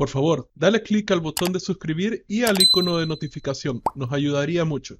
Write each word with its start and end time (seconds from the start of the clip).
Por 0.00 0.08
favor, 0.08 0.48
dale 0.54 0.82
clic 0.82 1.10
al 1.10 1.20
botón 1.20 1.52
de 1.52 1.60
suscribir 1.60 2.24
y 2.26 2.42
al 2.44 2.56
icono 2.58 2.96
de 2.96 3.06
notificación. 3.06 3.82
Nos 3.94 4.10
ayudaría 4.10 4.64
mucho. 4.64 4.96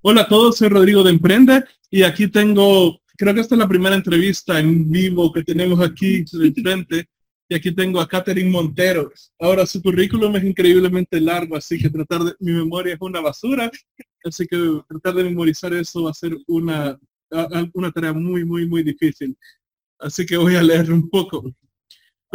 Hola 0.00 0.20
a 0.20 0.28
todos, 0.28 0.58
soy 0.58 0.68
Rodrigo 0.68 1.02
de 1.02 1.10
Emprende 1.10 1.64
y 1.90 2.04
aquí 2.04 2.28
tengo, 2.28 3.00
creo 3.16 3.34
que 3.34 3.40
esta 3.40 3.56
es 3.56 3.58
la 3.58 3.66
primera 3.66 3.96
entrevista 3.96 4.60
en 4.60 4.88
vivo 4.88 5.32
que 5.32 5.42
tenemos 5.42 5.80
aquí 5.80 6.22
de 6.22 6.52
frente 6.52 7.08
y 7.48 7.56
aquí 7.56 7.72
tengo 7.74 8.00
a 8.00 8.06
Catherine 8.06 8.48
Montero. 8.48 9.10
Ahora 9.40 9.66
su 9.66 9.82
currículum 9.82 10.36
es 10.36 10.44
increíblemente 10.44 11.20
largo, 11.20 11.56
así 11.56 11.76
que 11.76 11.90
tratar 11.90 12.22
de, 12.22 12.34
mi 12.38 12.52
memoria 12.52 12.94
es 12.94 13.00
una 13.00 13.20
basura, 13.20 13.68
así 14.22 14.46
que 14.46 14.82
tratar 14.88 15.14
de 15.14 15.24
memorizar 15.24 15.74
eso 15.74 16.04
va 16.04 16.12
a 16.12 16.14
ser 16.14 16.38
una, 16.46 16.96
una 17.74 17.90
tarea 17.90 18.12
muy, 18.12 18.44
muy, 18.44 18.68
muy 18.68 18.84
difícil. 18.84 19.36
Así 19.98 20.24
que 20.24 20.36
voy 20.36 20.54
a 20.54 20.62
leer 20.62 20.92
un 20.92 21.10
poco 21.10 21.52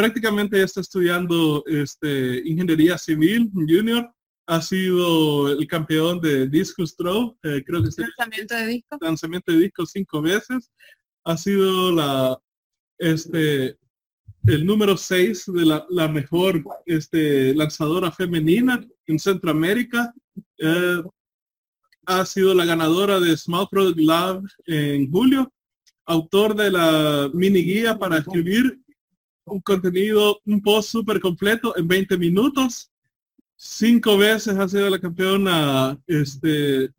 prácticamente 0.01 0.57
ya 0.57 0.63
está 0.63 0.81
estudiando 0.81 1.63
este, 1.67 2.41
ingeniería 2.43 2.97
civil 2.97 3.51
junior. 3.53 4.11
Ha 4.47 4.59
sido 4.59 5.51
el 5.51 5.67
campeón 5.67 6.19
de 6.19 6.47
Discus 6.47 6.95
Throw, 6.95 7.37
eh, 7.43 7.63
creo 7.63 7.83
que 7.83 7.89
lanzamiento 8.01 8.55
de 8.55 8.65
disco. 8.65 8.97
Lanzamiento 8.99 9.51
de 9.51 9.59
disco 9.59 9.85
cinco 9.85 10.23
veces. 10.23 10.71
Ha 11.23 11.37
sido 11.37 11.91
la, 11.91 12.35
este, 12.97 13.77
el 14.47 14.65
número 14.65 14.97
6 14.97 15.43
de 15.53 15.65
la, 15.65 15.85
la, 15.91 16.07
mejor 16.07 16.63
este, 16.87 17.53
lanzadora 17.53 18.11
femenina 18.11 18.83
en 19.05 19.19
Centroamérica. 19.19 20.11
Eh, 20.57 21.03
ha 22.07 22.25
sido 22.25 22.55
la 22.55 22.65
ganadora 22.65 23.19
de 23.19 23.37
Small 23.37 23.67
Product 23.69 23.99
Lab 23.99 24.43
en 24.65 25.11
julio, 25.11 25.53
autor 26.07 26.55
de 26.55 26.71
la 26.71 27.29
mini 27.35 27.61
guía 27.61 27.99
para 27.99 28.17
escribir 28.17 28.81
un 29.51 29.61
contenido, 29.61 30.39
un 30.45 30.61
post 30.61 30.89
súper 30.89 31.19
completo 31.19 31.75
en 31.77 31.87
20 31.87 32.17
minutos. 32.17 32.89
Cinco 33.55 34.17
veces 34.17 34.57
ha 34.57 34.67
sido 34.67 34.89
la 34.89 34.99
campeona 34.99 35.97
este, 36.07 36.89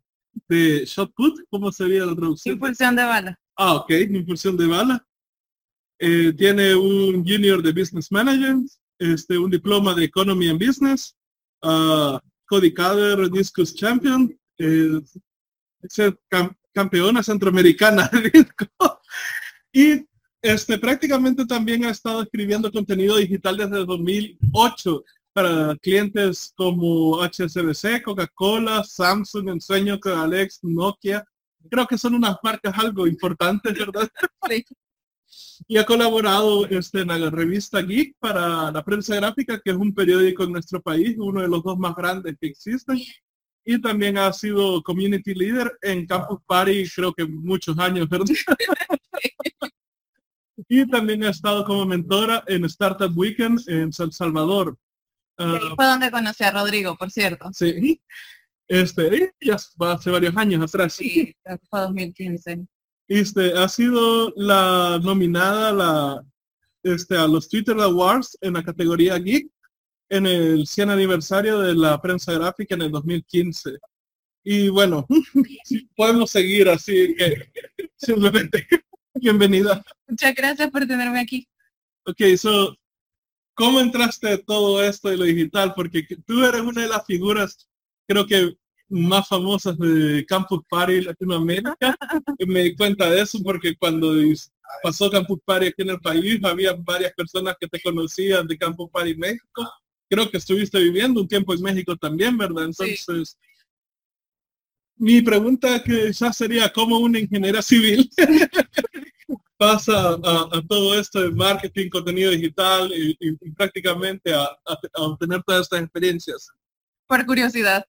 de 0.47 0.85
shot 0.85 1.11
put. 1.13 1.39
¿Cómo 1.49 1.71
sería 1.71 2.05
la 2.05 2.15
traducción? 2.15 2.53
Impulsión 2.53 2.95
de 2.95 3.03
bala. 3.03 3.39
Ah, 3.57 3.73
ok, 3.75 3.91
impulsión 4.09 4.55
de 4.55 4.67
bala. 4.67 5.05
Eh, 5.99 6.33
tiene 6.33 6.75
un 6.75 7.25
junior 7.25 7.61
de 7.61 7.71
business 7.71 8.11
management, 8.11 8.69
este, 8.99 9.37
un 9.37 9.49
diploma 9.49 9.93
de 9.93 10.05
economy 10.05 10.49
and 10.49 10.65
business, 10.65 11.15
uh, 11.63 12.17
Cody 12.45 12.73
Cader, 12.73 13.29
Discus 13.29 13.73
Champion, 13.73 14.33
eh, 14.57 15.01
campeona 16.73 17.23
centroamericana 17.23 18.09
de 18.11 18.29
disco. 18.29 18.65
y 19.73 20.05
este, 20.43 20.77
prácticamente 20.77 21.45
también 21.45 21.85
ha 21.85 21.89
estado 21.89 22.21
escribiendo 22.21 22.69
contenido 22.69 23.15
digital 23.15 23.55
desde 23.55 23.85
2008 23.85 25.03
para 25.31 25.75
clientes 25.77 26.53
como 26.55 27.23
HSBC, 27.23 28.03
Coca-Cola, 28.03 28.83
Samsung, 28.83 29.49
Ensueño, 29.49 29.97
Alex, 30.03 30.59
Nokia. 30.61 31.25
Creo 31.69 31.87
que 31.87 31.97
son 31.97 32.15
unas 32.15 32.35
marcas 32.43 32.77
algo 32.77 33.07
importantes, 33.07 33.73
¿verdad? 33.73 34.09
Y 35.65 35.77
ha 35.77 35.85
colaborado 35.85 36.67
este, 36.67 36.99
en 37.01 37.07
la 37.07 37.29
revista 37.29 37.81
Geek 37.81 38.17
para 38.19 38.69
la 38.69 38.83
prensa 38.83 39.15
gráfica, 39.15 39.61
que 39.63 39.71
es 39.71 39.77
un 39.77 39.93
periódico 39.93 40.43
en 40.43 40.51
nuestro 40.51 40.81
país, 40.81 41.15
uno 41.17 41.41
de 41.41 41.47
los 41.47 41.63
dos 41.63 41.77
más 41.79 41.95
grandes 41.95 42.35
que 42.39 42.47
existen. 42.47 42.99
Y 43.63 43.81
también 43.81 44.17
ha 44.17 44.33
sido 44.33 44.83
community 44.83 45.33
leader 45.33 45.71
en 45.81 46.05
Campus 46.05 46.39
Party, 46.45 46.83
creo 46.93 47.13
que 47.13 47.23
muchos 47.25 47.79
años, 47.79 48.09
¿verdad? 48.09 48.25
y 50.67 50.87
también 50.87 51.23
ha 51.23 51.29
estado 51.29 51.65
como 51.65 51.85
mentora 51.85 52.43
en 52.47 52.65
Startup 52.65 53.11
Weekend 53.15 53.61
en 53.67 53.91
San 53.91 54.11
Salvador. 54.11 54.77
Uh, 55.37 55.75
fue 55.75 55.85
donde 55.85 56.11
conocí 56.11 56.43
a 56.43 56.51
Rodrigo, 56.51 56.95
por 56.95 57.09
cierto. 57.11 57.49
Sí. 57.53 57.99
Este, 58.67 59.33
ya 59.41 59.55
hace 59.55 60.09
varios 60.09 60.35
años 60.37 60.63
atrás. 60.63 60.93
Sí, 60.93 61.35
fue 61.69 61.81
2015. 61.81 62.65
Este, 63.07 63.53
ha 63.53 63.67
sido 63.67 64.31
la 64.35 64.99
nominada 65.03 65.73
la, 65.73 66.23
este, 66.83 67.17
a 67.17 67.27
los 67.27 67.49
Twitter 67.49 67.77
Awards 67.79 68.37
en 68.41 68.53
la 68.53 68.63
categoría 68.63 69.17
Geek 69.17 69.47
en 70.09 70.27
el 70.27 70.67
100 70.67 70.89
aniversario 70.91 71.59
de 71.59 71.75
la 71.75 71.99
prensa 71.99 72.33
gráfica 72.33 72.75
en 72.75 72.83
el 72.83 72.91
2015. 72.91 73.77
Y 74.43 74.69
bueno, 74.69 75.07
podemos 75.95 76.29
seguir 76.29 76.69
así 76.69 77.15
que 77.15 77.51
simplemente 77.95 78.67
bienvenida. 79.15 79.83
Muchas 80.07 80.35
gracias 80.35 80.69
por 80.71 80.85
tenerme 80.85 81.19
aquí. 81.19 81.47
Ok, 82.05 82.21
so, 82.37 82.75
¿cómo 83.53 83.79
entraste 83.79 84.33
a 84.33 84.37
todo 84.41 84.83
esto 84.83 85.09
de 85.09 85.17
lo 85.17 85.23
digital? 85.23 85.73
Porque 85.75 86.03
tú 86.25 86.43
eres 86.43 86.61
una 86.61 86.81
de 86.81 86.87
las 86.87 87.05
figuras, 87.05 87.69
creo 88.07 88.25
que 88.25 88.55
más 88.89 89.27
famosas 89.27 89.77
de 89.77 90.25
Campus 90.25 90.61
Party 90.69 91.01
Latinoamérica. 91.01 91.75
me 92.47 92.63
di 92.63 92.75
cuenta 92.75 93.09
de 93.09 93.21
eso 93.21 93.39
porque 93.43 93.75
cuando 93.75 94.13
pasó 94.81 95.09
Campus 95.09 95.39
Party 95.45 95.67
aquí 95.67 95.81
en 95.81 95.89
el 95.91 95.99
país, 95.99 96.43
había 96.43 96.73
varias 96.73 97.13
personas 97.13 97.55
que 97.59 97.67
te 97.67 97.81
conocían 97.81 98.47
de 98.47 98.57
Campus 98.57 98.89
Party 98.91 99.15
México. 99.15 99.69
Creo 100.09 100.29
que 100.29 100.37
estuviste 100.37 100.79
viviendo 100.79 101.21
un 101.21 101.27
tiempo 101.27 101.53
en 101.53 101.61
México 101.61 101.95
también, 101.95 102.37
¿verdad? 102.37 102.65
Entonces, 102.65 103.37
mi 104.95 105.21
pregunta 105.21 105.81
que 105.83 106.13
ya 106.13 106.31
sería, 106.31 106.71
¿cómo 106.71 106.99
una 106.99 107.19
ingeniera 107.19 107.61
civil 107.61 108.09
pasa 109.63 110.17
a, 110.23 110.61
todo 110.67 110.99
esto 110.99 111.21
de 111.21 111.31
marketing, 111.31 111.89
contenido 111.89 112.31
digital 112.31 112.91
y, 112.93 113.15
prácticamente 113.55 114.33
a, 114.33 114.49
obtener 114.95 115.41
todas 115.43 115.61
estas 115.61 115.81
experiencias? 115.81 116.49
Por 117.07 117.25
curiosidad. 117.25 117.85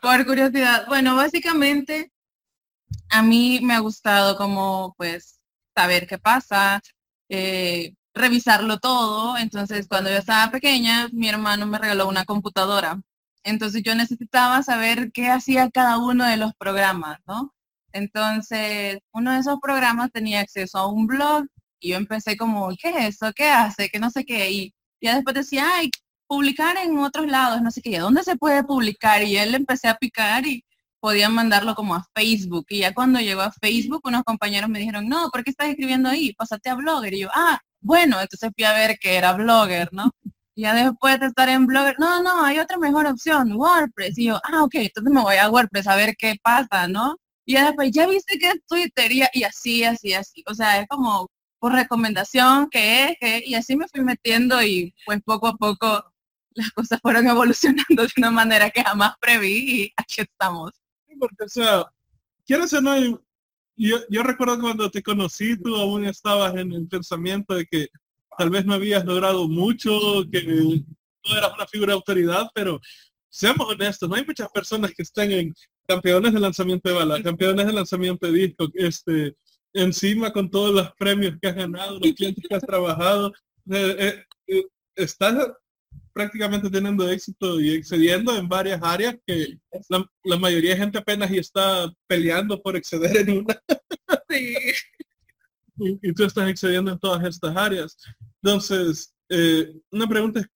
Por 0.00 0.24
curiosidad. 0.24 0.86
Bueno, 0.88 1.16
básicamente 1.16 2.10
a 3.10 3.22
mí 3.22 3.60
me 3.62 3.74
ha 3.74 3.80
gustado 3.80 4.36
como 4.36 4.94
pues 4.96 5.40
saber 5.76 6.06
qué 6.06 6.18
pasa, 6.18 6.80
eh, 7.28 7.94
revisarlo 8.14 8.78
todo. 8.78 9.36
Entonces, 9.36 9.86
cuando 9.88 10.10
yo 10.10 10.16
estaba 10.16 10.50
pequeña, 10.50 11.08
mi 11.12 11.28
hermano 11.28 11.66
me 11.66 11.78
regaló 11.78 12.08
una 12.08 12.24
computadora. 12.24 13.00
Entonces 13.42 13.82
yo 13.82 13.94
necesitaba 13.94 14.62
saber 14.62 15.12
qué 15.12 15.28
hacía 15.28 15.70
cada 15.70 15.98
uno 15.98 16.24
de 16.24 16.38
los 16.38 16.54
programas, 16.54 17.18
¿no? 17.26 17.52
Entonces, 17.94 18.98
uno 19.12 19.32
de 19.32 19.38
esos 19.38 19.58
programas 19.60 20.10
tenía 20.12 20.40
acceso 20.40 20.78
a 20.78 20.92
un 20.92 21.06
blog 21.06 21.46
y 21.80 21.90
yo 21.90 21.96
empecé 21.96 22.36
como, 22.36 22.70
¿qué 22.80 22.90
es 22.90 23.16
eso? 23.16 23.32
¿Qué 23.34 23.48
hace? 23.48 23.88
Que 23.88 24.00
no 24.00 24.10
sé 24.10 24.24
qué. 24.24 24.50
Y 24.50 24.74
ya 25.00 25.14
después 25.14 25.34
decía, 25.34 25.64
ay, 25.76 25.90
publicar 26.26 26.76
en 26.78 26.98
otros 26.98 27.26
lados, 27.26 27.62
no 27.62 27.70
sé 27.70 27.82
qué. 27.82 27.98
¿Dónde 27.98 28.24
se 28.24 28.36
puede 28.36 28.64
publicar? 28.64 29.22
Y 29.22 29.36
él 29.36 29.54
empecé 29.54 29.88
a 29.88 29.96
picar 29.96 30.46
y 30.46 30.64
podía 31.00 31.28
mandarlo 31.28 31.74
como 31.74 31.94
a 31.94 32.04
Facebook. 32.14 32.66
Y 32.70 32.80
ya 32.80 32.94
cuando 32.94 33.20
llegó 33.20 33.42
a 33.42 33.52
Facebook, 33.52 34.00
unos 34.04 34.24
compañeros 34.24 34.70
me 34.70 34.80
dijeron, 34.80 35.08
no, 35.08 35.30
¿por 35.30 35.44
qué 35.44 35.50
estás 35.50 35.68
escribiendo 35.68 36.08
ahí? 36.08 36.32
Pásate 36.34 36.70
a 36.70 36.74
Blogger. 36.74 37.14
Y 37.14 37.20
yo, 37.20 37.28
ah, 37.34 37.60
bueno, 37.80 38.20
entonces 38.20 38.50
fui 38.56 38.64
a 38.64 38.72
ver 38.72 38.98
que 38.98 39.16
era 39.16 39.34
Blogger, 39.34 39.90
¿no? 39.92 40.10
Ya 40.56 40.74
después 40.74 41.20
de 41.20 41.26
estar 41.26 41.48
en 41.48 41.66
Blogger, 41.66 41.96
no, 41.98 42.22
no, 42.22 42.44
hay 42.44 42.58
otra 42.58 42.78
mejor 42.78 43.06
opción, 43.06 43.52
WordPress. 43.52 44.18
Y 44.18 44.26
yo, 44.26 44.40
ah, 44.44 44.64
ok, 44.64 44.74
entonces 44.76 45.12
me 45.12 45.20
voy 45.20 45.36
a 45.36 45.50
WordPress 45.50 45.86
a 45.88 45.96
ver 45.96 46.16
qué 46.16 46.36
pasa, 46.42 46.88
¿no? 46.88 47.16
Y 47.46 47.54
después, 47.54 47.90
ya 47.92 48.06
viste 48.06 48.38
que 48.38 48.48
es 48.48 48.66
Twitter 48.66 49.12
y, 49.12 49.42
así, 49.44 49.84
así, 49.84 50.14
así. 50.14 50.42
O 50.46 50.54
sea, 50.54 50.80
es 50.80 50.88
como 50.88 51.30
por 51.58 51.72
recomendación 51.72 52.68
que 52.70 53.04
es, 53.04 53.16
que, 53.20 53.42
y 53.44 53.54
así 53.54 53.76
me 53.76 53.88
fui 53.88 54.02
metiendo 54.02 54.62
y 54.62 54.94
pues 55.06 55.20
poco 55.24 55.48
a 55.48 55.56
poco 55.56 56.04
las 56.54 56.70
cosas 56.70 57.00
fueron 57.00 57.26
evolucionando 57.28 58.02
de 58.02 58.12
una 58.16 58.30
manera 58.30 58.70
que 58.70 58.82
jamás 58.82 59.14
preví 59.20 59.82
y 59.82 59.92
aquí 59.96 60.22
estamos. 60.22 60.72
Porque, 61.18 61.44
o 61.44 61.48
sea, 61.48 61.84
quieres 62.46 62.72
o 62.72 62.80
no, 62.80 62.98
yo, 63.76 63.98
yo 64.08 64.22
recuerdo 64.22 64.60
cuando 64.60 64.90
te 64.90 65.02
conocí, 65.02 65.56
tú 65.56 65.76
aún 65.76 66.04
estabas 66.04 66.54
en 66.56 66.72
el 66.72 66.88
pensamiento 66.88 67.54
de 67.54 67.66
que 67.66 67.88
tal 68.36 68.50
vez 68.50 68.64
no 68.64 68.74
habías 68.74 69.04
logrado 69.04 69.48
mucho, 69.48 70.24
que 70.30 70.42
no 70.44 71.36
eras 71.36 71.52
una 71.54 71.66
figura 71.66 71.92
de 71.92 71.96
autoridad, 71.96 72.48
pero 72.54 72.80
seamos 73.28 73.68
honestos, 73.68 74.08
no 74.08 74.16
hay 74.16 74.24
muchas 74.24 74.48
personas 74.50 74.92
que 74.94 75.02
estén 75.02 75.32
en 75.32 75.54
campeones 75.86 76.32
de 76.32 76.40
lanzamiento 76.40 76.88
de 76.88 76.94
bala, 76.94 77.22
campeones 77.22 77.66
de 77.66 77.72
lanzamiento 77.72 78.26
de 78.26 78.32
disco, 78.32 78.68
este, 78.74 79.36
encima 79.72 80.32
con 80.32 80.50
todos 80.50 80.74
los 80.74 80.92
premios 80.94 81.36
que 81.40 81.48
has 81.48 81.54
ganado, 81.54 81.98
los 81.98 82.12
clientes 82.12 82.44
que 82.48 82.54
has 82.54 82.62
trabajado, 82.62 83.32
eh, 83.70 83.96
eh, 83.98 84.24
eh, 84.46 84.66
estás 84.94 85.50
prácticamente 86.12 86.70
teniendo 86.70 87.08
éxito 87.08 87.60
y 87.60 87.70
excediendo 87.72 88.36
en 88.36 88.48
varias 88.48 88.80
áreas 88.82 89.16
que 89.26 89.58
la, 89.88 90.38
mayoría 90.38 90.70
de 90.70 90.76
gente 90.76 90.98
apenas 90.98 91.30
y 91.30 91.38
está 91.38 91.92
peleando 92.06 92.62
por 92.62 92.76
exceder 92.76 93.16
en 93.16 93.38
una. 93.38 93.60
y, 95.76 96.12
tú 96.12 96.24
estás 96.24 96.48
excediendo 96.48 96.92
en 96.92 96.98
todas 97.00 97.24
estas 97.24 97.56
áreas. 97.56 97.96
Entonces, 98.42 99.12
una 99.90 100.06
pregunta 100.06 100.38
es, 100.38 100.46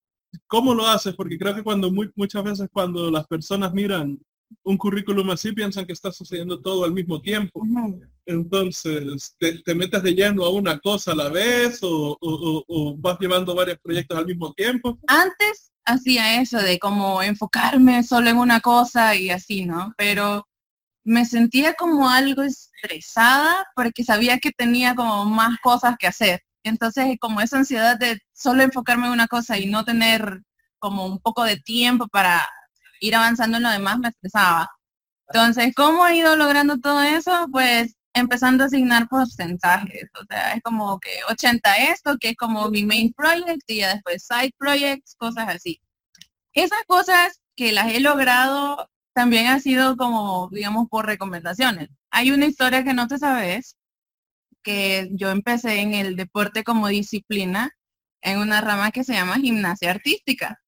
¿cómo 0.47 0.75
lo 0.75 0.87
haces? 0.87 1.15
Porque 1.17 1.37
creo 1.37 1.57
que 1.57 1.65
cuando 1.65 1.91
muchas 1.91 2.45
veces 2.45 2.69
cuando 2.73 3.11
las 3.11 3.27
personas 3.27 3.73
miran 3.73 4.17
un 4.65 4.77
currículum 4.77 5.31
así 5.31 5.53
piensan 5.53 5.87
que 5.87 5.93
está 5.93 6.13
sucediendo 6.13 6.61
todo 6.61 6.85
al 6.85 6.93
mismo 6.93 7.21
tiempo. 7.21 7.63
Entonces, 8.27 9.37
te, 9.39 9.75
metes 9.75 10.03
de 10.03 10.15
lleno 10.15 10.45
a 10.45 10.51
una 10.51 10.79
cosa 10.79 11.13
a 11.13 11.17
la 11.17 11.29
vez 11.29 11.81
o, 11.83 12.97
vas 12.99 13.19
llevando 13.19 13.55
varios 13.55 13.79
proyectos 13.79 14.19
al 14.19 14.27
mismo 14.27 14.53
tiempo. 14.53 14.99
Antes 15.07 15.73
hacía 15.85 16.41
eso 16.41 16.59
de 16.59 16.79
como 16.79 17.23
enfocarme 17.23 18.03
solo 18.03 18.29
en 18.31 18.37
una 18.37 18.61
cosa 18.61 19.15
y 19.15 19.31
así, 19.31 19.65
¿no? 19.65 19.95
Pero 19.97 20.47
me 21.05 21.25
sentía 21.25 21.73
como 21.75 22.11
algo 22.11 22.43
estresada 22.43 23.67
porque 23.75 24.05
sabía 24.05 24.39
que 24.39 24.53
tenía 24.53 24.95
como 24.95 25.25
más 25.25 25.59
cosas 25.61 25.97
que 25.99 26.07
hacer. 26.07 26.43
Entonces, 26.63 27.17
como 27.21 27.41
esa 27.41 27.59
ansiedad 27.59 27.99
de 27.99 28.21
solo 28.35 28.63
enfocarme 28.63 29.07
en 29.07 29.13
una 29.13 29.29
cosa 29.29 29.59
y 29.59 29.67
no 29.67 29.85
tener 29.85 30.43
como 30.79 31.07
un 31.07 31.19
poco 31.19 31.45
de 31.45 31.57
tiempo 31.57 32.07
para 32.09 32.47
ir 33.01 33.15
avanzando 33.17 33.57
en 33.59 33.63
lo 33.65 33.71
demás 33.71 33.99
me 33.99 34.09
estresaba. 34.09 34.69
Entonces, 35.29 35.75
¿cómo 35.77 36.07
he 36.07 36.17
ido 36.17 36.37
logrando 36.37 36.79
todo 36.79 37.03
eso? 37.03 37.49
Pues 37.53 37.97
empezando 38.15 38.65
a 38.65 38.67
asignar 38.69 39.09
porcentajes. 39.09 40.05
O 40.21 40.25
sea, 40.29 40.55
es 40.55 40.63
como 40.63 40.99
que 41.01 41.11
80 41.29 41.77
esto, 41.93 42.17
que 42.19 42.31
es 42.31 42.37
como 42.37 42.69
mi 42.71 42.85
main 42.85 43.13
project, 43.13 43.63
y 43.69 43.79
ya 43.79 43.95
después 43.95 44.27
side 44.27 44.53
projects, 44.59 45.15
cosas 45.17 45.49
así. 45.49 45.81
Esas 46.55 46.81
cosas 46.87 47.41
que 47.57 47.73
las 47.73 47.93
he 47.93 48.01
logrado 48.01 48.89
también 49.15 49.49
ha 49.49 49.61
sido 49.61 49.97
como, 49.97 50.49
digamos, 50.53 50.89
por 50.89 51.07
recomendaciones. 51.07 51.89
Hay 52.11 52.31
una 52.31 52.47
historia 52.47 52.85
que 52.85 52.95
no 52.95 53.09
te 53.09 53.19
sabes, 53.19 53.77
que 54.63 55.09
yo 55.13 55.31
empecé 55.31 55.81
en 55.81 55.95
el 55.95 56.17
deporte 56.17 56.65
como 56.65 56.89
disciplina 56.89 57.73
en 58.23 58.39
una 58.39 58.61
rama 58.61 58.91
que 58.91 59.05
se 59.05 59.15
llama 59.15 59.37
gimnasia 59.37 59.91
artística. 59.91 60.61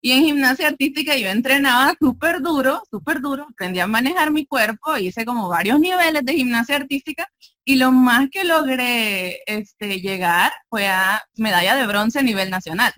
Y 0.00 0.12
en 0.12 0.24
gimnasia 0.24 0.68
artística 0.68 1.16
yo 1.16 1.28
entrenaba 1.28 1.94
súper 1.98 2.40
duro, 2.40 2.82
súper 2.90 3.20
duro, 3.20 3.46
aprendí 3.50 3.80
a 3.80 3.86
manejar 3.86 4.30
mi 4.30 4.46
cuerpo, 4.46 4.96
hice 4.98 5.24
como 5.24 5.48
varios 5.48 5.80
niveles 5.80 6.24
de 6.24 6.34
gimnasia 6.34 6.76
artística 6.76 7.28
y 7.64 7.76
lo 7.76 7.90
más 7.90 8.28
que 8.30 8.44
logré 8.44 9.40
este, 9.46 10.00
llegar 10.00 10.52
fue 10.68 10.86
a 10.86 11.22
medalla 11.36 11.74
de 11.74 11.86
bronce 11.86 12.20
a 12.20 12.22
nivel 12.22 12.50
nacional. 12.50 12.92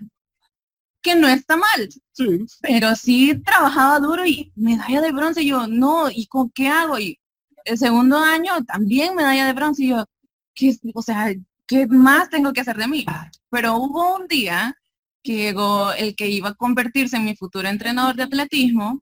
Que 1.01 1.15
no 1.15 1.27
está 1.27 1.55
mal, 1.55 1.89
sí. 2.11 2.45
pero 2.61 2.95
sí 2.95 3.41
trabajaba 3.43 3.99
duro 3.99 4.25
y 4.25 4.51
medalla 4.55 5.01
de 5.01 5.11
bronce, 5.11 5.45
yo 5.45 5.65
no, 5.65 6.11
¿y 6.11 6.27
con 6.27 6.51
qué 6.51 6.67
hago? 6.67 6.99
Y 6.99 7.17
el 7.65 7.77
segundo 7.77 8.17
año 8.19 8.63
también 8.65 9.15
medalla 9.15 9.45
de 9.47 9.53
bronce, 9.53 9.83
y 9.85 9.89
yo, 9.89 10.05
¿qué, 10.53 10.75
o 10.93 11.01
sea, 11.01 11.33
¿qué 11.65 11.87
más 11.87 12.29
tengo 12.29 12.53
que 12.53 12.61
hacer 12.61 12.77
de 12.77 12.87
mí? 12.87 13.05
Pero 13.49 13.77
hubo 13.77 14.17
un 14.17 14.27
día 14.27 14.75
que 15.23 15.35
llegó 15.35 15.91
el 15.93 16.15
que 16.15 16.27
iba 16.27 16.49
a 16.49 16.53
convertirse 16.55 17.17
en 17.17 17.25
mi 17.25 17.35
futuro 17.35 17.67
entrenador 17.67 18.15
de 18.15 18.23
atletismo 18.23 19.01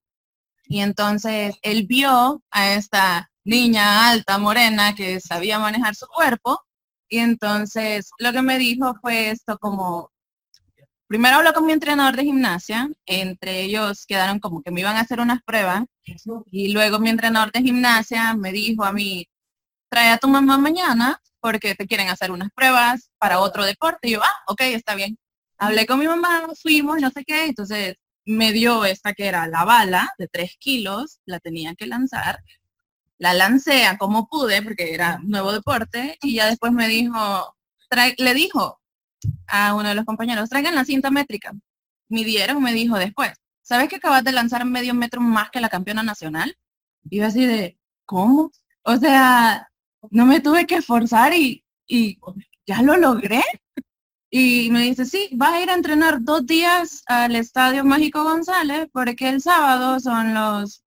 y 0.65 0.81
entonces 0.81 1.55
él 1.61 1.85
vio 1.87 2.43
a 2.51 2.73
esta 2.73 3.29
niña 3.45 4.09
alta, 4.09 4.37
morena, 4.37 4.95
que 4.95 5.21
sabía 5.21 5.59
manejar 5.59 5.95
su 5.95 6.07
cuerpo 6.07 6.61
y 7.09 7.19
entonces 7.19 8.09
lo 8.19 8.33
que 8.33 8.41
me 8.41 8.57
dijo 8.57 8.95
fue 9.01 9.29
esto 9.29 9.57
como, 9.59 10.11
primero 11.07 11.37
habló 11.37 11.53
con 11.53 11.65
mi 11.65 11.71
entrenador 11.71 12.17
de 12.17 12.25
gimnasia, 12.25 12.89
entre 13.05 13.61
ellos 13.61 14.05
quedaron 14.05 14.39
como 14.39 14.61
que 14.61 14.71
me 14.71 14.81
iban 14.81 14.97
a 14.97 15.01
hacer 15.01 15.21
unas 15.21 15.41
pruebas 15.43 15.85
y 16.51 16.73
luego 16.73 16.99
mi 16.99 17.09
entrenador 17.09 17.51
de 17.51 17.61
gimnasia 17.61 18.33
me 18.33 18.51
dijo 18.51 18.83
a 18.83 18.91
mí, 18.91 19.27
trae 19.89 20.09
a 20.09 20.17
tu 20.17 20.27
mamá 20.27 20.57
mañana 20.57 21.21
porque 21.39 21.75
te 21.75 21.87
quieren 21.87 22.09
hacer 22.09 22.31
unas 22.31 22.49
pruebas 22.51 23.09
para 23.19 23.39
otro 23.39 23.63
deporte. 23.63 24.09
Y 24.09 24.11
yo, 24.13 24.21
ah, 24.21 24.43
ok, 24.47 24.61
está 24.61 24.95
bien 24.95 25.17
hablé 25.57 25.86
con 25.86 26.00
mi 26.00 26.07
mamá, 26.07 26.48
fuimos, 26.62 27.01
no 27.01 27.09
sé 27.12 27.24
qué, 27.25 27.45
entonces 27.45 27.95
me 28.25 28.51
dio 28.51 28.86
esta 28.86 29.13
que 29.13 29.25
era 29.25 29.48
la 29.48 29.63
bala 29.63 30.12
de 30.18 30.27
tres 30.27 30.56
kilos, 30.59 31.19
la 31.25 31.39
tenía 31.39 31.75
que 31.75 31.88
lanzar, 31.88 32.39
la 33.18 33.33
lancé 33.33 33.86
a 33.86 33.98
como 33.98 34.27
pude 34.27 34.62
porque 34.62 34.94
era 34.94 35.19
nuevo 35.24 35.51
deporte 35.51 36.18
y 36.21 36.36
ya 36.36 36.48
después 36.48 36.71
me 36.71 36.88
dijo, 36.88 37.56
le 38.18 38.33
dijo 38.33 38.80
a 39.48 39.74
uno 39.74 39.89
de 39.89 39.95
los 39.95 40.06
compañeros, 40.06 40.50
traigan 40.50 40.75
la 40.75 40.86
cinta 40.86 41.09
métrica. 41.09 41.54
Midieron, 42.10 42.62
me 42.62 42.74
dijo 42.74 42.98
después, 42.98 43.33
¿sabes 43.62 43.89
que 43.89 43.98
acabas 43.98 44.24
de 44.24 44.31
lanzar 44.31 44.65
medio 44.65 44.94
metro 44.94 45.21
más 45.21 45.50
que 45.50 45.62
la 45.62 45.69
campeona 45.69 46.03
nacional? 46.03 46.56
Y 47.10 47.18
yo 47.19 47.25
así 47.25 47.45
de, 47.45 47.77
¿cómo? 48.06 48.51
O 48.83 48.98
sea, 48.98 49.69
no 50.12 50.25
me 50.25 50.39
tuve 50.42 50.65
que 50.68 50.75
esforzar 50.75 51.33
y 51.33 51.63
ya 52.65 52.81
lo 52.81 52.98
logré. 52.98 53.44
Y 54.39 54.69
me 54.69 54.84
dice, 54.84 55.04
sí, 55.06 55.30
vas 55.34 55.54
a 55.54 55.62
ir 55.63 55.72
a 55.72 55.74
entrenar 55.74 56.22
dos 56.22 56.45
días 56.45 57.01
al 57.07 57.36
Estadio 57.36 57.84
Mágico 57.84 58.24
González 58.24 58.88
porque 58.94 59.30
el 59.30 59.42
sábado 59.42 60.00
son 60.00 60.36
los, 60.36 60.84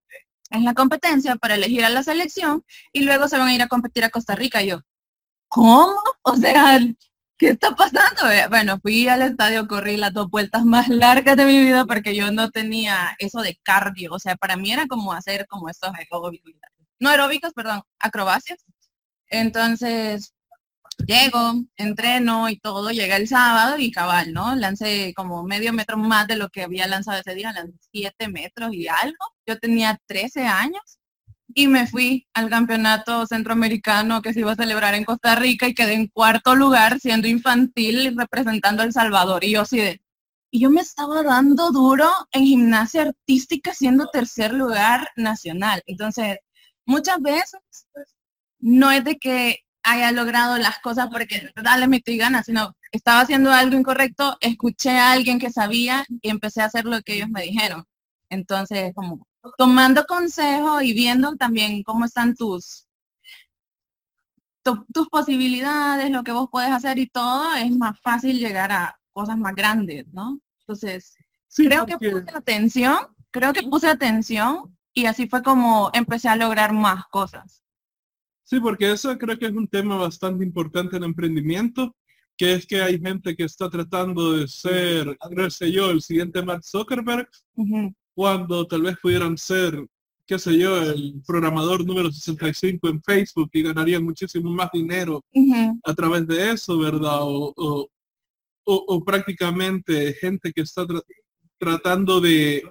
es 0.50 0.62
la 0.62 0.72
competencia 0.72 1.34
para 1.34 1.56
elegir 1.56 1.84
a 1.84 1.90
la 1.90 2.04
selección 2.04 2.64
y 2.92 3.02
luego 3.02 3.26
se 3.26 3.38
van 3.38 3.48
a 3.48 3.54
ir 3.54 3.60
a 3.60 3.66
competir 3.66 4.04
a 4.04 4.10
Costa 4.10 4.36
Rica. 4.36 4.62
Y 4.62 4.68
yo, 4.68 4.82
¿cómo? 5.48 6.00
O 6.22 6.36
sea, 6.36 6.78
¿qué 7.38 7.48
está 7.48 7.74
pasando? 7.74 8.30
Eh, 8.30 8.46
bueno, 8.48 8.78
fui 8.80 9.08
al 9.08 9.22
estadio, 9.22 9.66
corrí 9.66 9.96
las 9.96 10.12
dos 10.12 10.30
vueltas 10.30 10.64
más 10.64 10.88
largas 10.88 11.36
de 11.36 11.44
mi 11.44 11.58
vida 11.58 11.86
porque 11.86 12.14
yo 12.14 12.30
no 12.30 12.50
tenía 12.52 13.16
eso 13.18 13.42
de 13.42 13.58
cardio. 13.64 14.12
O 14.12 14.20
sea, 14.20 14.36
para 14.36 14.56
mí 14.56 14.70
era 14.70 14.86
como 14.86 15.12
hacer 15.12 15.48
como 15.48 15.68
estos 15.68 15.90
aeróbicos, 15.92 16.52
no 17.00 17.10
aeróbicos, 17.10 17.52
perdón, 17.52 17.82
acrobacias. 17.98 18.64
Entonces, 19.26 20.34
llego, 21.06 21.54
entreno 21.76 22.48
y 22.48 22.58
todo, 22.58 22.90
llega 22.90 23.16
el 23.16 23.28
sábado 23.28 23.78
y 23.78 23.90
cabal, 23.90 24.32
¿no? 24.32 24.54
Lancé 24.56 25.12
como 25.14 25.42
medio 25.44 25.72
metro 25.72 25.96
más 25.96 26.26
de 26.26 26.36
lo 26.36 26.48
que 26.50 26.62
había 26.62 26.86
lanzado 26.86 27.20
ese 27.20 27.34
día, 27.34 27.52
lancé 27.52 27.78
siete 27.92 28.28
metros 28.28 28.72
y 28.72 28.88
algo. 28.88 29.16
Yo 29.46 29.58
tenía 29.58 30.00
13 30.06 30.46
años 30.46 30.98
y 31.54 31.68
me 31.68 31.86
fui 31.86 32.26
al 32.34 32.48
campeonato 32.48 33.26
centroamericano 33.26 34.22
que 34.22 34.32
se 34.32 34.40
iba 34.40 34.52
a 34.52 34.56
celebrar 34.56 34.94
en 34.94 35.04
Costa 35.04 35.34
Rica 35.34 35.66
y 35.68 35.74
quedé 35.74 35.94
en 35.94 36.08
cuarto 36.08 36.54
lugar 36.54 37.00
siendo 37.00 37.28
infantil 37.28 38.16
representando 38.16 38.82
a 38.82 38.86
El 38.86 38.92
Salvador. 38.92 39.44
Y 39.44 39.52
yo 39.52 39.62
así 39.62 39.78
de, 39.78 40.00
y 40.50 40.60
yo 40.60 40.70
me 40.70 40.80
estaba 40.80 41.22
dando 41.22 41.70
duro 41.70 42.08
en 42.32 42.44
gimnasia 42.44 43.02
artística 43.02 43.74
siendo 43.74 44.08
tercer 44.08 44.52
lugar 44.52 45.08
nacional. 45.16 45.82
Entonces, 45.86 46.38
muchas 46.86 47.20
veces 47.20 47.60
no 48.58 48.90
es 48.90 49.04
de 49.04 49.18
que 49.18 49.60
haya 49.82 50.12
logrado 50.12 50.58
las 50.58 50.78
cosas 50.80 51.08
porque 51.10 51.50
dale 51.62 51.88
mi 51.88 52.02
y 52.04 52.16
gana, 52.16 52.42
sino 52.42 52.76
estaba 52.92 53.20
haciendo 53.20 53.52
algo 53.52 53.76
incorrecto, 53.76 54.36
escuché 54.40 54.90
a 54.90 55.12
alguien 55.12 55.38
que 55.38 55.50
sabía 55.50 56.04
y 56.08 56.28
empecé 56.28 56.62
a 56.62 56.66
hacer 56.66 56.84
lo 56.84 57.00
que 57.02 57.14
ellos 57.14 57.28
me 57.28 57.42
dijeron. 57.42 57.84
Entonces, 58.28 58.92
como 58.94 59.26
tomando 59.56 60.04
consejo 60.06 60.82
y 60.82 60.92
viendo 60.92 61.36
también 61.36 61.82
cómo 61.82 62.04
están 62.04 62.34
tus 62.34 62.86
tus 64.62 65.08
posibilidades, 65.08 66.10
lo 66.10 66.22
que 66.22 66.32
vos 66.32 66.48
puedes 66.50 66.70
hacer 66.70 66.98
y 66.98 67.08
todo, 67.08 67.54
es 67.54 67.70
más 67.76 67.98
fácil 68.00 68.38
llegar 68.38 68.70
a 68.70 69.00
cosas 69.12 69.36
más 69.38 69.54
grandes, 69.54 70.06
¿no? 70.12 70.38
Entonces, 70.60 71.16
creo 71.56 71.86
que 71.86 71.98
puse 71.98 72.30
atención, 72.34 72.98
creo 73.30 73.52
que 73.52 73.62
puse 73.62 73.88
atención 73.88 74.76
y 74.92 75.06
así 75.06 75.28
fue 75.28 75.42
como 75.42 75.90
empecé 75.92 76.28
a 76.28 76.36
lograr 76.36 76.72
más 76.72 77.06
cosas. 77.06 77.62
Sí, 78.50 78.58
porque 78.58 78.90
eso 78.90 79.16
creo 79.16 79.38
que 79.38 79.46
es 79.46 79.52
un 79.52 79.68
tema 79.68 79.96
bastante 79.96 80.44
importante 80.44 80.96
en 80.96 81.04
emprendimiento, 81.04 81.94
que 82.36 82.54
es 82.54 82.66
que 82.66 82.82
hay 82.82 82.98
gente 82.98 83.36
que 83.36 83.44
está 83.44 83.70
tratando 83.70 84.32
de 84.32 84.48
ser, 84.48 85.16
no 85.30 85.50
sé 85.50 85.70
yo, 85.70 85.92
el 85.92 86.02
siguiente 86.02 86.42
Mark 86.42 86.64
Zuckerberg, 86.64 87.28
cuando 88.12 88.66
tal 88.66 88.82
vez 88.82 88.96
pudieran 89.00 89.38
ser, 89.38 89.86
qué 90.26 90.36
sé 90.36 90.58
yo, 90.58 90.82
el 90.82 91.22
programador 91.24 91.86
número 91.86 92.10
65 92.10 92.88
en 92.88 93.00
Facebook 93.00 93.50
y 93.52 93.62
ganarían 93.62 94.02
muchísimo 94.02 94.50
más 94.50 94.68
dinero 94.72 95.24
a 95.84 95.94
través 95.94 96.26
de 96.26 96.50
eso, 96.50 96.76
¿verdad? 96.76 97.20
O, 97.20 97.88
o, 98.64 99.04
prácticamente 99.04 100.12
gente 100.14 100.52
que 100.52 100.62
está 100.62 100.84
tratando 101.56 102.20
de, 102.20 102.68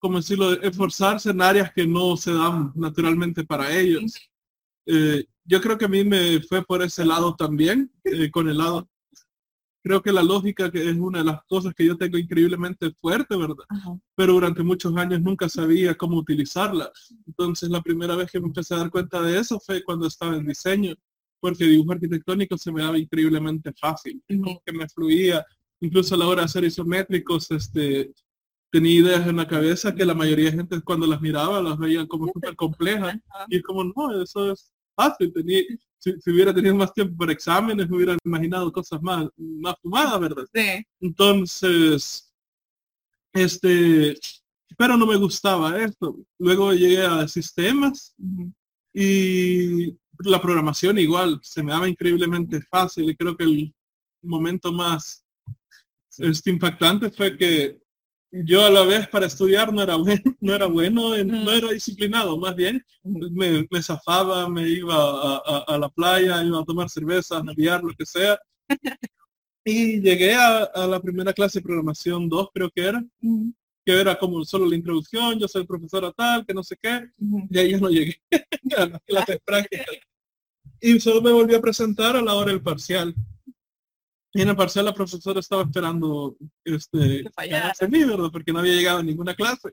como 0.00 0.16
decirlo, 0.16 0.56
de 0.56 0.66
esforzarse 0.66 1.30
en 1.30 1.42
áreas 1.42 1.72
que 1.72 1.86
no 1.86 2.16
se 2.16 2.32
dan 2.32 2.72
naturalmente 2.74 3.44
para 3.44 3.72
ellos. 3.72 4.16
Eh, 4.86 5.24
yo 5.44 5.60
creo 5.60 5.76
que 5.78 5.84
a 5.84 5.88
mí 5.88 6.04
me 6.04 6.40
fue 6.40 6.64
por 6.64 6.82
ese 6.82 7.04
lado 7.04 7.34
también, 7.36 7.90
eh, 8.04 8.30
con 8.30 8.48
el 8.48 8.58
lado. 8.58 8.88
Creo 9.82 10.00
que 10.00 10.12
la 10.12 10.22
lógica 10.22 10.70
que 10.70 10.88
es 10.88 10.96
una 10.96 11.18
de 11.18 11.26
las 11.26 11.42
cosas 11.46 11.74
que 11.74 11.84
yo 11.84 11.96
tengo 11.98 12.16
increíblemente 12.16 12.90
fuerte, 13.00 13.36
¿verdad? 13.36 13.66
Pero 14.16 14.32
durante 14.32 14.62
muchos 14.62 14.96
años 14.96 15.20
nunca 15.20 15.46
sabía 15.50 15.94
cómo 15.94 16.16
utilizarla. 16.16 16.90
Entonces 17.26 17.68
la 17.68 17.82
primera 17.82 18.16
vez 18.16 18.30
que 18.30 18.40
me 18.40 18.46
empecé 18.46 18.74
a 18.74 18.78
dar 18.78 18.90
cuenta 18.90 19.20
de 19.20 19.38
eso 19.38 19.60
fue 19.60 19.82
cuando 19.84 20.06
estaba 20.06 20.36
en 20.36 20.46
diseño, 20.46 20.94
porque 21.38 21.66
dibujo 21.66 21.92
arquitectónico 21.92 22.56
se 22.56 22.72
me 22.72 22.82
daba 22.82 22.98
increíblemente 22.98 23.74
fácil, 23.78 24.22
que 24.26 24.72
me 24.72 24.88
fluía. 24.88 25.44
Incluso 25.80 26.14
a 26.14 26.18
la 26.18 26.28
hora 26.28 26.40
de 26.42 26.46
hacer 26.46 26.64
isométricos, 26.64 27.50
este, 27.50 28.10
tenía 28.74 29.00
ideas 29.00 29.26
en 29.28 29.36
la 29.36 29.46
cabeza 29.46 29.94
que 29.94 30.06
la 30.06 30.14
mayoría 30.14 30.46
de 30.46 30.56
gente 30.56 30.80
cuando 30.80 31.06
las 31.06 31.20
miraba 31.20 31.62
las 31.62 31.78
veían 31.78 32.06
como 32.06 32.26
súper 32.32 32.56
complejas. 32.56 33.18
Y 33.48 33.56
es 33.58 33.62
como, 33.62 33.84
no, 33.84 34.22
eso 34.22 34.50
es 34.50 34.72
fácil. 34.94 35.32
Tenía, 35.32 35.62
si, 35.98 36.30
hubiera 36.30 36.54
tenido 36.54 36.74
más 36.74 36.92
tiempo 36.92 37.16
para 37.16 37.32
exámenes, 37.32 37.88
me 37.88 37.96
hubiera 37.96 38.16
imaginado 38.24 38.72
cosas 38.72 39.00
más, 39.02 39.28
más 39.36 39.74
fumadas, 39.80 40.20
¿verdad? 40.20 40.44
Sí. 40.52 40.84
Entonces, 41.00 42.32
este, 43.32 44.16
pero 44.76 44.96
no 44.96 45.06
me 45.06 45.16
gustaba 45.16 45.82
esto. 45.82 46.16
Luego 46.38 46.72
llegué 46.72 47.02
a 47.02 47.26
sistemas 47.28 48.14
y 48.92 49.96
la 50.20 50.40
programación 50.40 50.98
igual, 50.98 51.40
se 51.42 51.62
me 51.62 51.72
daba 51.72 51.88
increíblemente 51.88 52.60
fácil 52.62 53.10
y 53.10 53.16
creo 53.16 53.36
que 53.36 53.44
el 53.44 53.74
momento 54.22 54.72
más 54.72 55.24
este, 56.18 56.50
impactante 56.50 57.10
fue 57.10 57.36
que 57.36 57.80
yo 58.42 58.64
a 58.64 58.70
la 58.70 58.82
vez 58.82 59.08
para 59.08 59.26
estudiar 59.26 59.72
no 59.72 59.82
era 59.82 59.96
bueno, 59.96 60.22
no 60.40 60.54
era 60.54 60.66
bueno, 60.66 61.16
no 61.24 61.52
era 61.52 61.68
disciplinado, 61.70 62.36
más 62.36 62.56
bien 62.56 62.84
me, 63.02 63.66
me 63.70 63.82
zafaba, 63.82 64.48
me 64.48 64.68
iba 64.68 65.36
a, 65.36 65.78
la 65.78 65.88
playa, 65.88 66.42
iba 66.42 66.60
a 66.60 66.64
tomar 66.64 66.90
cerveza, 66.90 67.38
a 67.38 67.42
navegar, 67.42 67.82
lo 67.82 67.94
que 67.94 68.06
sea. 68.06 68.38
Y 69.66 69.98
llegué 70.02 70.34
a, 70.34 70.86
la 70.86 71.00
primera 71.00 71.32
clase 71.32 71.58
de 71.58 71.62
programación 71.62 72.28
2, 72.28 72.48
creo 72.52 72.70
que 72.70 72.84
era, 72.84 73.02
que 73.82 73.98
era 73.98 74.18
como 74.18 74.44
solo 74.44 74.66
la 74.66 74.76
introducción, 74.76 75.38
yo 75.38 75.48
soy 75.48 75.64
profesora 75.64 76.12
tal, 76.12 76.44
que 76.44 76.52
no 76.52 76.62
sé 76.62 76.76
qué, 76.82 77.08
y 77.48 77.58
ahí 77.58 77.70
ya 77.70 77.78
no 77.78 77.88
llegué 77.88 78.20
a 78.76 78.84
las 78.84 79.00
clases 79.06 79.38
prácticas. 79.42 79.86
Y 80.82 81.00
solo 81.00 81.22
me 81.22 81.32
volví 81.32 81.54
a 81.54 81.62
presentar 81.62 82.14
a 82.14 82.20
la 82.20 82.34
hora 82.34 82.52
del 82.52 82.60
parcial. 82.60 83.14
Y 84.34 84.42
en 84.42 84.48
el 84.48 84.56
parcial 84.56 84.84
la 84.84 84.94
profesora 84.94 85.38
estaba 85.38 85.62
esperando 85.62 86.36
este 86.64 87.22
mí, 87.88 88.04
¿verdad? 88.04 88.30
Porque 88.32 88.52
no 88.52 88.58
había 88.58 88.74
llegado 88.74 88.98
a 88.98 89.02
ninguna 89.02 89.34
clase. 89.34 89.70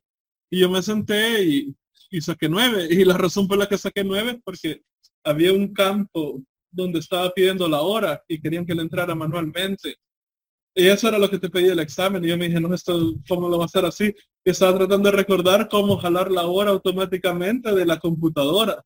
Y 0.51 0.59
yo 0.59 0.69
me 0.69 0.83
senté 0.83 1.43
y, 1.43 1.75
y 2.11 2.21
saqué 2.21 2.47
nueve. 2.47 2.87
Y 2.91 3.03
la 3.03 3.17
razón 3.17 3.47
por 3.47 3.57
la 3.57 3.67
que 3.67 3.77
saqué 3.77 4.03
nueve 4.03 4.31
es 4.31 4.37
porque 4.43 4.81
había 5.23 5.51
un 5.51 5.73
campo 5.73 6.43
donde 6.69 6.99
estaba 6.99 7.31
pidiendo 7.31 7.67
la 7.67 7.81
hora 7.81 8.23
y 8.27 8.39
querían 8.39 8.65
que 8.65 8.75
le 8.75 8.83
entrara 8.83 9.15
manualmente. 9.15 9.95
Y 10.75 10.87
eso 10.87 11.07
era 11.07 11.17
lo 11.17 11.29
que 11.29 11.39
te 11.39 11.49
pedía 11.49 11.73
el 11.73 11.79
examen. 11.79 12.23
Y 12.23 12.29
yo 12.29 12.37
me 12.37 12.47
dije, 12.47 12.61
no, 12.61 12.73
esto, 12.73 13.15
¿cómo 13.27 13.49
lo 13.49 13.57
va 13.57 13.63
a 13.63 13.65
hacer 13.65 13.83
así? 13.83 14.13
Y 14.45 14.49
estaba 14.51 14.77
tratando 14.77 15.09
de 15.09 15.17
recordar 15.17 15.67
cómo 15.69 15.97
jalar 15.97 16.31
la 16.31 16.45
hora 16.45 16.69
automáticamente 16.69 17.73
de 17.73 17.85
la 17.85 17.99
computadora. 17.99 18.81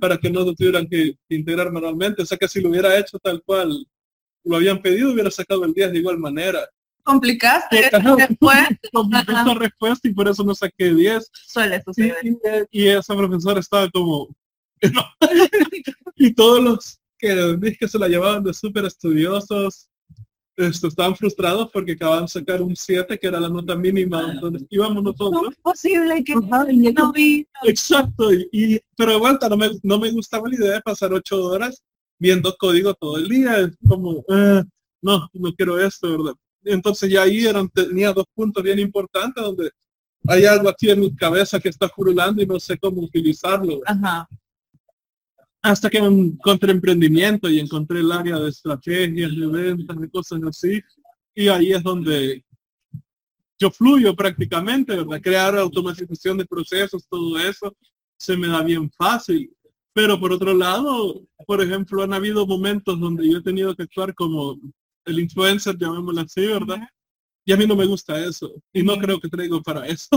Para 0.00 0.18
que 0.18 0.28
no 0.28 0.44
tuvieran 0.54 0.88
que 0.88 1.16
integrar 1.28 1.70
manualmente. 1.70 2.22
O 2.22 2.26
sea 2.26 2.36
que 2.36 2.48
si 2.48 2.60
lo 2.60 2.68
hubiera 2.68 2.98
hecho 2.98 3.18
tal 3.20 3.42
cual 3.42 3.86
lo 4.44 4.56
habían 4.56 4.80
pedido, 4.80 5.12
hubiera 5.12 5.30
sacado 5.30 5.64
el 5.64 5.72
10 5.72 5.92
de 5.92 5.98
igual 5.98 6.18
manera. 6.18 6.60
Complicaste 7.02 7.90
después. 8.16 8.58
la 9.28 9.54
respuesta 9.54 10.08
y 10.08 10.14
por 10.14 10.28
eso 10.28 10.42
no 10.42 10.54
saqué 10.54 10.94
10. 10.94 11.30
Suele 11.46 11.82
suceder. 11.82 12.16
Y, 12.70 12.88
esa 12.88 13.14
profesora 13.14 13.60
estaba 13.60 13.90
como... 13.90 14.34
y 16.16 16.32
todos 16.34 16.62
los 16.62 16.98
que, 17.18 17.76
que 17.78 17.88
se 17.88 17.98
la 17.98 18.08
llevaban 18.08 18.42
de 18.42 18.52
súper 18.54 18.86
estudiosos, 18.86 19.88
esto, 20.56 20.88
estaban 20.88 21.16
frustrados 21.16 21.70
porque 21.72 21.92
acababan 21.92 22.24
de 22.24 22.28
sacar 22.28 22.62
un 22.62 22.76
7 22.76 23.18
que 23.18 23.26
era 23.26 23.40
la 23.40 23.48
nota 23.48 23.74
mínima 23.76 24.34
donde 24.40 24.64
íbamos 24.70 25.02
nosotros. 25.02 25.42
No 25.42 25.50
es 25.50 25.56
posible 25.56 26.24
que 26.24 26.34
no 26.34 27.12
vi. 27.12 27.46
Exacto, 27.64 28.32
y, 28.32 28.80
pero 28.96 29.12
de 29.12 29.18
vuelta 29.18 29.48
no 29.48 29.56
me, 29.56 29.70
no 29.82 29.98
me 29.98 30.10
gustaba 30.10 30.48
la 30.48 30.54
idea 30.54 30.72
de 30.74 30.80
pasar 30.80 31.12
8 31.12 31.44
horas 31.44 31.82
viendo 32.18 32.54
código 32.58 32.94
todo 32.94 33.18
el 33.18 33.28
día, 33.28 33.58
es 33.60 33.76
como, 33.86 34.24
eh, 34.28 34.62
no, 35.02 35.28
no 35.32 35.52
quiero 35.54 35.78
esto, 35.78 36.10
¿verdad? 36.10 36.34
Entonces 36.64 37.10
ya 37.10 37.22
ahí 37.22 37.46
eran, 37.46 37.68
tenía 37.68 38.12
dos 38.12 38.24
puntos 38.34 38.62
bien 38.62 38.78
importantes 38.78 39.42
donde 39.42 39.70
hay 40.26 40.46
algo 40.46 40.68
aquí 40.68 40.90
en 40.90 41.00
mi 41.00 41.14
cabeza 41.14 41.60
que 41.60 41.68
está 41.68 41.88
furulando 41.88 42.42
y 42.42 42.46
no 42.46 42.58
sé 42.58 42.78
cómo 42.78 43.02
utilizarlo. 43.02 43.80
Hasta 45.60 45.90
que 45.90 45.98
encontré 45.98 46.72
emprendimiento 46.72 47.48
y 47.48 47.60
encontré 47.60 48.00
el 48.00 48.10
área 48.12 48.38
de 48.38 48.48
estrategias, 48.48 49.34
de 49.34 49.46
ventas, 49.46 49.98
de 49.98 50.10
cosas 50.10 50.40
así. 50.48 50.80
Y 51.34 51.48
ahí 51.48 51.72
es 51.72 51.82
donde 51.82 52.44
yo 53.58 53.70
fluyo 53.70 54.14
prácticamente, 54.14 54.96
¿verdad? 54.96 55.20
Crear 55.22 55.56
automatización 55.58 56.38
de 56.38 56.46
procesos, 56.46 57.06
todo 57.08 57.38
eso, 57.38 57.74
se 58.16 58.36
me 58.36 58.48
da 58.48 58.62
bien 58.62 58.90
fácil. 58.90 59.50
Pero 59.94 60.18
por 60.18 60.32
otro 60.32 60.52
lado, 60.54 61.22
por 61.46 61.62
ejemplo, 61.62 62.02
han 62.02 62.12
habido 62.12 62.46
momentos 62.46 62.98
donde 62.98 63.30
yo 63.30 63.38
he 63.38 63.42
tenido 63.42 63.74
que 63.76 63.84
actuar 63.84 64.14
como 64.14 64.58
el 65.04 65.20
influencer, 65.20 65.78
llamémoslo 65.78 66.20
así, 66.20 66.46
¿verdad? 66.46 66.80
Y 67.46 67.52
a 67.52 67.56
mí 67.56 67.66
no 67.66 67.76
me 67.76 67.86
gusta 67.86 68.18
eso. 68.18 68.52
Y 68.72 68.82
no 68.82 68.96
creo 68.96 69.20
que 69.20 69.28
traigo 69.28 69.62
para 69.62 69.86
eso. 69.86 70.08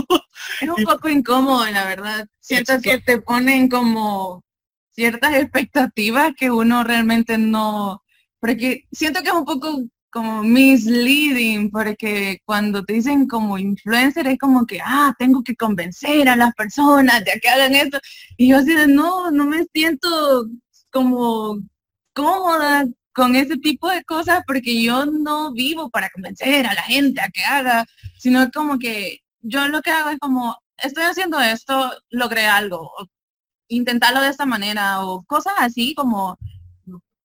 Es 0.60 0.68
un 0.68 0.76
poco 0.84 1.08
incómodo, 1.08 1.64
la 1.70 1.84
verdad. 1.84 2.26
Siento 2.40 2.80
que 2.82 2.98
te 2.98 3.20
ponen 3.20 3.68
como 3.68 4.42
ciertas 4.90 5.34
expectativas 5.34 6.32
que 6.36 6.50
uno 6.50 6.82
realmente 6.82 7.38
no... 7.38 8.02
Porque 8.40 8.84
siento 8.90 9.20
que 9.22 9.28
es 9.28 9.34
un 9.34 9.44
poco 9.44 9.80
como 10.10 10.42
misleading, 10.42 11.70
porque 11.70 12.40
cuando 12.44 12.84
te 12.84 12.94
dicen 12.94 13.26
como 13.26 13.58
influencer 13.58 14.26
es 14.26 14.38
como 14.38 14.66
que, 14.66 14.80
ah, 14.84 15.14
tengo 15.18 15.42
que 15.42 15.56
convencer 15.56 16.28
a 16.28 16.36
las 16.36 16.54
personas 16.54 17.24
de 17.24 17.38
que 17.40 17.48
hagan 17.48 17.74
esto. 17.74 17.98
Y 18.36 18.48
yo 18.48 18.58
así 18.58 18.74
de, 18.74 18.86
no, 18.88 19.30
no 19.30 19.44
me 19.46 19.64
siento 19.72 20.46
como 20.90 21.58
cómoda 22.14 22.86
con 23.12 23.36
ese 23.36 23.56
tipo 23.58 23.90
de 23.90 24.04
cosas 24.04 24.42
porque 24.46 24.82
yo 24.82 25.06
no 25.06 25.52
vivo 25.52 25.90
para 25.90 26.10
convencer 26.10 26.66
a 26.66 26.74
la 26.74 26.82
gente 26.82 27.20
a 27.20 27.28
que 27.28 27.42
haga, 27.42 27.84
sino 28.18 28.50
como 28.50 28.78
que 28.78 29.20
yo 29.40 29.68
lo 29.68 29.82
que 29.82 29.90
hago 29.90 30.10
es 30.10 30.18
como, 30.18 30.56
estoy 30.76 31.04
haciendo 31.04 31.40
esto, 31.40 31.92
logré 32.10 32.46
algo, 32.46 32.92
intentarlo 33.68 34.20
de 34.20 34.30
esta 34.30 34.46
manera 34.46 35.04
o 35.04 35.24
cosas 35.24 35.54
así 35.58 35.94
como 35.94 36.38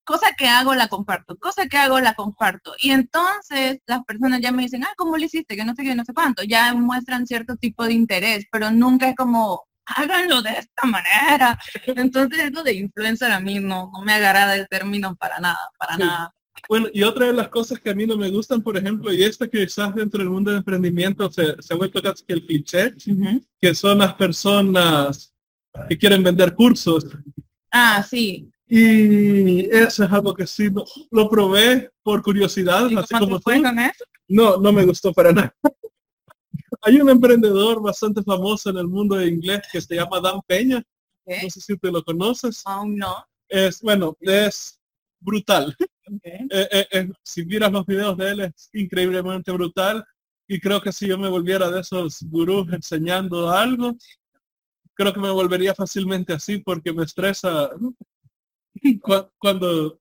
cosa 0.03 0.33
que 0.37 0.47
hago 0.47 0.75
la 0.75 0.87
comparto, 0.87 1.37
cosa 1.37 1.67
que 1.67 1.77
hago 1.77 1.99
la 1.99 2.13
comparto. 2.13 2.73
Y 2.79 2.91
entonces 2.91 3.79
las 3.85 4.03
personas 4.05 4.41
ya 4.41 4.51
me 4.51 4.63
dicen, 4.63 4.83
ah, 4.83 4.93
¿cómo 4.97 5.17
lo 5.17 5.23
hiciste? 5.23 5.55
Que 5.55 5.65
no 5.65 5.75
sé 5.75 5.83
qué, 5.83 5.95
no 5.95 6.05
sé 6.05 6.13
cuánto. 6.13 6.43
Ya 6.43 6.73
muestran 6.73 7.27
cierto 7.27 7.55
tipo 7.55 7.85
de 7.85 7.93
interés, 7.93 8.45
pero 8.51 8.71
nunca 8.71 9.09
es 9.09 9.15
como, 9.15 9.63
háganlo 9.85 10.41
de 10.41 10.51
esta 10.51 10.87
manera. 10.87 11.59
Entonces 11.85 12.51
eso 12.51 12.63
de 12.63 12.73
influencer 12.73 13.31
a 13.31 13.39
mí 13.39 13.59
no, 13.59 13.91
no 13.93 14.01
me 14.03 14.13
agrada 14.13 14.55
el 14.55 14.67
término 14.67 15.15
para 15.15 15.39
nada, 15.39 15.69
para 15.77 15.97
nada. 15.97 16.33
Bueno, 16.69 16.87
y 16.93 17.03
otra 17.03 17.25
de 17.25 17.33
las 17.33 17.49
cosas 17.49 17.79
que 17.79 17.89
a 17.89 17.95
mí 17.95 18.05
no 18.05 18.15
me 18.15 18.29
gustan, 18.29 18.61
por 18.61 18.77
ejemplo, 18.77 19.11
y 19.11 19.23
esta 19.23 19.47
que 19.47 19.65
quizás 19.65 19.93
dentro 19.95 20.19
del 20.19 20.29
mundo 20.29 20.51
del 20.51 20.59
emprendimiento 20.59 21.29
se, 21.29 21.61
se 21.61 21.73
ha 21.73 21.77
vuelto 21.77 22.01
casi 22.01 22.23
que 22.25 22.33
el 22.33 22.45
cliché, 22.45 22.93
que 23.59 23.75
son 23.75 23.97
las 23.97 24.13
personas 24.13 25.33
que 25.89 25.97
quieren 25.97 26.23
vender 26.23 26.53
cursos. 26.53 27.05
Ah, 27.71 28.05
sí. 28.07 28.52
Y 28.67 29.65
eso 29.75 30.03
es 30.03 30.11
algo 30.11 30.33
que 30.33 30.47
sí 30.47 30.69
lo, 31.11 31.29
probé 31.29 31.91
por 32.01 32.21
curiosidad, 32.21 32.85
así 32.97 33.13
como 33.17 33.39
tú. 33.39 33.51
No, 34.27 34.57
no 34.57 34.71
me 34.71 34.85
gustó 34.85 35.13
para 35.13 35.31
nada. 35.31 35.55
Hay 36.81 36.99
un 36.99 37.09
emprendedor 37.09 37.81
bastante 37.81 38.23
famoso 38.23 38.69
en 38.69 38.77
el 38.77 38.87
mundo 38.87 39.15
de 39.15 39.27
inglés 39.27 39.61
que 39.71 39.79
se 39.79 39.95
llama 39.95 40.19
Dan 40.19 40.41
Peña. 40.47 40.83
No 41.25 41.49
sé 41.49 41.61
si 41.61 41.77
te 41.77 41.91
lo 41.91 42.03
conoces. 42.03 42.61
Aún 42.65 42.97
no. 42.97 43.25
Es, 43.47 43.81
bueno, 43.81 44.17
es 44.21 44.79
brutal. 45.19 45.75
Eh, 46.21 46.47
eh, 46.51 46.87
eh, 46.91 47.09
si 47.23 47.45
miras 47.45 47.71
los 47.71 47.85
videos 47.85 48.17
de 48.17 48.31
él 48.31 48.39
es 48.41 48.69
increíblemente 48.73 49.51
brutal. 49.51 50.03
Y 50.47 50.59
creo 50.59 50.81
que 50.81 50.91
si 50.91 51.07
yo 51.07 51.17
me 51.17 51.29
volviera 51.29 51.71
de 51.71 51.79
esos 51.79 52.21
gurús 52.23 52.71
enseñando 52.73 53.49
algo, 53.49 53.95
creo 54.93 55.13
que 55.13 55.19
me 55.19 55.31
volvería 55.31 55.73
fácilmente 55.73 56.33
así 56.33 56.57
porque 56.57 56.91
me 56.91 57.05
estresa 57.05 57.69
cuando 59.37 59.99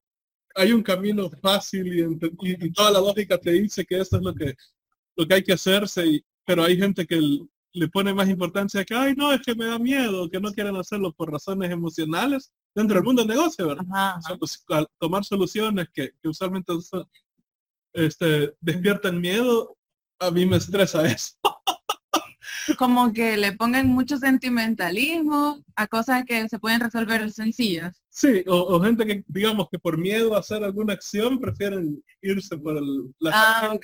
hay 0.55 0.73
un 0.73 0.83
camino 0.83 1.31
fácil 1.31 2.19
y, 2.19 2.73
toda 2.73 2.91
la 2.91 3.01
lógica 3.01 3.39
te 3.39 3.53
dice 3.53 3.85
que 3.85 4.01
esto 4.01 4.17
es 4.17 4.23
lo 4.23 4.35
que, 4.35 4.55
lo 5.17 5.27
que 5.27 5.35
hay 5.35 5.43
que 5.43 5.55
hacerse, 5.55 6.25
pero 6.45 6.65
hay 6.65 6.77
gente 6.77 7.07
que 7.07 7.21
le 7.75 7.89
pone 7.89 8.13
más 8.13 8.29
importancia 8.29 8.85
que, 8.85 8.95
ay, 8.95 9.15
no, 9.17 9.33
es 9.33 9.41
que 9.41 9.55
me 9.55 9.67
da 9.67 9.79
miedo, 9.79 10.29
que 10.29 10.41
no 10.41 10.53
quieren 10.53 10.77
hacerlo 10.77 11.13
por 11.13 11.33
razones 11.33 11.71
emocionales 11.71 12.53
dentro 12.75 12.97
del 12.97 13.05
mundo 13.05 13.23
del 13.23 13.37
negocio, 13.37 13.69
¿verdad? 13.69 13.85
Pues, 14.39 14.65
tomar 14.99 15.25
soluciones 15.25 15.89
que, 15.93 16.13
que 16.21 16.29
usualmente 16.29 16.73
este, 17.95 18.55
despiertan 18.61 19.21
miedo, 19.21 19.77
a 20.19 20.31
mí 20.31 20.47
me 20.47 20.57
estresa 20.57 21.07
eso 21.07 21.35
como 22.79 23.13
que 23.13 23.37
le 23.37 23.53
pongan 23.53 23.89
mucho 23.89 24.17
sentimentalismo 24.17 25.63
a 25.77 25.87
cosas 25.87 26.25
que 26.25 26.49
se 26.49 26.59
pueden 26.59 26.81
resolver 26.81 27.31
sencillas. 27.31 28.03
Sí, 28.09 28.45
o, 28.47 28.81
gente 28.81 29.07
que 29.07 29.25
digamos 29.27 29.69
que 29.71 29.79
por 29.79 29.99
miedo 29.99 30.35
a 30.35 30.41
hacer 30.41 30.63
alguna 30.63 30.93
acción 30.93 31.41
prefieren 31.41 32.03
irse 32.21 32.57
por 32.59 32.77
el, 32.77 33.15
la 33.21 33.31
ah, 33.35 33.79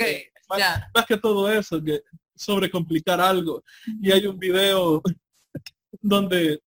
más, 0.94 1.06
que 1.06 1.16
todo 1.16 1.50
eso, 1.50 1.82
que 1.82 2.02
sobrecomplicar 2.34 3.20
algo. 3.20 3.62
Y 4.00 4.12
hay 4.12 4.26
un 4.26 4.38
video 4.38 5.02
donde 6.00 6.60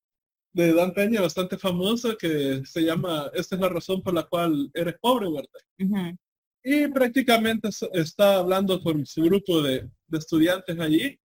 de 0.53 0.73
Dan 0.73 0.93
Peña 0.93 1.21
bastante 1.21 1.57
famoso 1.57 2.17
que 2.17 2.61
se 2.65 2.81
llama 2.81 3.31
Esta 3.33 3.55
es 3.55 3.61
la 3.61 3.69
razón 3.69 4.01
por 4.01 4.13
la 4.13 4.23
cual 4.23 4.69
eres 4.73 4.95
pobre, 4.99 5.27
¿verdad? 5.31 6.15
Y 6.63 6.87
prácticamente 6.89 7.69
está 7.93 8.35
hablando 8.35 8.81
con 8.81 9.05
su 9.05 9.23
grupo 9.23 9.61
de, 9.61 9.89
de 10.07 10.17
estudiantes 10.17 10.77
allí 10.79 11.17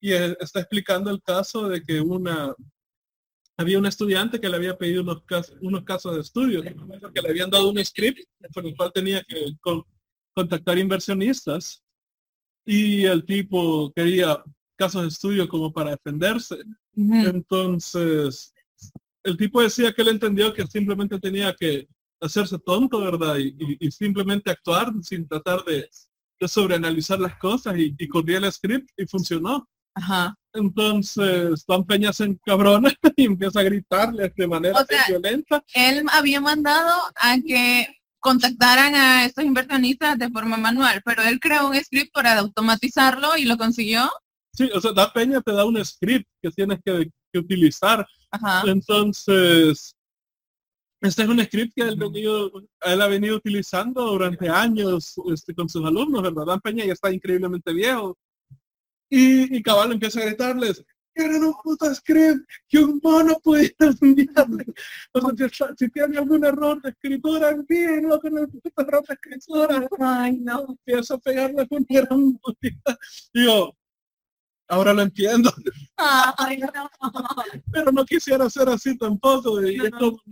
y 0.00 0.12
está 0.12 0.60
explicando 0.60 1.10
el 1.10 1.20
caso 1.22 1.68
de 1.68 1.82
que 1.82 2.00
una 2.00 2.54
había 3.56 3.78
un 3.78 3.86
estudiante 3.86 4.40
que 4.40 4.48
le 4.48 4.56
había 4.56 4.76
pedido 4.78 5.02
unos 5.02 5.22
casos, 5.24 5.56
unos 5.60 5.82
casos 5.82 6.14
de 6.14 6.20
estudio, 6.20 6.62
que 6.62 7.20
le 7.22 7.28
habían 7.28 7.50
dado 7.50 7.68
un 7.70 7.84
script 7.84 8.20
por 8.54 8.64
el 8.64 8.76
cual 8.76 8.92
tenía 8.92 9.22
que 9.24 9.46
contactar 10.32 10.78
inversionistas 10.78 11.82
y 12.64 13.04
el 13.04 13.24
tipo 13.24 13.92
quería 13.94 14.42
casos 14.76 15.02
de 15.02 15.08
estudio 15.08 15.48
como 15.48 15.72
para 15.72 15.90
defenderse. 15.90 16.58
Entonces, 17.26 18.52
el 19.24 19.36
tipo 19.36 19.60
decía 19.60 19.92
que 19.92 20.02
él 20.02 20.08
entendió 20.08 20.52
que 20.54 20.64
simplemente 20.66 21.18
tenía 21.18 21.52
que 21.58 21.88
hacerse 22.20 22.58
tonto, 22.60 23.00
¿verdad? 23.00 23.36
Y, 23.38 23.48
y- 23.58 23.76
y 23.86 23.90
simplemente 23.90 24.50
actuar 24.50 24.92
sin 25.02 25.26
tratar 25.26 25.64
de, 25.64 25.88
de 26.40 26.48
sobreanalizar 26.48 27.18
las 27.18 27.36
cosas 27.38 27.76
y, 27.76 27.94
y 27.98 28.06
corría 28.08 28.38
el 28.38 28.52
script 28.52 28.88
y 28.96 29.06
funcionó. 29.06 29.68
Ajá. 29.98 30.34
Entonces, 30.52 31.64
Don 31.66 31.84
Peña 31.84 32.12
se 32.12 32.24
encabrona 32.24 32.92
y 33.16 33.26
empieza 33.26 33.60
a 33.60 33.64
gritarle 33.64 34.32
de 34.34 34.46
manera 34.46 34.80
O 34.80 34.84
sea, 34.84 35.04
violenta. 35.08 35.62
Él 35.74 36.04
había 36.12 36.40
mandado 36.40 36.92
a 37.16 37.36
que 37.46 37.86
contactaran 38.20 38.94
a 38.94 39.24
estos 39.24 39.44
inversionistas 39.44 40.18
de 40.18 40.30
forma 40.30 40.56
manual, 40.56 41.02
pero 41.04 41.22
él 41.22 41.38
creó 41.38 41.68
un 41.68 41.76
script 41.76 42.12
para 42.12 42.38
automatizarlo 42.38 43.36
y 43.36 43.44
lo 43.44 43.56
consiguió. 43.56 44.08
Sí, 44.52 44.70
o 44.74 44.80
sea, 44.80 44.92
Da 44.92 45.12
Peña 45.12 45.40
te 45.40 45.52
da 45.52 45.64
un 45.64 45.82
script 45.84 46.28
que 46.42 46.50
tienes 46.50 46.78
que, 46.84 47.10
que 47.32 47.38
utilizar. 47.38 48.06
Ajá. 48.30 48.62
Entonces, 48.66 49.94
este 51.00 51.22
es 51.22 51.28
un 51.28 51.44
script 51.44 51.72
que 51.76 51.82
él, 51.82 51.96
venido, 51.96 52.50
él 52.82 53.02
ha 53.02 53.06
venido 53.06 53.36
utilizando 53.36 54.04
durante 54.04 54.48
años 54.48 55.14
este, 55.32 55.54
con 55.54 55.68
sus 55.68 55.84
alumnos, 55.84 56.22
¿verdad? 56.22 56.44
Dan 56.46 56.60
Peña 56.60 56.84
ya 56.84 56.92
está 56.92 57.12
increíblemente 57.12 57.72
viejo. 57.72 58.16
Y, 59.10 59.56
y 59.56 59.62
Cabal 59.62 59.92
empieza 59.92 60.20
a 60.20 60.24
gritarles, 60.26 60.84
eran 61.14 61.42
un 61.42 61.54
puto 61.64 61.92
script 61.94 62.48
que 62.68 62.78
un 62.78 63.00
mono 63.02 63.38
pudiera 63.42 63.74
enviarle. 64.00 64.66
O 65.12 65.20
sea, 65.36 65.48
si, 65.48 65.64
si 65.76 65.90
tiene 65.90 66.18
algún 66.18 66.44
error 66.44 66.80
de 66.80 66.90
escritura, 66.90 67.50
envíenlo 67.50 68.20
con 68.20 68.38
el 68.38 68.48
puto 68.48 68.70
error 68.82 69.04
de 69.06 69.14
escritura. 69.14 69.88
Ay, 69.98 70.38
no. 70.38 70.66
Empieza 70.68 71.14
a 71.14 71.18
pegarle 71.18 71.66
un 71.70 71.86
gran 71.88 72.38
puta. 72.38 72.98
Digo, 73.34 73.76
ahora 74.68 74.92
lo 74.92 75.02
entiendo 75.02 75.50
Ay, 75.96 76.58
no. 76.58 76.90
pero 77.72 77.90
no 77.90 78.04
quisiera 78.04 78.48
ser 78.48 78.68
así 78.68 78.96
tampoco. 78.96 79.60
y 79.66 79.76
No, 79.76 79.84
es 79.86 79.90
no. 79.92 79.98
como- 79.98 80.22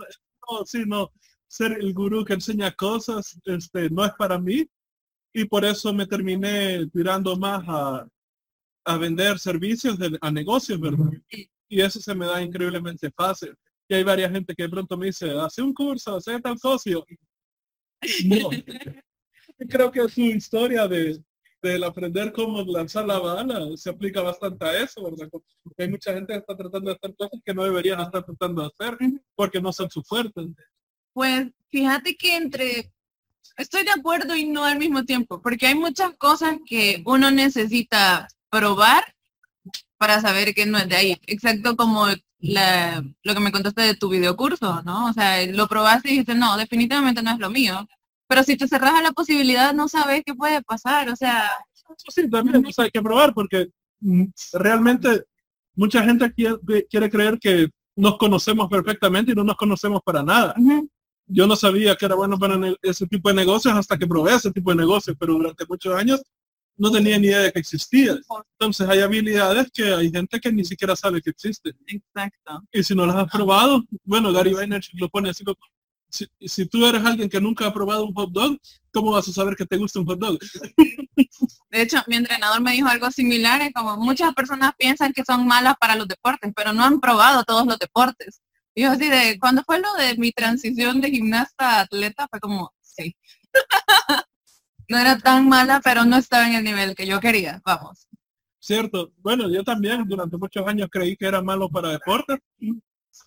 no, 0.48 0.64
sí, 0.66 0.84
no. 0.86 1.10
Ser 1.48 1.72
el 1.72 1.92
gurú 1.94 2.24
que 2.24 2.34
enseña 2.34 2.70
cosas, 2.72 3.36
este, 3.44 3.90
no 3.90 4.04
es 4.04 4.12
para 4.12 4.38
mí. 4.38 4.68
Y 5.34 5.44
por 5.46 5.64
eso 5.64 5.92
me 5.92 6.06
terminé 6.06 6.86
tirando 6.92 7.36
más 7.36 7.64
a, 7.66 8.06
a 8.86 8.96
vender 8.96 9.38
servicios 9.38 9.98
de- 9.98 10.18
a 10.20 10.30
negocios, 10.30 10.80
¿verdad? 10.80 11.10
Y 11.68 11.80
eso 11.80 12.00
se 12.00 12.14
me 12.14 12.26
da 12.26 12.40
increíblemente 12.40 13.10
fácil. 13.10 13.54
Y 13.88 13.94
hay 13.94 14.04
varias 14.04 14.32
gente 14.32 14.54
que 14.54 14.62
de 14.62 14.68
pronto 14.68 14.96
me 14.96 15.06
dice, 15.06 15.30
hace 15.38 15.60
un 15.62 15.74
curso, 15.74 16.16
hace 16.16 16.40
tal 16.40 16.58
socio. 16.58 17.04
No. 18.24 18.50
Creo 19.68 19.90
que 19.90 20.08
su 20.08 20.20
historia 20.20 20.86
de 20.86 21.20
del 21.62 21.84
aprender 21.84 22.32
cómo 22.32 22.62
lanzar 22.62 23.06
la 23.06 23.18
bala 23.18 23.76
se 23.76 23.90
aplica 23.90 24.20
bastante 24.22 24.64
a 24.64 24.82
eso, 24.82 25.02
¿verdad? 25.02 25.28
Porque 25.30 25.82
hay 25.82 25.88
mucha 25.88 26.12
gente 26.12 26.32
que 26.32 26.38
está 26.38 26.56
tratando 26.56 26.90
de 26.90 26.96
hacer 26.96 27.16
cosas 27.16 27.40
que 27.44 27.54
no 27.54 27.64
deberían 27.64 28.00
estar 28.00 28.24
tratando 28.24 28.62
de 28.62 28.68
hacer 28.68 28.98
porque 29.34 29.60
no 29.60 29.72
son 29.72 29.90
su 29.90 30.02
fuerte. 30.02 30.42
Pues 31.12 31.48
fíjate 31.70 32.16
que 32.16 32.36
entre, 32.36 32.92
estoy 33.56 33.84
de 33.84 33.90
acuerdo 33.90 34.36
y 34.36 34.44
no 34.44 34.64
al 34.64 34.78
mismo 34.78 35.04
tiempo, 35.04 35.40
porque 35.42 35.66
hay 35.66 35.74
muchas 35.74 36.16
cosas 36.18 36.58
que 36.66 37.02
uno 37.04 37.30
necesita 37.30 38.28
probar 38.50 39.04
para 39.98 40.20
saber 40.20 40.54
que 40.54 40.66
no 40.66 40.78
es 40.78 40.88
de 40.88 40.96
ahí. 40.96 41.20
Exacto 41.26 41.76
como 41.76 42.06
la, 42.38 43.02
lo 43.22 43.34
que 43.34 43.40
me 43.40 43.52
contaste 43.52 43.82
de 43.82 43.94
tu 43.96 44.08
videocurso, 44.08 44.82
¿no? 44.82 45.06
O 45.06 45.12
sea, 45.12 45.44
lo 45.46 45.66
probaste 45.68 46.08
y 46.08 46.12
dijiste, 46.12 46.34
no, 46.34 46.56
definitivamente 46.56 47.22
no 47.22 47.32
es 47.32 47.38
lo 47.38 47.50
mío. 47.50 47.86
Pero 48.28 48.42
si 48.42 48.56
te 48.56 48.68
cerras 48.68 48.94
a 48.94 49.02
la 49.02 49.12
posibilidad, 49.12 49.72
no 49.72 49.88
sabes 49.88 50.22
qué 50.24 50.34
puede 50.34 50.62
pasar. 50.62 51.08
O 51.10 51.16
sea, 51.16 51.50
sí, 52.08 52.28
también 52.28 52.64
sea, 52.72 52.84
hay 52.84 52.90
que 52.90 53.02
probar 53.02 53.32
porque 53.32 53.68
mm, 54.00 54.24
realmente 54.54 55.24
mucha 55.74 56.02
gente 56.02 56.32
quiere, 56.32 56.86
quiere 56.90 57.10
creer 57.10 57.38
que 57.38 57.68
nos 57.94 58.18
conocemos 58.18 58.68
perfectamente 58.68 59.32
y 59.32 59.34
no 59.34 59.44
nos 59.44 59.56
conocemos 59.56 60.00
para 60.04 60.22
nada. 60.22 60.54
Yo 61.26 61.46
no 61.46 61.56
sabía 61.56 61.96
que 61.96 62.06
era 62.06 62.14
bueno 62.14 62.38
para 62.38 62.56
ese 62.82 63.06
tipo 63.06 63.28
de 63.28 63.34
negocios 63.34 63.74
hasta 63.74 63.98
que 63.98 64.06
probé 64.06 64.34
ese 64.34 64.52
tipo 64.52 64.70
de 64.70 64.76
negocios, 64.76 65.16
pero 65.18 65.34
durante 65.34 65.64
muchos 65.66 65.94
años 65.94 66.22
no 66.76 66.90
tenía 66.90 67.18
ni 67.18 67.28
idea 67.28 67.40
de 67.40 67.52
que 67.52 67.60
existía. 67.60 68.16
Entonces 68.52 68.88
hay 68.88 69.00
habilidades 69.00 69.70
que 69.72 69.94
hay 69.94 70.10
gente 70.10 70.40
que 70.40 70.52
ni 70.52 70.64
siquiera 70.64 70.94
sabe 70.96 71.20
que 71.22 71.30
existen. 71.30 71.76
exacto. 71.86 72.62
Y 72.72 72.82
si 72.82 72.94
no 72.94 73.06
las 73.06 73.16
has 73.16 73.30
probado, 73.30 73.84
bueno, 74.04 74.32
Gary 74.32 74.52
Vaynerchuk 74.52 75.00
lo 75.00 75.08
pone 75.08 75.30
así 75.30 75.44
como, 75.44 75.58
si, 76.08 76.26
si 76.40 76.66
tú 76.66 76.86
eres 76.86 77.04
alguien 77.04 77.28
que 77.28 77.40
nunca 77.40 77.66
ha 77.66 77.72
probado 77.72 78.04
un 78.04 78.14
hot 78.14 78.30
dog, 78.30 78.58
¿cómo 78.92 79.12
vas 79.12 79.28
a 79.28 79.32
saber 79.32 79.56
que 79.56 79.66
te 79.66 79.76
gusta 79.76 80.00
un 80.00 80.06
hot 80.06 80.18
dog? 80.18 80.38
De 81.70 81.82
hecho, 81.82 81.98
mi 82.06 82.16
entrenador 82.16 82.60
me 82.60 82.72
dijo 82.72 82.88
algo 82.88 83.10
similar, 83.10 83.60
es 83.60 83.72
como 83.72 83.96
muchas 83.96 84.32
personas 84.34 84.72
piensan 84.78 85.12
que 85.12 85.24
son 85.24 85.46
malas 85.46 85.74
para 85.80 85.96
los 85.96 86.08
deportes, 86.08 86.52
pero 86.54 86.72
no 86.72 86.84
han 86.84 87.00
probado 87.00 87.44
todos 87.44 87.66
los 87.66 87.78
deportes. 87.78 88.40
Y 88.74 88.82
yo 88.82 88.92
así 88.92 89.08
de, 89.08 89.38
cuando 89.38 89.62
fue 89.64 89.80
lo 89.80 89.92
de 89.94 90.16
mi 90.16 90.32
transición 90.32 91.00
de 91.00 91.10
gimnasta 91.10 91.78
a 91.78 91.80
atleta, 91.80 92.26
fue 92.30 92.40
como, 92.40 92.72
sí. 92.80 93.16
no 94.88 94.98
era 94.98 95.18
tan 95.18 95.48
mala, 95.48 95.80
pero 95.82 96.04
no 96.04 96.16
estaba 96.16 96.46
en 96.48 96.54
el 96.54 96.64
nivel 96.64 96.94
que 96.94 97.06
yo 97.06 97.20
quería, 97.20 97.60
vamos. 97.64 98.08
Cierto. 98.58 99.12
Bueno, 99.18 99.48
yo 99.50 99.62
también 99.62 100.04
durante 100.08 100.36
muchos 100.36 100.66
años 100.66 100.88
creí 100.90 101.16
que 101.16 101.26
era 101.26 101.40
malo 101.42 101.68
para 101.68 101.90
deportes 101.90 102.38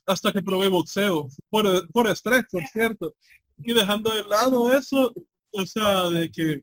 hasta 0.06 0.32
que 0.32 0.42
probé 0.42 0.68
boxeo, 0.68 1.28
por, 1.50 1.90
por 1.92 2.08
estrés, 2.08 2.44
por 2.52 2.64
cierto. 2.68 3.16
Y 3.58 3.74
dejando 3.74 4.14
de 4.14 4.24
lado 4.24 4.72
eso, 4.74 5.14
o 5.52 5.66
sea, 5.66 6.10
de 6.10 6.30
que, 6.32 6.62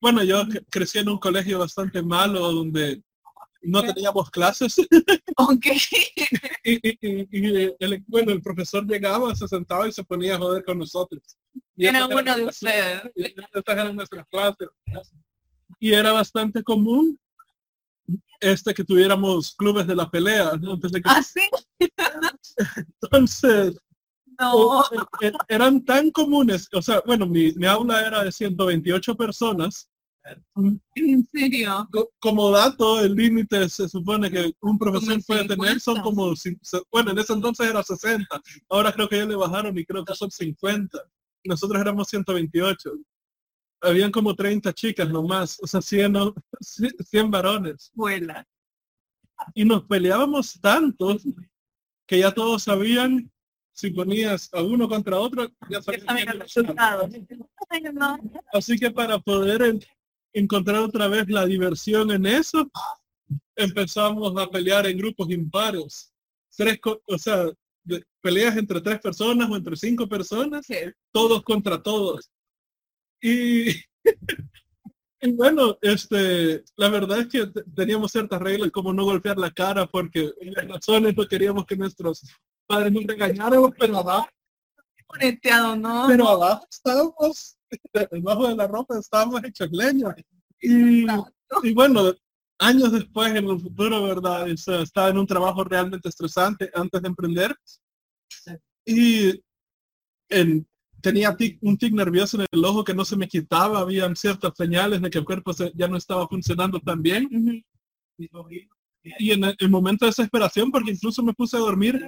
bueno, 0.00 0.22
yo 0.22 0.42
cre- 0.44 0.64
crecí 0.70 0.98
en 0.98 1.08
un 1.08 1.18
colegio 1.18 1.58
bastante 1.58 2.02
malo 2.02 2.52
donde 2.52 3.02
no 3.64 3.82
teníamos 3.82 4.30
clases 4.30 4.76
Ok. 5.36 5.66
y, 6.64 6.74
y- 6.88 6.98
y- 7.00 7.28
y 7.30 7.74
el, 7.78 8.04
bueno, 8.06 8.32
el 8.32 8.40
profesor 8.42 8.86
llegaba, 8.86 9.34
se 9.34 9.46
sentaba 9.48 9.86
y 9.88 9.92
se 9.92 10.04
ponía 10.04 10.36
a 10.36 10.38
joder 10.38 10.64
con 10.64 10.78
nosotros. 10.78 11.22
Y 11.76 11.86
Era 11.86 11.98
eran 12.06 12.12
uno 12.12 12.36
de 12.36 12.44
ustedes. 12.46 13.02
estas 13.16 13.76
eran 13.76 13.96
nuestras 13.96 14.26
clases. 14.28 14.68
Y 15.80 15.92
era 15.92 16.12
bastante 16.12 16.62
común 16.62 17.18
este 18.40 18.74
que 18.74 18.84
tuviéramos 18.84 19.54
clubes 19.56 19.86
de 19.86 19.96
la 19.96 20.10
pelea, 20.10 20.52
¿no? 20.60 20.74
Entonces, 20.74 21.02
que- 21.02 21.08
¿Ah, 21.10 21.22
sí? 21.22 21.40
entonces, 23.02 23.76
No. 24.38 24.52
o- 24.54 24.84
e- 25.20 25.32
eran 25.48 25.84
tan 25.84 26.10
comunes, 26.10 26.68
o 26.72 26.82
sea, 26.82 27.02
bueno, 27.06 27.26
mi, 27.26 27.52
mi 27.52 27.66
aula 27.66 28.06
era 28.06 28.24
de 28.24 28.32
128 28.32 29.16
personas. 29.16 29.88
¿En 30.94 31.28
serio? 31.32 31.88
Co- 31.92 32.10
Como 32.18 32.50
dato, 32.50 33.00
el 33.00 33.14
límite 33.14 33.68
se 33.68 33.88
supone 33.88 34.30
que 34.30 34.52
un 34.60 34.78
profesor 34.78 35.18
puede 35.26 35.46
tener 35.46 35.80
son 35.80 35.96
50. 35.96 36.02
como, 36.02 36.34
bueno, 36.90 37.10
en 37.10 37.18
ese 37.18 37.32
entonces 37.34 37.68
era 37.68 37.82
60, 37.82 38.40
ahora 38.70 38.92
creo 38.92 39.08
que 39.08 39.18
ya 39.18 39.26
le 39.26 39.36
bajaron 39.36 39.76
y 39.78 39.84
creo 39.84 40.04
que 40.04 40.14
son 40.14 40.30
50. 40.30 40.98
Nosotros 41.44 41.80
éramos 41.80 42.08
128. 42.08 42.90
Habían 43.82 44.10
como 44.10 44.34
30 44.34 44.72
chicas 44.72 45.08
nomás, 45.10 45.58
o 45.62 45.66
sea, 45.66 45.82
100, 45.82 46.16
o- 46.16 46.34
100 46.60 47.30
varones. 47.30 47.90
Vuela. 47.94 48.46
Y 49.54 49.64
nos 49.64 49.82
peleábamos 49.84 50.58
tanto 50.60 51.18
que 52.06 52.20
ya 52.20 52.32
todos 52.32 52.62
sabían 52.62 53.30
si 53.72 53.90
ponías 53.90 54.48
a 54.54 54.62
uno 54.62 54.88
contra 54.88 55.18
otro, 55.18 55.48
ya 55.68 55.82
sabían 55.82 56.16
era. 56.18 56.32
resultado. 56.32 57.10
Así 58.52 58.78
que 58.78 58.90
para 58.90 59.18
poder 59.18 59.80
encontrar 60.34 60.80
otra 60.80 61.08
vez 61.08 61.28
la 61.28 61.46
diversión 61.46 62.10
en 62.10 62.26
eso, 62.26 62.70
empezamos 63.56 64.36
a 64.36 64.50
pelear 64.50 64.86
en 64.86 64.98
grupos 64.98 65.30
impares. 65.30 66.12
Tres, 66.56 66.78
o 67.06 67.18
sea, 67.18 67.46
de- 67.84 68.04
peleas 68.20 68.56
entre 68.56 68.80
tres 68.80 69.00
personas 69.00 69.48
o 69.50 69.56
entre 69.56 69.76
cinco 69.76 70.08
personas, 70.08 70.66
todos 71.12 71.42
contra 71.42 71.82
todos. 71.82 72.30
Y, 73.22 73.68
y 75.20 75.32
bueno, 75.32 75.78
este, 75.80 76.62
la 76.76 76.88
verdad 76.88 77.20
es 77.20 77.28
que 77.28 77.46
te- 77.46 77.62
teníamos 77.74 78.12
ciertas 78.12 78.40
reglas 78.40 78.70
como 78.70 78.92
no 78.92 79.04
golpear 79.04 79.38
la 79.38 79.50
cara 79.50 79.86
porque 79.86 80.32
en 80.40 80.52
las 80.52 80.68
razones 80.68 81.16
no 81.16 81.26
queríamos 81.26 81.64
que 81.64 81.76
nuestros 81.76 82.22
padres 82.66 82.92
nos 82.92 83.04
regañáramos, 83.04 83.70
pero 83.78 83.98
abajo, 83.98 84.28
¿no? 85.76 86.06
pero 86.08 86.28
abajo 86.28 86.66
estábamos, 86.70 87.56
debajo 88.10 88.48
de 88.48 88.56
la 88.56 88.66
ropa 88.66 88.98
estábamos 88.98 89.42
hechos 89.44 89.68
leña. 89.72 90.14
Y, 90.60 91.06
y 91.62 91.74
bueno, 91.74 92.12
años 92.58 92.92
después 92.92 93.30
en 93.34 93.48
el 93.48 93.60
futuro, 93.60 94.02
¿verdad? 94.02 94.48
Es, 94.48 94.66
estaba 94.68 95.08
en 95.10 95.18
un 95.18 95.26
trabajo 95.26 95.64
realmente 95.64 96.08
estresante 96.08 96.70
antes 96.74 97.02
de 97.02 97.08
emprender. 97.08 97.54
Y 98.86 99.42
en- 100.28 100.66
tenía 101.00 101.36
tic- 101.36 101.58
un 101.60 101.76
tic 101.76 101.92
nervioso 101.92 102.38
en 102.40 102.46
el 102.50 102.64
ojo 102.64 102.82
que 102.82 102.94
no 102.94 103.04
se 103.04 103.16
me 103.16 103.28
quitaba, 103.28 103.80
habían 103.80 104.16
ciertas 104.16 104.52
señales 104.56 105.02
de 105.02 105.10
que 105.10 105.18
el 105.18 105.24
cuerpo 105.24 105.52
se- 105.52 105.72
ya 105.74 105.86
no 105.88 105.96
estaba 105.98 106.26
funcionando 106.28 106.80
tan 106.80 107.02
bien. 107.02 107.28
Y 109.18 109.30
en 109.32 109.44
el, 109.44 109.56
el 109.58 109.68
momento 109.68 110.06
de 110.06 110.10
desesperación, 110.10 110.70
porque 110.70 110.92
incluso 110.92 111.22
me 111.22 111.34
puse 111.34 111.56
a 111.56 111.60
dormir, 111.60 112.00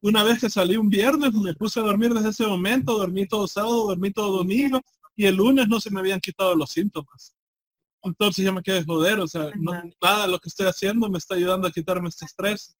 una 0.00 0.22
vez 0.22 0.40
que 0.40 0.48
salí 0.50 0.76
un 0.76 0.88
viernes, 0.88 1.32
me 1.34 1.54
puse 1.54 1.80
a 1.80 1.82
dormir 1.82 2.12
desde 2.14 2.30
ese 2.30 2.46
momento, 2.46 2.96
dormí 2.98 3.26
todo 3.26 3.46
sábado, 3.48 3.88
dormí 3.88 4.12
todo 4.12 4.38
domingo, 4.38 4.80
y 5.16 5.26
el 5.26 5.34
lunes 5.36 5.66
no 5.68 5.80
se 5.80 5.90
me 5.90 6.00
habían 6.00 6.20
quitado 6.20 6.54
los 6.54 6.70
síntomas. 6.70 7.34
entonces 8.04 8.44
ya 8.44 8.52
me 8.52 8.62
quedé 8.62 8.84
joder, 8.84 9.18
o 9.18 9.26
sea, 9.26 9.50
no- 9.56 9.72
nada 10.00 10.22
de 10.26 10.32
lo 10.32 10.38
que 10.38 10.48
estoy 10.48 10.66
haciendo 10.66 11.10
me 11.10 11.18
está 11.18 11.34
ayudando 11.34 11.66
a 11.66 11.72
quitarme 11.72 12.08
este 12.08 12.24
estrés. 12.26 12.76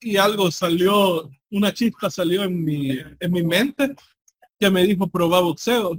Y 0.00 0.16
algo 0.16 0.50
salió, 0.50 1.30
una 1.50 1.72
chispa 1.72 2.10
salió 2.10 2.42
en 2.42 2.62
mi, 2.64 2.90
en 3.20 3.32
mi 3.32 3.42
mente 3.44 3.94
que 4.58 4.68
me 4.70 4.84
dijo 4.84 5.06
probar 5.08 5.44
boxeo. 5.44 5.96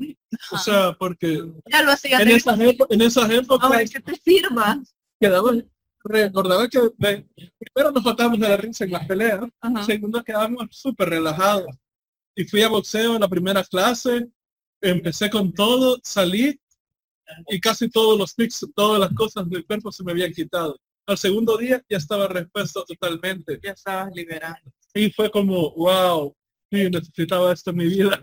O 0.51 0.57
sea, 0.57 0.93
porque 0.99 1.41
Ya 1.71 1.81
lo 1.81 1.91
hacía. 1.93 2.19
en 2.19 2.27
esas, 2.29 2.59
en 2.59 3.01
esas 3.01 3.29
épocas 3.31 3.65
Ahora 3.71 3.85
que 3.85 3.99
te 4.01 4.15
sirva. 4.15 4.83
quedaba, 5.19 5.51
recordaba 6.05 6.67
que 6.67 6.79
de- 6.97 7.27
primero 7.59 7.91
nos 7.91 8.03
matamos 8.03 8.39
de 8.39 8.47
la 8.49 8.57
risa 8.57 8.85
en 8.85 8.91
las 8.91 9.05
peleas, 9.07 9.41
Ajá. 9.61 9.83
segundo 9.83 10.23
quedamos 10.23 10.67
súper 10.71 11.09
relajados. 11.09 11.67
Y 12.35 12.43
fui 12.45 12.61
a 12.61 12.69
boxeo 12.69 13.15
en 13.15 13.21
la 13.21 13.27
primera 13.27 13.63
clase, 13.63 14.27
empecé 14.81 15.29
con 15.29 15.53
todo, 15.53 15.97
salí 16.03 16.59
y 17.47 17.59
casi 17.59 17.89
todos 17.89 18.17
los 18.19 18.35
tics, 18.35 18.65
todas 18.75 18.99
las 18.99 19.13
cosas 19.13 19.49
del 19.49 19.65
cuerpo 19.65 19.91
se 19.91 20.03
me 20.03 20.11
habían 20.11 20.31
quitado. 20.31 20.77
Al 21.07 21.17
segundo 21.17 21.57
día 21.57 21.81
ya 21.89 21.97
estaba 21.97 22.27
repuesto 22.27 22.83
totalmente. 22.83 23.59
Ya 23.63 23.71
estabas 23.71 24.11
liberando. 24.13 24.71
Y 24.93 25.11
fue 25.11 25.29
como, 25.29 25.71
wow, 25.75 26.35
sí, 26.71 26.89
necesitaba 26.89 27.53
esto 27.53 27.69
en 27.71 27.77
mi 27.77 27.85
vida. 27.87 28.19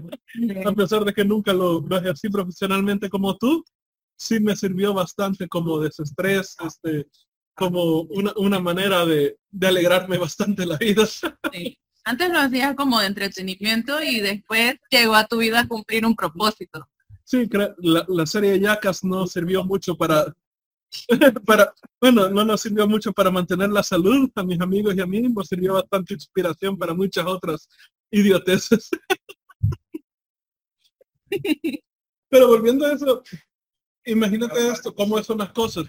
A 0.65 0.73
pesar 0.73 1.05
de 1.05 1.13
que 1.13 1.25
nunca 1.25 1.53
lo, 1.53 1.81
lo 1.81 1.97
ejercí 1.99 2.29
profesionalmente 2.29 3.09
como 3.09 3.37
tú, 3.39 3.65
sí 4.19 4.41
me 4.41 4.55
sirvió 4.57 4.93
bastante 4.95 5.49
como 5.49 5.81
desestrés, 5.81 6.57
este, 6.65 7.07
como 7.55 8.03
una, 8.03 8.33
una 8.37 8.59
manera 8.61 9.05
de, 9.05 9.39
de 9.51 9.67
alegrarme 9.67 10.19
bastante 10.19 10.67
la 10.67 10.77
vida. 10.77 11.07
Sí. 11.07 11.79
Antes 12.05 12.31
lo 12.31 12.39
hacías 12.41 12.75
como 12.75 13.01
de 13.01 13.07
entretenimiento 13.07 14.03
y 14.03 14.21
después 14.21 14.75
llegó 14.91 15.15
a 15.15 15.27
tu 15.27 15.39
vida 15.39 15.61
a 15.61 15.69
cumplir 15.69 16.05
un 16.05 16.17
propósito. 16.17 16.89
Sí, 17.25 17.49
la, 17.79 18.05
la 18.09 18.27
serie 18.27 18.59
Yacas 18.59 19.05
no 19.05 19.27
sirvió 19.27 19.63
mucho 19.63 19.97
para, 19.97 20.35
para, 21.47 21.75
bueno, 22.01 22.29
no 22.29 22.45
nos 22.45 22.61
sirvió 22.61 22.87
mucho 22.89 23.13
para 23.13 23.31
mantener 23.31 23.71
la 23.71 23.83
salud 23.83 24.31
a 24.35 24.43
mis 24.43 24.61
amigos 24.61 24.95
y 24.97 25.01
a 25.01 25.07
mí, 25.07 25.23
nos 25.23 25.49
sirvió 25.49 25.75
bastante 25.75 26.15
inspiración 26.15 26.77
para 26.77 26.95
muchas 26.95 27.25
otras 27.27 27.69
idioteces. 28.11 28.91
Pero 32.29 32.49
volviendo 32.49 32.87
a 32.87 32.93
eso, 32.93 33.23
imagínate 34.05 34.69
esto, 34.69 34.95
cómo 34.95 35.23
son 35.23 35.39
las 35.39 35.53
cosas. 35.53 35.87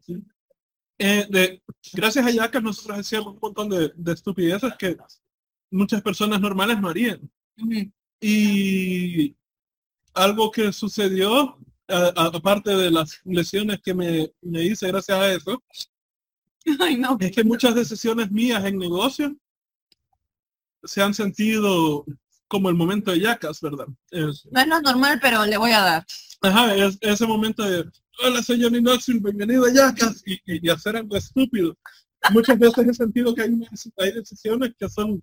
¿sí? 0.00 0.22
Eh, 0.98 1.26
de, 1.28 1.62
gracias 1.92 2.24
a 2.26 2.30
Yacas 2.30 2.62
nosotros 2.62 2.98
hacíamos 2.98 3.34
un 3.34 3.38
montón 3.40 3.68
de, 3.68 3.92
de 3.94 4.12
estupideces 4.12 4.72
que 4.78 4.96
muchas 5.70 6.00
personas 6.02 6.40
normales 6.40 6.80
no 6.80 6.88
harían. 6.88 7.30
Y 8.20 9.36
algo 10.14 10.50
que 10.50 10.72
sucedió, 10.72 11.58
aparte 11.88 12.74
de 12.74 12.90
las 12.90 13.20
lesiones 13.24 13.80
que 13.82 13.94
me, 13.94 14.32
me 14.40 14.62
hice 14.64 14.88
gracias 14.88 15.18
a 15.18 15.32
eso, 15.32 15.62
Ay, 16.80 16.96
no. 16.96 17.16
es 17.20 17.30
que 17.32 17.44
muchas 17.44 17.74
decisiones 17.74 18.30
mías 18.30 18.64
en 18.64 18.78
negocio 18.78 19.36
se 20.82 21.02
han 21.02 21.14
sentido 21.14 22.04
como 22.48 22.68
el 22.70 22.74
momento 22.74 23.10
de 23.10 23.20
yacas, 23.20 23.60
¿verdad? 23.60 23.86
Es- 24.10 24.46
No 24.50 24.60
es 24.60 24.66
lo 24.66 24.80
normal, 24.80 25.18
pero 25.20 25.44
le 25.44 25.56
voy 25.58 25.72
a 25.72 25.80
dar. 25.80 26.06
ajá, 26.42 26.74
es 26.74 26.96
ese 27.00 27.26
momento 27.26 27.62
de, 27.64 27.84
hola, 28.22 28.42
soy 28.42 28.62
Johnny 28.62 28.80
Knoxville, 28.80 29.20
bienvenido 29.20 29.64
a 29.64 29.72
yacas, 29.72 30.22
y, 30.26 30.38
y- 30.46 30.68
hacer 30.70 30.96
algo 30.96 31.16
estúpido. 31.16 31.76
Muchas 32.32 32.58
veces 32.58 32.86
he 32.88 32.94
sentido 32.94 33.34
que 33.34 33.42
hay, 33.42 33.50
hay 33.98 34.12
decisiones 34.12 34.72
que 34.78 34.88
son, 34.88 35.22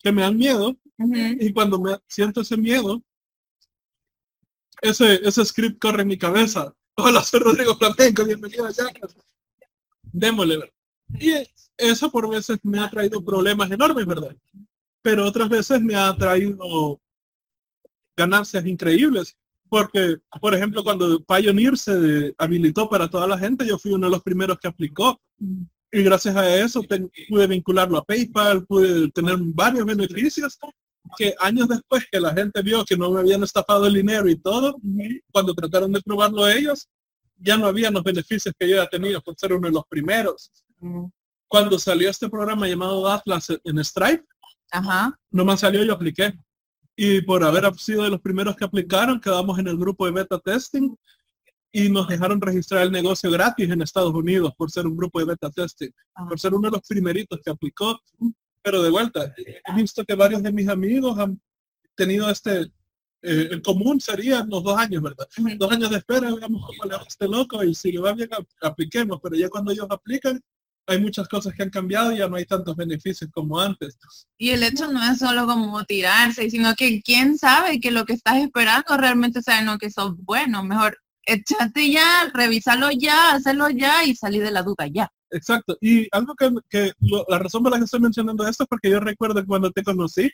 que 0.00 0.12
me 0.12 0.22
dan 0.22 0.36
miedo, 0.36 0.76
y 0.98 1.52
cuando 1.52 1.80
me 1.80 1.96
siento 2.08 2.40
ese 2.42 2.56
miedo, 2.56 3.02
ese, 4.82 5.14
ese 5.26 5.44
script 5.44 5.80
corre 5.80 6.02
en 6.02 6.08
mi 6.08 6.18
cabeza. 6.18 6.72
Hola, 6.96 7.22
soy 7.22 7.40
Rodrigo 7.40 7.76
Flamenco, 7.76 8.24
bienvenido 8.24 8.66
a 8.66 8.70
Yacas. 8.72 9.16
Démosle. 10.02 10.72
Y 11.18 11.32
eso 11.76 12.10
por 12.10 12.28
veces 12.28 12.58
me 12.62 12.78
ha 12.80 12.90
traído 12.90 13.24
problemas 13.24 13.70
enormes, 13.70 14.04
¿verdad? 14.06 14.36
Pero 15.02 15.26
otras 15.26 15.48
veces 15.48 15.80
me 15.80 15.94
ha 15.94 16.14
traído 16.16 17.00
ganancias 18.16 18.66
increíbles. 18.66 19.36
Porque, 19.68 20.16
por 20.40 20.54
ejemplo, 20.54 20.82
cuando 20.82 21.22
Pioneer 21.24 21.76
se 21.76 22.34
habilitó 22.38 22.88
para 22.88 23.08
toda 23.08 23.26
la 23.26 23.38
gente, 23.38 23.66
yo 23.66 23.78
fui 23.78 23.92
uno 23.92 24.06
de 24.06 24.12
los 24.12 24.22
primeros 24.22 24.58
que 24.58 24.68
aplicó. 24.68 25.20
Y 25.90 26.02
gracias 26.02 26.36
a 26.36 26.56
eso 26.56 26.82
pude 27.28 27.46
vincularlo 27.46 27.98
a 27.98 28.04
PayPal, 28.04 28.64
pude 28.66 29.10
tener 29.10 29.36
varios 29.38 29.86
beneficios 29.86 30.58
que 31.16 31.34
años 31.40 31.68
después 31.68 32.04
que 32.10 32.20
la 32.20 32.34
gente 32.34 32.60
vio 32.62 32.84
que 32.84 32.96
no 32.96 33.10
me 33.10 33.20
habían 33.20 33.42
estafado 33.42 33.86
el 33.86 33.94
dinero 33.94 34.28
y 34.28 34.36
todo, 34.36 34.76
cuando 35.32 35.54
trataron 35.54 35.92
de 35.92 36.02
probarlo 36.02 36.46
ellos, 36.48 36.88
ya 37.36 37.56
no 37.56 37.66
habían 37.66 37.94
los 37.94 38.02
beneficios 38.02 38.54
que 38.58 38.68
yo 38.68 38.76
había 38.76 38.90
tenido 38.90 39.20
por 39.22 39.34
ser 39.38 39.52
uno 39.52 39.68
de 39.68 39.74
los 39.74 39.84
primeros. 39.88 40.50
Cuando 41.46 41.78
salió 41.78 42.10
este 42.10 42.28
programa 42.28 42.68
llamado 42.68 43.08
Atlas 43.08 43.48
en 43.64 43.82
Stripe, 43.84 44.24
Ajá. 44.70 45.18
nomás 45.30 45.60
salió 45.60 45.82
yo 45.82 45.94
apliqué. 45.94 46.34
Y 47.00 47.20
por 47.22 47.44
haber 47.44 47.72
sido 47.76 48.02
de 48.02 48.10
los 48.10 48.20
primeros 48.20 48.56
que 48.56 48.64
aplicaron, 48.64 49.20
quedamos 49.20 49.56
en 49.60 49.68
el 49.68 49.76
grupo 49.78 50.04
de 50.04 50.10
beta 50.10 50.36
testing 50.40 50.96
y 51.70 51.88
nos 51.90 52.08
dejaron 52.08 52.40
registrar 52.40 52.82
el 52.82 52.90
negocio 52.90 53.30
gratis 53.30 53.70
en 53.70 53.82
Estados 53.82 54.12
Unidos 54.12 54.52
por 54.58 54.68
ser 54.68 54.84
un 54.84 54.96
grupo 54.96 55.20
de 55.20 55.26
beta 55.26 55.48
testing, 55.48 55.90
Ajá. 56.14 56.28
por 56.28 56.40
ser 56.40 56.54
uno 56.54 56.68
de 56.68 56.76
los 56.76 56.88
primeritos 56.88 57.38
que 57.44 57.50
aplicó. 57.50 58.00
Pero 58.62 58.82
de 58.82 58.90
vuelta, 58.90 59.32
he 59.36 59.74
visto 59.76 60.04
que 60.04 60.16
varios 60.16 60.42
de 60.42 60.50
mis 60.50 60.68
amigos 60.68 61.16
han 61.20 61.40
tenido 61.94 62.28
este, 62.28 62.62
eh, 63.22 63.48
en 63.52 63.60
común 63.60 64.00
serían 64.00 64.48
los 64.50 64.64
dos 64.64 64.76
años, 64.76 65.00
¿verdad? 65.00 65.28
Dos 65.56 65.70
años 65.70 65.90
de 65.90 65.98
espera, 65.98 66.34
veamos 66.34 66.66
cómo 66.66 66.84
le 66.90 66.96
va 66.96 67.02
a 67.02 67.06
este 67.06 67.28
loco 67.28 67.62
y 67.62 67.76
si 67.76 67.92
le 67.92 68.00
va 68.00 68.12
bien, 68.12 68.28
ap- 68.32 68.44
apliquemos. 68.60 69.20
Pero 69.22 69.36
ya 69.36 69.48
cuando 69.48 69.70
ellos 69.70 69.86
aplican, 69.88 70.40
hay 70.88 71.00
muchas 71.00 71.28
cosas 71.28 71.54
que 71.54 71.62
han 71.62 71.70
cambiado 71.70 72.12
y 72.12 72.18
ya 72.18 72.28
no 72.28 72.36
hay 72.36 72.44
tantos 72.46 72.74
beneficios 72.76 73.30
como 73.32 73.60
antes. 73.60 73.98
Y 74.38 74.50
el 74.50 74.62
hecho 74.62 74.90
no 74.90 75.02
es 75.10 75.18
solo 75.18 75.46
como 75.46 75.84
tirarse, 75.84 76.50
sino 76.50 76.74
que 76.74 77.00
quién 77.02 77.38
sabe 77.38 77.78
que 77.80 77.90
lo 77.90 78.04
que 78.04 78.14
estás 78.14 78.38
esperando 78.38 78.96
realmente 78.96 79.42
sabe 79.42 79.64
lo 79.66 79.78
que 79.78 79.90
sos 79.90 80.14
bueno. 80.18 80.64
Mejor 80.64 80.98
échate 81.26 81.90
ya, 81.90 82.30
revísalo 82.32 82.90
ya, 82.90 83.32
hacerlo 83.32 83.68
ya 83.70 84.04
y 84.04 84.16
salir 84.16 84.42
de 84.42 84.50
la 84.50 84.62
duda 84.62 84.86
ya. 84.92 85.10
Exacto. 85.30 85.76
Y 85.80 86.08
algo 86.10 86.34
que, 86.34 86.50
que 86.70 86.92
lo- 87.00 87.24
la 87.28 87.38
razón 87.38 87.62
por 87.62 87.70
la 87.72 87.78
que 87.78 87.84
estoy 87.84 88.00
mencionando 88.00 88.46
esto 88.48 88.64
es 88.64 88.68
porque 88.68 88.90
yo 88.90 88.98
recuerdo 88.98 89.40
que 89.42 89.46
cuando 89.46 89.70
te 89.70 89.82
conocí, 89.82 90.30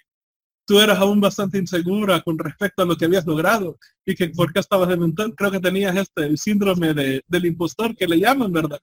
tú 0.66 0.78
eras 0.80 0.98
aún 0.98 1.20
bastante 1.20 1.58
insegura 1.58 2.22
con 2.22 2.38
respecto 2.38 2.82
a 2.82 2.86
lo 2.86 2.96
que 2.96 3.04
habías 3.06 3.26
logrado 3.26 3.76
y 4.06 4.14
que 4.14 4.28
por 4.28 4.52
qué 4.52 4.60
estabas 4.60 4.88
en 4.90 5.00
mentor, 5.00 5.34
creo 5.34 5.50
que 5.50 5.60
tenías 5.60 5.94
este 5.96 6.24
el 6.26 6.38
síndrome 6.38 6.94
de, 6.94 7.22
del 7.26 7.46
impostor 7.46 7.94
que 7.96 8.06
le 8.06 8.18
llaman, 8.20 8.52
¿verdad? 8.52 8.78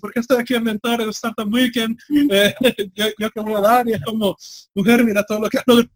¿Por 0.00 0.12
qué 0.12 0.20
estoy 0.20 0.38
aquí 0.38 0.54
en 0.54 0.64
mentor 0.64 1.02
en 1.02 1.10
Startup 1.10 1.52
Weekend? 1.52 1.98
Eh, 2.30 2.54
yo, 2.94 3.06
yo 3.18 3.30
que 3.30 3.40
voy 3.40 3.54
a 3.54 3.60
dar 3.60 3.88
y 3.88 3.92
es 3.92 4.02
como, 4.02 4.36
mujer, 4.74 5.04
mira 5.04 5.22
todo 5.24 5.40
lo 5.40 5.48
que 5.48 5.58
logrado. 5.66 5.90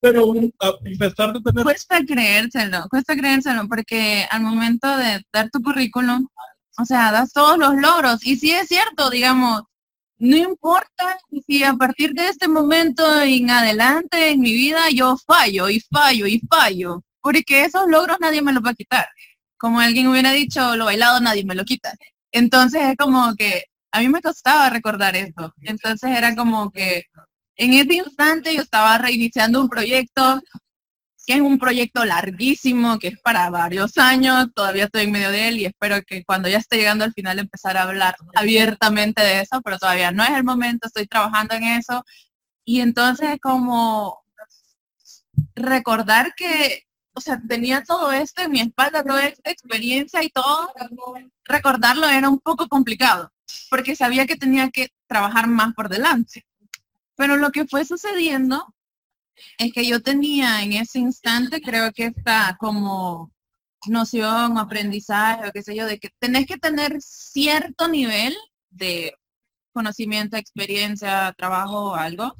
Pero 0.00 0.34
a 0.60 0.72
pesar 0.98 1.32
de 1.32 1.40
tener 1.40 1.64
Cuesta 1.64 2.04
creérselo, 2.06 2.86
cuesta 2.90 3.16
creérselo 3.16 3.66
porque 3.68 4.26
al 4.30 4.42
momento 4.42 4.94
de 4.98 5.24
dar 5.32 5.48
tu 5.50 5.62
currículum, 5.62 6.28
o 6.76 6.84
sea, 6.84 7.10
das 7.10 7.32
todos 7.32 7.56
los 7.56 7.74
logros. 7.76 8.26
Y 8.26 8.36
sí 8.36 8.52
es 8.52 8.68
cierto, 8.68 9.08
digamos, 9.08 9.62
no 10.18 10.36
importa 10.36 11.18
si 11.46 11.64
a 11.64 11.74
partir 11.74 12.12
de 12.12 12.28
este 12.28 12.48
momento 12.48 13.22
en 13.22 13.50
adelante 13.50 14.30
en 14.30 14.40
mi 14.40 14.52
vida 14.52 14.90
yo 14.90 15.16
fallo 15.26 15.68
y 15.68 15.80
fallo 15.80 16.26
y 16.26 16.40
fallo, 16.50 17.02
porque 17.20 17.64
esos 17.64 17.88
logros 17.88 18.18
nadie 18.20 18.42
me 18.42 18.52
los 18.52 18.62
va 18.62 18.70
a 18.70 18.74
quitar. 18.74 19.06
Como 19.56 19.80
alguien 19.80 20.08
hubiera 20.08 20.32
dicho, 20.32 20.76
lo 20.76 20.84
bailado 20.84 21.20
nadie 21.20 21.44
me 21.44 21.54
lo 21.54 21.64
quita. 21.64 21.94
Entonces 22.34 22.82
es 22.82 22.96
como 22.96 23.34
que 23.36 23.64
a 23.92 24.00
mí 24.00 24.08
me 24.08 24.20
costaba 24.20 24.68
recordar 24.68 25.14
eso. 25.14 25.54
Entonces 25.62 26.10
era 26.10 26.34
como 26.34 26.70
que 26.72 27.04
en 27.56 27.74
ese 27.74 27.94
instante 27.94 28.52
yo 28.52 28.62
estaba 28.62 28.98
reiniciando 28.98 29.60
un 29.60 29.68
proyecto 29.68 30.42
que 31.26 31.34
es 31.34 31.40
un 31.40 31.58
proyecto 31.58 32.04
larguísimo, 32.04 32.98
que 32.98 33.08
es 33.08 33.20
para 33.20 33.48
varios 33.50 33.96
años, 33.98 34.48
todavía 34.54 34.84
estoy 34.86 35.04
en 35.04 35.12
medio 35.12 35.30
de 35.30 35.48
él 35.48 35.58
y 35.58 35.64
espero 35.64 36.02
que 36.02 36.24
cuando 36.24 36.48
ya 36.48 36.58
esté 36.58 36.76
llegando 36.76 37.04
al 37.04 37.14
final 37.14 37.38
empezar 37.38 37.76
a 37.76 37.84
hablar 37.84 38.16
abiertamente 38.34 39.22
de 39.22 39.40
eso, 39.40 39.62
pero 39.62 39.78
todavía 39.78 40.10
no 40.10 40.24
es 40.24 40.30
el 40.30 40.44
momento, 40.44 40.88
estoy 40.88 41.06
trabajando 41.06 41.54
en 41.54 41.64
eso. 41.64 42.04
Y 42.64 42.80
entonces 42.80 43.38
como 43.40 44.22
recordar 45.54 46.34
que, 46.36 46.82
o 47.14 47.20
sea, 47.20 47.40
tenía 47.48 47.82
todo 47.84 48.12
esto 48.12 48.42
en 48.42 48.50
mi 48.50 48.60
espalda, 48.60 49.04
toda 49.04 49.26
esta 49.26 49.50
experiencia 49.50 50.22
y 50.22 50.30
todo, 50.30 50.72
recordarlo 51.44 52.08
era 52.08 52.28
un 52.28 52.40
poco 52.40 52.68
complicado, 52.68 53.32
porque 53.70 53.94
sabía 53.94 54.26
que 54.26 54.36
tenía 54.36 54.70
que 54.70 54.88
trabajar 55.06 55.46
más 55.46 55.74
por 55.74 55.88
delante. 55.88 56.44
Pero 57.16 57.36
lo 57.36 57.52
que 57.52 57.66
fue 57.66 57.84
sucediendo 57.84 58.74
es 59.58 59.72
que 59.72 59.86
yo 59.86 60.02
tenía 60.02 60.62
en 60.62 60.72
ese 60.72 60.98
instante, 60.98 61.60
creo 61.60 61.92
que 61.92 62.06
esta 62.06 62.56
como 62.58 63.32
noción, 63.86 64.58
aprendizaje 64.58 65.48
o 65.48 65.52
qué 65.52 65.62
sé 65.62 65.76
yo, 65.76 65.86
de 65.86 65.98
que 65.98 66.10
tenés 66.18 66.46
que 66.46 66.56
tener 66.56 66.96
cierto 67.00 67.86
nivel 67.86 68.34
de 68.70 69.14
conocimiento, 69.72 70.36
experiencia, 70.36 71.32
trabajo 71.36 71.92
o 71.92 71.94
algo, 71.94 72.34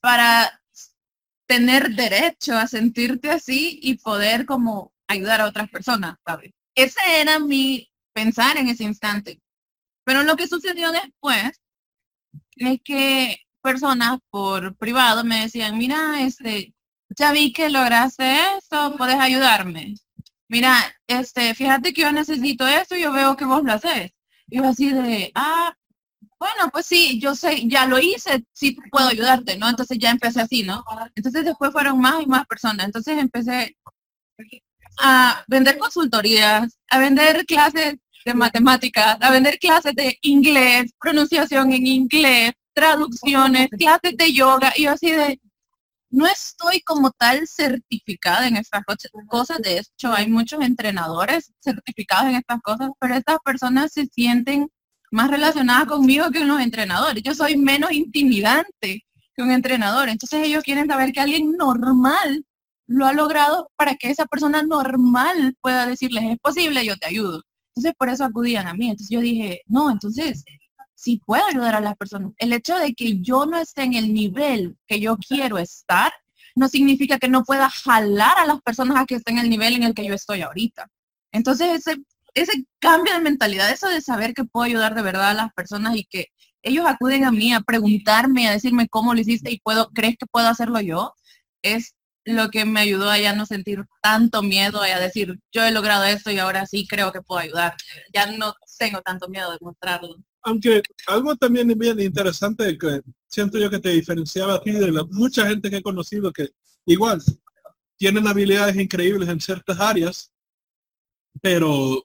para 0.00 0.59
tener 1.50 1.96
derecho 1.96 2.56
a 2.56 2.68
sentirte 2.68 3.28
así 3.28 3.80
y 3.82 3.98
poder 3.98 4.46
como 4.46 4.92
ayudar 5.08 5.40
a 5.40 5.46
otras 5.46 5.68
personas, 5.68 6.16
¿sabes? 6.24 6.52
ese 6.76 7.00
era 7.20 7.40
mi 7.40 7.90
pensar 8.12 8.56
en 8.56 8.68
ese 8.68 8.84
instante. 8.84 9.40
Pero 10.04 10.22
lo 10.22 10.36
que 10.36 10.46
sucedió 10.46 10.92
después 10.92 11.60
es 12.56 12.80
que 12.84 13.38
personas 13.62 14.18
por 14.30 14.76
privado 14.76 15.24
me 15.24 15.42
decían, 15.42 15.76
mira, 15.76 16.22
este, 16.22 16.72
ya 17.16 17.32
vi 17.32 17.52
que 17.52 17.68
lograste 17.68 18.56
esto, 18.56 18.96
puedes 18.96 19.16
ayudarme. 19.16 19.94
Mira, 20.48 20.76
este, 21.08 21.54
fíjate 21.56 21.92
que 21.92 22.02
yo 22.02 22.12
necesito 22.12 22.64
esto 22.66 22.96
y 22.96 23.02
yo 23.02 23.12
veo 23.12 23.36
que 23.36 23.44
vos 23.44 23.64
lo 23.64 23.72
haces. 23.72 24.12
Y 24.48 24.58
yo 24.58 24.68
así 24.68 24.90
de, 24.92 25.32
ah, 25.34 25.74
bueno, 26.40 26.70
pues 26.72 26.86
sí, 26.86 27.20
yo 27.20 27.34
sé, 27.34 27.68
ya 27.68 27.86
lo 27.86 27.98
hice, 27.98 28.44
sí 28.52 28.74
puedo 28.90 29.08
ayudarte, 29.08 29.58
¿no? 29.58 29.68
Entonces 29.68 29.98
ya 30.00 30.10
empecé 30.10 30.40
así, 30.40 30.62
¿no? 30.62 30.82
Entonces 31.14 31.44
después 31.44 31.70
fueron 31.70 32.00
más 32.00 32.22
y 32.22 32.26
más 32.26 32.46
personas. 32.46 32.86
Entonces 32.86 33.18
empecé 33.18 33.76
a 34.98 35.44
vender 35.48 35.76
consultorías, 35.78 36.78
a 36.88 36.98
vender 36.98 37.44
clases 37.44 37.96
de 38.24 38.34
matemáticas, 38.34 39.18
a 39.20 39.30
vender 39.30 39.58
clases 39.58 39.94
de 39.94 40.18
inglés, 40.22 40.92
pronunciación 40.98 41.72
en 41.74 41.86
inglés, 41.86 42.52
traducciones, 42.72 43.68
clases 43.70 44.16
de 44.16 44.32
yoga, 44.32 44.72
y 44.76 44.84
yo 44.84 44.92
así 44.92 45.10
de, 45.10 45.40
no 46.10 46.26
estoy 46.26 46.80
como 46.80 47.10
tal 47.10 47.46
certificada 47.46 48.48
en 48.48 48.56
estas 48.56 48.82
cosas, 49.28 49.58
de 49.58 49.78
hecho 49.78 50.12
hay 50.12 50.28
muchos 50.28 50.62
entrenadores 50.62 51.52
certificados 51.60 52.30
en 52.30 52.36
estas 52.36 52.60
cosas, 52.62 52.90
pero 52.98 53.14
estas 53.14 53.38
personas 53.44 53.92
se 53.92 54.06
sienten 54.06 54.70
más 55.10 55.30
relacionadas 55.30 55.86
conmigo 55.86 56.30
que 56.30 56.40
unos 56.40 56.60
entrenadores. 56.60 57.22
Yo 57.22 57.34
soy 57.34 57.56
menos 57.56 57.92
intimidante 57.92 59.04
que 59.34 59.42
un 59.42 59.50
entrenador, 59.50 60.08
entonces 60.08 60.46
ellos 60.46 60.62
quieren 60.62 60.86
saber 60.86 61.12
que 61.12 61.20
alguien 61.20 61.52
normal 61.56 62.44
lo 62.86 63.06
ha 63.06 63.12
logrado 63.12 63.70
para 63.76 63.94
que 63.94 64.10
esa 64.10 64.26
persona 64.26 64.62
normal 64.62 65.56
pueda 65.60 65.86
decirles, 65.86 66.24
es 66.24 66.38
posible, 66.38 66.84
yo 66.84 66.96
te 66.96 67.06
ayudo. 67.06 67.42
Entonces 67.68 67.94
por 67.96 68.08
eso 68.08 68.24
acudían 68.24 68.66
a 68.66 68.74
mí. 68.74 68.90
Entonces 68.90 69.10
yo 69.10 69.20
dije, 69.20 69.62
no, 69.66 69.90
entonces 69.90 70.44
sí 70.96 71.20
puedo 71.24 71.44
ayudar 71.46 71.76
a 71.76 71.80
las 71.80 71.96
personas. 71.96 72.32
El 72.38 72.52
hecho 72.52 72.76
de 72.76 72.92
que 72.94 73.20
yo 73.20 73.46
no 73.46 73.58
esté 73.58 73.84
en 73.84 73.94
el 73.94 74.12
nivel 74.12 74.76
que 74.88 75.00
yo 75.00 75.16
quiero 75.16 75.58
estar, 75.58 76.12
no 76.56 76.68
significa 76.68 77.18
que 77.18 77.28
no 77.28 77.44
pueda 77.44 77.70
jalar 77.70 78.38
a 78.38 78.46
las 78.46 78.60
personas 78.60 78.96
a 78.98 79.06
que 79.06 79.14
estén 79.14 79.38
en 79.38 79.44
el 79.44 79.50
nivel 79.50 79.74
en 79.76 79.84
el 79.84 79.94
que 79.94 80.04
yo 80.04 80.14
estoy 80.14 80.42
ahorita. 80.42 80.88
Entonces 81.32 81.86
ese, 81.86 82.02
ese 82.34 82.64
cambio 82.78 83.14
de 83.14 83.20
mentalidad, 83.20 83.70
eso 83.70 83.88
de 83.88 84.00
saber 84.00 84.34
que 84.34 84.44
puedo 84.44 84.64
ayudar 84.64 84.94
de 84.94 85.02
verdad 85.02 85.30
a 85.30 85.34
las 85.34 85.52
personas 85.52 85.96
y 85.96 86.04
que 86.04 86.28
ellos 86.62 86.86
acuden 86.86 87.24
a 87.24 87.32
mí 87.32 87.52
a 87.52 87.60
preguntarme, 87.60 88.48
a 88.48 88.52
decirme 88.52 88.88
cómo 88.88 89.14
lo 89.14 89.20
hiciste 89.20 89.50
y 89.50 89.60
puedo, 89.60 89.90
crees 89.90 90.16
que 90.18 90.26
puedo 90.26 90.48
hacerlo 90.48 90.80
yo, 90.80 91.14
es 91.62 91.94
lo 92.24 92.50
que 92.50 92.64
me 92.64 92.80
ayudó 92.80 93.10
a 93.10 93.18
ya 93.18 93.34
no 93.34 93.46
sentir 93.46 93.84
tanto 94.02 94.42
miedo 94.42 94.86
y 94.86 94.90
a 94.90 94.98
decir, 94.98 95.38
yo 95.52 95.64
he 95.64 95.72
logrado 95.72 96.04
esto 96.04 96.30
y 96.30 96.38
ahora 96.38 96.66
sí 96.66 96.86
creo 96.86 97.12
que 97.12 97.22
puedo 97.22 97.40
ayudar. 97.40 97.74
Ya 98.12 98.26
no 98.26 98.54
tengo 98.78 99.00
tanto 99.00 99.28
miedo 99.28 99.50
de 99.52 99.58
mostrarlo. 99.60 100.16
Aunque 100.42 100.82
algo 101.06 101.36
también 101.36 101.68
bien 101.78 102.00
interesante 102.00 102.76
que 102.78 103.00
siento 103.26 103.58
yo 103.58 103.70
que 103.70 103.78
te 103.78 103.90
diferenciaba 103.90 104.54
a 104.54 104.60
ti 104.60 104.72
de 104.72 104.90
la 104.90 105.04
mucha 105.10 105.46
gente 105.46 105.70
que 105.70 105.76
he 105.76 105.82
conocido 105.82 106.32
que 106.32 106.48
igual 106.86 107.22
tienen 107.96 108.26
habilidades 108.26 108.76
increíbles 108.76 109.28
en 109.28 109.40
ciertas 109.40 109.78
áreas, 109.78 110.30
pero 111.40 112.02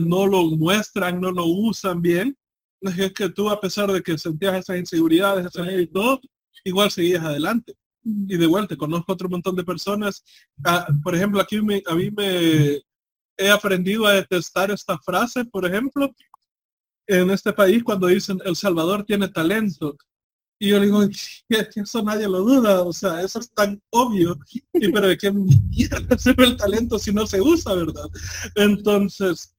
no 0.00 0.26
lo 0.26 0.44
muestran, 0.44 1.20
no 1.20 1.30
lo 1.30 1.46
usan 1.46 2.00
bien. 2.02 2.36
Es 2.80 3.12
que 3.12 3.28
tú, 3.30 3.48
a 3.50 3.60
pesar 3.60 3.90
de 3.90 4.02
que 4.02 4.18
sentías 4.18 4.54
esas 4.54 4.78
inseguridades, 4.78 5.50
y 5.78 5.86
todo, 5.86 6.20
igual 6.64 6.90
seguías 6.90 7.24
adelante 7.24 7.74
y 8.06 8.36
de 8.36 8.46
vuelta, 8.46 8.76
conozco 8.76 9.12
otro 9.12 9.28
montón 9.28 9.56
de 9.56 9.64
personas. 9.64 10.22
Ah, 10.64 10.86
por 11.02 11.14
ejemplo, 11.14 11.40
aquí 11.40 11.60
me, 11.60 11.82
a 11.86 11.94
mí 11.94 12.10
me 12.10 12.80
he 13.36 13.50
aprendido 13.50 14.06
a 14.06 14.14
detestar 14.14 14.70
esta 14.70 14.96
frase, 14.98 15.44
por 15.44 15.66
ejemplo, 15.66 16.14
en 17.08 17.30
este 17.30 17.52
país 17.52 17.82
cuando 17.82 18.06
dicen 18.06 18.38
El 18.44 18.56
Salvador 18.56 19.04
tiene 19.04 19.28
talento. 19.28 19.96
Y 20.58 20.70
yo 20.70 20.80
digo, 20.80 21.02
eso 21.48 22.02
nadie 22.02 22.28
lo 22.28 22.40
duda, 22.40 22.82
o 22.82 22.92
sea, 22.92 23.20
eso 23.20 23.40
es 23.40 23.50
tan 23.50 23.80
obvio. 23.90 24.38
Y 24.72 24.90
pero 24.90 25.08
de 25.08 25.18
qué 25.18 25.30
mierda 25.30 26.16
sirve 26.18 26.44
el 26.44 26.56
talento 26.56 26.98
si 26.98 27.12
no 27.12 27.26
se 27.26 27.40
usa, 27.40 27.74
¿verdad? 27.74 28.06
Entonces, 28.54 29.54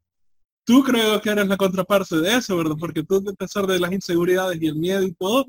tú 0.65 0.83
creo 0.83 1.21
que 1.21 1.29
eres 1.29 1.47
la 1.47 1.57
contraparte 1.57 2.17
de 2.17 2.35
eso, 2.35 2.57
¿verdad? 2.57 2.75
Porque 2.79 3.03
tú, 3.03 3.23
a 3.27 3.33
pesar 3.33 3.67
de 3.67 3.79
las 3.79 3.91
inseguridades 3.91 4.59
y 4.61 4.67
el 4.67 4.75
miedo 4.75 5.03
y 5.03 5.13
todo, 5.13 5.45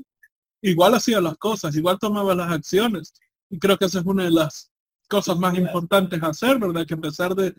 igual 0.61 0.93
hacía 0.93 1.19
las 1.19 1.37
cosas, 1.37 1.75
igual 1.75 1.97
tomaba 1.99 2.35
las 2.35 2.51
acciones. 2.51 3.13
Y 3.49 3.57
creo 3.57 3.77
que 3.77 3.85
esa 3.85 3.99
es 3.99 4.05
una 4.05 4.25
de 4.25 4.31
las 4.31 4.71
cosas 5.09 5.37
más 5.39 5.57
importantes 5.57 6.21
a 6.21 6.27
hacer, 6.27 6.59
¿verdad? 6.59 6.85
Que 6.85 6.93
a 6.93 6.97
pesar 6.97 7.33
de, 7.33 7.55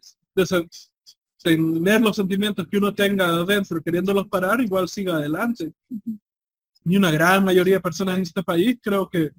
tener 1.42 2.00
los 2.00 2.16
sentimientos 2.16 2.66
que 2.68 2.78
uno 2.78 2.94
tenga 2.94 3.26
adentro, 3.26 3.82
queriéndolos 3.82 4.28
parar, 4.28 4.60
igual 4.60 4.88
siga 4.88 5.16
adelante. 5.16 5.72
Y 6.84 6.96
una 6.96 7.10
gran 7.10 7.44
mayoría 7.44 7.74
de 7.74 7.80
personas 7.80 8.16
en 8.16 8.22
este 8.22 8.42
país 8.42 8.78
creo 8.82 9.08
que 9.08 9.30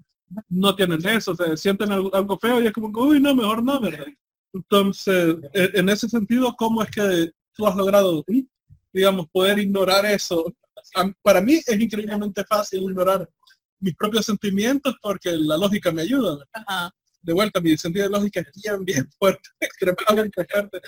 no 0.49 0.75
tienen 0.75 1.05
eso, 1.05 1.35
se 1.35 1.57
sienten 1.57 1.91
algo, 1.91 2.39
feo 2.39 2.61
y 2.61 2.67
es 2.67 2.71
como, 2.71 2.87
uy, 3.01 3.19
no, 3.19 3.35
mejor 3.35 3.63
no, 3.63 3.79
¿verdad? 3.79 4.05
Entonces, 4.53 5.35
e, 5.53 5.71
en 5.73 5.89
ese 5.89 6.07
sentido, 6.07 6.55
¿cómo 6.57 6.83
es 6.83 6.89
que 6.89 7.31
tú 7.53 7.67
has 7.67 7.75
logrado, 7.75 8.23
digamos, 8.93 9.27
poder 9.31 9.59
ignorar 9.59 10.05
eso? 10.05 10.53
Para 11.21 11.41
mí 11.41 11.55
es 11.55 11.79
increíblemente 11.79 12.43
fácil 12.45 12.83
ignorar 12.83 13.29
mis 13.79 13.95
propios 13.95 14.25
sentimientos 14.25 14.95
porque 15.01 15.31
la 15.31 15.57
lógica 15.57 15.91
me 15.91 16.03
ayuda. 16.03 16.45
De 17.21 17.33
vuelta, 17.33 17.61
mi 17.61 17.77
sentido 17.77 18.05
de 18.05 18.11
lógica 18.11 18.39
es 18.39 18.47
bien, 18.63 18.83
bien 18.83 19.09
fuerte, 19.19 19.49
extremadamente 19.59 20.45
fuerte. 20.45 20.81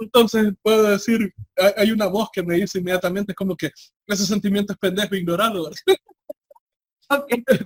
Entonces 0.00 0.52
puedo 0.62 0.90
decir, 0.90 1.32
hay 1.76 1.90
una 1.92 2.06
voz 2.06 2.28
que 2.32 2.42
me 2.42 2.56
dice 2.56 2.78
inmediatamente 2.78 3.34
como 3.34 3.56
que 3.56 3.70
ese 4.06 4.26
sentimiento 4.26 4.72
es 4.72 4.78
pendejo, 4.78 5.14
ignorado. 5.14 5.70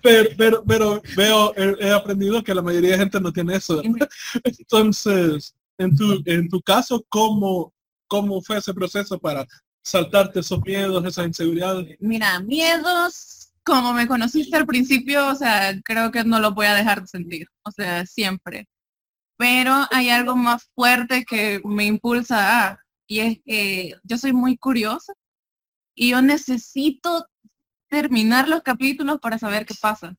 Pero, 0.02 0.62
pero, 0.66 1.02
veo, 1.16 1.54
he, 1.56 1.90
aprendido 1.90 2.44
que 2.44 2.54
la 2.54 2.60
mayoría 2.60 2.90
de 2.90 2.98
gente 2.98 3.18
no 3.18 3.32
tiene 3.32 3.56
eso. 3.56 3.80
Entonces, 4.44 5.54
en 5.78 5.96
tu, 5.96 6.22
en 6.26 6.46
tu 6.46 6.60
caso, 6.60 7.02
¿cómo, 7.08 7.72
¿cómo 8.06 8.42
fue 8.42 8.58
ese 8.58 8.74
proceso 8.74 9.18
para 9.18 9.46
saltarte 9.82 10.40
esos 10.40 10.60
miedos, 10.60 11.02
esas 11.06 11.26
inseguridades? 11.26 11.96
Mira, 12.00 12.38
miedos 12.40 13.39
como 13.70 13.92
me 13.94 14.08
conociste 14.08 14.56
al 14.56 14.66
principio, 14.66 15.28
o 15.28 15.34
sea, 15.36 15.80
creo 15.84 16.10
que 16.10 16.24
no 16.24 16.40
lo 16.40 16.52
voy 16.52 16.66
a 16.66 16.74
dejar 16.74 17.02
de 17.02 17.06
sentir, 17.06 17.46
o 17.62 17.70
sea, 17.70 18.04
siempre. 18.04 18.66
Pero 19.38 19.86
hay 19.92 20.10
algo 20.10 20.36
más 20.36 20.68
fuerte 20.74 21.24
que 21.24 21.60
me 21.64 21.84
impulsa 21.86 22.70
a, 22.70 22.80
y 23.06 23.20
es 23.20 23.38
que 23.44 23.94
yo 24.02 24.18
soy 24.18 24.32
muy 24.32 24.56
curiosa 24.58 25.12
y 25.94 26.10
yo 26.10 26.22
necesito 26.22 27.26
terminar 27.88 28.48
los 28.48 28.62
capítulos 28.62 29.20
para 29.20 29.38
saber 29.38 29.66
qué 29.66 29.74
pasa. 29.80 30.14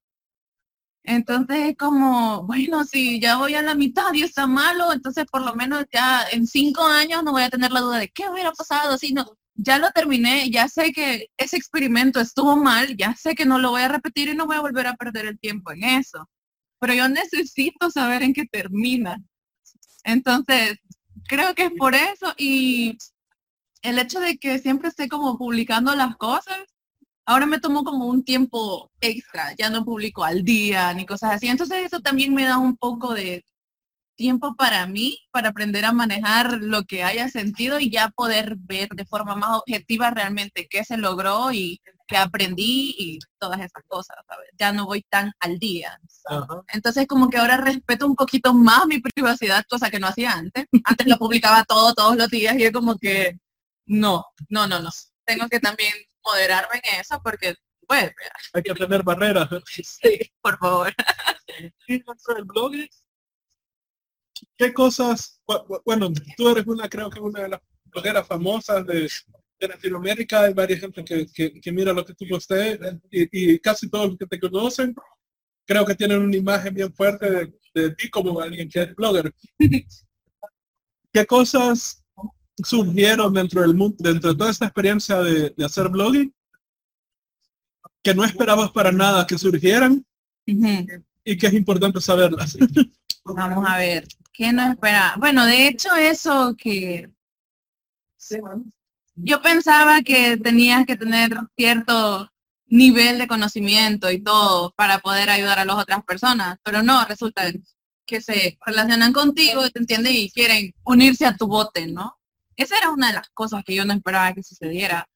Entonces 1.04 1.72
es 1.72 1.78
como, 1.78 2.44
bueno, 2.44 2.86
si 2.86 3.20
ya 3.20 3.38
voy 3.38 3.56
a 3.56 3.62
la 3.62 3.76
mitad 3.76 4.14
y 4.14 4.24
está 4.24 4.48
malo, 4.48 4.94
entonces 4.94 5.26
por 5.30 5.42
lo 5.42 5.56
menos 5.56 5.86
ya 5.92 6.24
en 6.32 6.48
cinco 6.48 6.84
años 6.84 7.24
no 7.24 7.32
voy 7.34 7.44
a 7.44 7.50
tener 7.50 7.72
la 7.72 7.82
duda 7.82 8.00
de 8.00 8.10
qué 8.10 8.30
hubiera 8.30 8.52
pasado, 8.54 8.98
si 8.98 9.14
no, 9.14 9.26
ya 9.56 9.78
lo 9.78 9.92
terminé, 9.92 10.50
ya 10.50 10.68
sé 10.68 10.92
que 10.92 11.28
ese 11.38 11.58
experimento 11.58 12.20
estuvo 12.20 12.56
mal, 12.58 12.96
ya 12.98 13.16
sé 13.16 13.36
que 13.36 13.46
no 13.46 13.60
lo 13.60 13.72
voy 13.72 13.82
a 13.84 13.88
repetir 13.88 14.30
y 14.30 14.36
no 14.36 14.46
voy 14.46 14.58
a 14.58 14.62
volver 14.62 14.88
a 14.88 14.96
perder 14.96 15.26
el 15.26 15.40
tiempo 15.40 15.72
en 15.72 15.84
eso. 15.84 16.30
Pero 16.80 16.94
yo 16.94 17.10
necesito 17.10 17.92
saber 17.92 18.24
en 18.24 18.34
qué 18.34 18.46
termina. 18.46 19.18
Entonces, 20.04 20.78
creo 21.28 21.54
que 21.56 21.66
es 21.66 21.72
por 21.78 21.96
eso 21.96 22.34
y 22.38 22.98
el 23.82 24.00
hecho 24.00 24.20
de 24.20 24.38
que 24.38 24.60
siempre 24.60 24.90
esté 24.90 25.08
como 25.08 25.38
publicando 25.38 25.96
las 25.96 26.16
cosas, 26.18 26.60
ahora 27.26 27.46
me 27.46 27.60
tomo 27.60 27.84
como 27.84 28.06
un 28.08 28.24
tiempo 28.24 28.92
extra, 29.00 29.56
ya 29.58 29.70
no 29.70 29.86
publico 29.86 30.24
al 30.24 30.44
día 30.44 30.94
ni 30.94 31.06
cosas 31.06 31.34
así. 31.34 31.48
Entonces 31.48 31.86
eso 31.86 32.02
también 32.02 32.34
me 32.34 32.46
da 32.46 32.58
un 32.58 32.78
poco 32.78 33.14
de 33.14 33.44
tiempo 34.16 34.56
para 34.56 34.86
mí, 34.88 35.18
para 35.32 35.50
aprender 35.50 35.86
a 35.86 35.92
manejar 35.92 36.60
lo 36.62 36.84
que 36.84 37.04
haya 37.04 37.30
sentido 37.30 37.80
y 37.80 37.90
ya 37.90 38.10
poder 38.10 38.56
ver 38.58 38.90
de 38.90 39.06
forma 39.06 39.36
más 39.36 39.60
objetiva 39.60 40.12
realmente 40.12 40.68
qué 40.70 40.84
se 40.84 40.98
logró 40.98 41.52
y 41.52 41.82
qué 42.08 42.18
aprendí 42.18 42.96
y 42.98 43.20
todas 43.40 43.60
esas 43.60 43.84
cosas, 43.88 44.18
Ya 44.58 44.74
no 44.74 44.86
voy 44.86 45.04
tan 45.10 45.32
al 45.40 45.58
día. 45.60 45.98
Entonces 46.68 47.08
como 47.08 47.30
que 47.30 47.38
ahora 47.38 47.58
respeto 47.58 48.06
un 48.06 48.16
poquito 48.16 48.54
más 48.54 48.86
mi 48.86 49.00
privacidad, 49.00 49.66
cosa 49.70 49.90
que 49.90 50.00
no 50.00 50.08
hacía 50.08 50.34
antes. 50.34 50.66
Antes 50.84 51.08
lo 51.08 51.18
publicaba 51.18 51.64
todo, 51.64 51.94
todos 51.94 52.18
los 52.18 52.30
días 52.30 52.56
y 52.58 52.66
es 52.66 52.72
como 52.72 52.98
que 52.98 53.38
no, 53.86 54.26
no, 54.50 54.68
no, 54.68 54.80
no. 54.80 54.90
Tengo 55.26 55.48
que 55.48 55.60
también 55.60 55.94
moderarme 56.24 56.82
en 56.84 57.00
eso 57.00 57.20
porque 57.24 57.56
pues, 57.88 58.12
hay 58.54 58.64
que 58.64 58.74
tener 58.74 59.04
barreras. 59.04 59.50
Sí, 59.66 60.32
por 60.42 60.58
favor. 60.58 60.94
blog 62.46 62.72
¿qué 64.62 64.74
cosas, 64.74 65.42
bueno, 65.84 66.14
tú 66.38 66.50
eres 66.50 66.68
una, 66.68 66.88
creo 66.88 67.10
que 67.10 67.20
una 67.20 67.42
de 67.42 67.50
las 67.50 67.62
blogueras 67.86 68.28
famosas 68.28 68.86
de, 68.86 69.10
Latinoamérica, 69.60 70.42
hay 70.42 70.54
varias 70.54 70.80
gente 70.80 71.04
que, 71.04 71.72
mira 71.72 71.94
lo 71.94 72.06
que 72.06 72.14
tú 72.14 72.26
postees 72.28 72.80
y, 73.10 73.58
casi 73.60 73.90
todos 73.90 74.10
los 74.10 74.18
que 74.20 74.28
te 74.28 74.40
conocen, 74.40 74.94
creo 75.66 75.84
que 75.84 75.96
tienen 75.96 76.20
una 76.20 76.36
imagen 76.36 76.76
bien 76.76 76.94
fuerte 76.94 77.52
de, 77.74 77.92
ti 77.96 78.10
como 78.10 78.40
alguien 78.40 78.70
que 78.70 78.84
es 78.84 78.96
blogger. 78.96 79.34
¿Qué 81.14 81.26
cosas 81.26 82.04
surgieron 82.64 83.34
dentro 83.34 83.62
del 83.62 83.74
mundo, 83.74 83.98
dentro 84.00 84.32
de 84.32 84.38
toda 84.38 84.52
esta 84.52 84.66
experiencia 84.66 85.22
de, 85.22 85.50
de 85.58 85.66
hacer 85.66 85.90
blogging, 85.90 86.32
que 88.04 88.14
no 88.14 88.24
esperabas 88.24 88.72
para 88.72 88.92
nada 88.92 89.26
que 89.26 89.40
surgieran 89.40 90.06
y 90.46 91.38
que 91.38 91.48
es 91.48 91.54
importante 91.54 92.00
saberlas. 92.00 92.58
Vamos 93.24 93.66
a 93.68 93.78
ver, 93.78 94.08
¿qué 94.34 94.52
no 94.52 94.72
espera? 94.72 95.16
Bueno, 95.18 95.46
de 95.46 95.68
hecho 95.68 95.96
eso 95.96 96.56
que 96.58 97.10
yo 99.16 99.42
pensaba 99.42 100.02
que 100.02 100.38
tenías 100.38 100.86
que 100.86 100.96
tener 100.98 101.38
cierto 101.56 102.32
nivel 102.68 103.20
de 103.20 103.28
conocimiento 103.28 104.10
y 104.12 104.22
todo 104.22 104.72
para 104.76 105.00
poder 105.00 105.30
ayudar 105.30 105.60
a 105.60 105.66
las 105.66 105.76
otras 105.76 106.04
personas, 106.04 106.58
pero 106.64 106.82
no, 106.82 107.04
resulta 107.06 107.44
que 108.06 108.22
se 108.22 108.58
relacionan 108.66 109.14
contigo, 109.14 109.70
te 109.70 109.80
entienden 109.80 110.16
y 110.16 110.32
quieren 110.32 110.74
unirse 110.84 111.26
a 111.26 111.36
tu 111.36 111.48
bote, 111.48 111.88
¿no? 111.88 112.18
Esa 112.56 112.78
era 112.78 112.90
una 112.92 113.08
de 113.08 113.14
las 113.14 113.30
cosas 113.30 113.64
que 113.64 113.76
yo 113.76 113.86
no 113.86 113.94
esperaba 113.94 114.34
que 114.34 114.44
sucediera. 114.44 115.08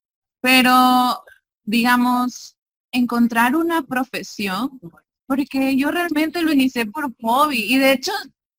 Pero, 0.41 1.23
digamos, 1.63 2.57
encontrar 2.91 3.55
una 3.55 3.81
profesión, 3.83 4.79
porque 5.27 5.75
yo 5.75 5.91
realmente 5.91 6.41
lo 6.41 6.51
inicié 6.51 6.85
por 6.85 7.11
hobby 7.21 7.63
y 7.73 7.77
de 7.77 7.91
hecho 7.93 8.11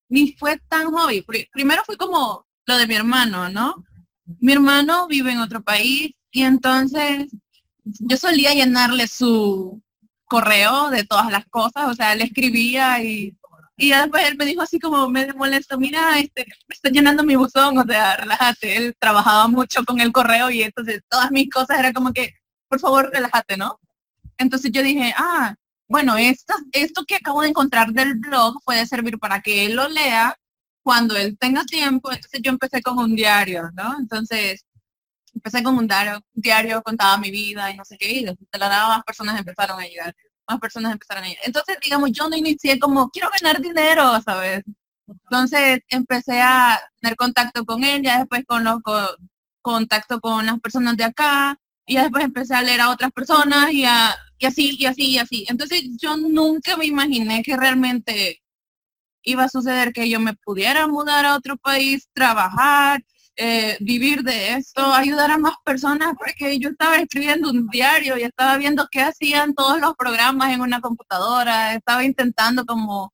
ni 0.08 0.32
fue 0.32 0.58
tan 0.68 0.86
hobby. 0.92 1.22
Pri- 1.22 1.48
Primero 1.52 1.82
fue 1.84 1.96
como 1.96 2.46
lo 2.66 2.76
de 2.78 2.86
mi 2.86 2.94
hermano, 2.94 3.48
¿no? 3.48 3.84
Mi 4.40 4.52
hermano 4.52 5.06
vive 5.06 5.32
en 5.32 5.38
otro 5.40 5.62
país 5.62 6.12
y 6.30 6.42
entonces 6.42 7.26
yo 7.84 8.16
solía 8.16 8.52
llenarle 8.54 9.06
su 9.08 9.80
correo 10.24 10.90
de 10.90 11.04
todas 11.04 11.30
las 11.30 11.46
cosas, 11.46 11.88
o 11.88 11.94
sea, 11.94 12.14
le 12.16 12.24
escribía 12.24 13.00
y, 13.02 13.36
y 13.76 13.90
después 13.90 14.24
él 14.26 14.36
me 14.36 14.44
dijo 14.44 14.62
así 14.62 14.80
como 14.80 15.08
me 15.08 15.32
molesto, 15.34 15.78
mira, 15.78 16.18
este, 16.18 16.44
me 16.66 16.74
está 16.74 16.88
llenando 16.90 17.22
mi 17.22 17.36
buzón, 17.36 17.78
o 17.78 17.84
sea, 17.84 18.16
relájate, 18.16 18.76
él 18.76 18.94
trabajaba 18.98 19.46
mucho 19.46 19.84
con 19.84 20.00
el 20.00 20.10
correo 20.10 20.50
y 20.50 20.62
entonces 20.62 21.00
todas 21.08 21.30
mis 21.30 21.48
cosas 21.48 21.78
era 21.78 21.92
como 21.92 22.12
que, 22.12 22.34
por 22.68 22.80
favor, 22.80 23.08
relájate, 23.12 23.56
¿no? 23.56 23.78
Entonces 24.38 24.72
yo 24.72 24.82
dije, 24.82 25.14
ah, 25.16 25.54
bueno, 25.88 26.16
esto, 26.16 26.54
esto 26.72 27.04
que 27.06 27.16
acabo 27.16 27.42
de 27.42 27.48
encontrar 27.48 27.92
del 27.92 28.14
blog 28.16 28.60
puede 28.64 28.86
servir 28.86 29.18
para 29.18 29.40
que 29.40 29.66
él 29.66 29.76
lo 29.76 29.88
lea 29.88 30.36
cuando 30.82 31.16
él 31.16 31.36
tenga 31.38 31.64
tiempo. 31.64 32.12
Entonces 32.12 32.40
yo 32.42 32.50
empecé 32.50 32.82
con 32.82 32.98
un 32.98 33.14
diario, 33.16 33.70
¿no? 33.74 33.96
Entonces 33.98 34.64
empecé 35.34 35.62
con 35.62 35.76
un 35.78 35.86
diario, 35.86 36.20
diario 36.34 36.82
contaba 36.82 37.18
mi 37.18 37.30
vida 37.30 37.70
y 37.70 37.76
no 37.76 37.84
sé 37.84 37.98
qué, 37.98 38.10
y 38.12 38.24
la 38.24 38.34
nada 38.58 38.88
más 38.88 39.04
personas 39.04 39.38
empezaron 39.38 39.78
a 39.80 39.84
llegar, 39.86 40.14
más 40.48 40.58
personas 40.60 40.92
empezaron 40.92 41.24
a 41.24 41.28
llegar. 41.28 41.44
Entonces, 41.46 41.78
digamos, 41.82 42.10
yo 42.12 42.28
no 42.28 42.36
inicié 42.36 42.78
como, 42.78 43.10
quiero 43.10 43.28
ganar 43.40 43.60
dinero, 43.60 44.20
¿sabes? 44.22 44.62
Entonces 45.08 45.80
empecé 45.88 46.40
a 46.42 46.80
tener 47.00 47.16
contacto 47.16 47.64
con 47.64 47.84
él, 47.84 48.02
ya 48.02 48.18
después 48.20 48.44
con 48.46 48.64
los 48.64 48.80
co- 48.82 49.16
contacto 49.62 50.20
con 50.20 50.46
las 50.46 50.58
personas 50.60 50.96
de 50.96 51.04
acá, 51.04 51.58
y 51.86 51.94
ya 51.94 52.02
después 52.04 52.24
empecé 52.24 52.54
a 52.54 52.62
leer 52.62 52.80
a 52.80 52.90
otras 52.90 53.12
personas 53.12 53.70
y, 53.72 53.84
a, 53.84 54.16
y 54.38 54.46
así, 54.46 54.76
y 54.78 54.86
así, 54.86 55.10
y 55.10 55.18
así. 55.18 55.46
Entonces 55.48 55.82
yo 55.98 56.16
nunca 56.16 56.76
me 56.76 56.86
imaginé 56.86 57.42
que 57.42 57.56
realmente 57.56 58.42
iba 59.22 59.44
a 59.44 59.48
suceder 59.48 59.92
que 59.92 60.08
yo 60.08 60.20
me 60.20 60.34
pudiera 60.34 60.86
mudar 60.86 61.26
a 61.26 61.36
otro 61.36 61.56
país, 61.56 62.08
trabajar, 62.14 63.02
eh, 63.36 63.76
vivir 63.80 64.22
de 64.22 64.54
esto, 64.54 64.94
ayudar 64.94 65.30
a 65.30 65.38
más 65.38 65.54
personas, 65.64 66.14
porque 66.18 66.58
yo 66.58 66.70
estaba 66.70 66.96
escribiendo 66.96 67.50
un 67.50 67.68
diario 67.68 68.16
y 68.16 68.22
estaba 68.22 68.56
viendo 68.56 68.88
qué 68.90 69.02
hacían 69.02 69.54
todos 69.54 69.80
los 69.80 69.94
programas 69.94 70.52
en 70.54 70.62
una 70.62 70.80
computadora, 70.80 71.74
estaba 71.74 72.04
intentando 72.04 72.64
como 72.64 73.12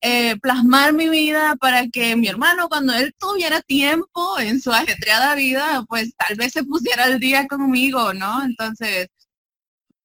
eh, 0.00 0.36
plasmar 0.40 0.92
mi 0.92 1.08
vida 1.08 1.54
para 1.56 1.86
que 1.88 2.16
mi 2.16 2.26
hermano 2.26 2.68
cuando 2.68 2.92
él 2.94 3.14
tuviera 3.16 3.60
tiempo 3.60 4.40
en 4.40 4.60
su 4.60 4.72
ajetreada 4.72 5.36
vida, 5.36 5.84
pues 5.88 6.12
tal 6.16 6.36
vez 6.36 6.52
se 6.52 6.64
pusiera 6.64 7.04
al 7.04 7.20
día 7.20 7.46
conmigo, 7.46 8.12
¿no? 8.14 8.42
Entonces, 8.44 9.08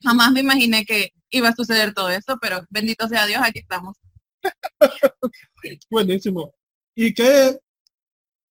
jamás 0.03 0.31
me 0.31 0.41
imaginé 0.41 0.86
que 0.86 1.12
iba 1.29 1.49
a 1.49 1.55
suceder 1.55 1.93
todo 1.93 2.10
eso, 2.10 2.38
pero 2.41 2.65
bendito 2.69 3.07
sea 3.07 3.25
Dios, 3.25 3.41
aquí 3.43 3.60
estamos. 3.60 3.97
Buenísimo. 5.89 6.53
¿Y 6.95 7.13
qué 7.13 7.60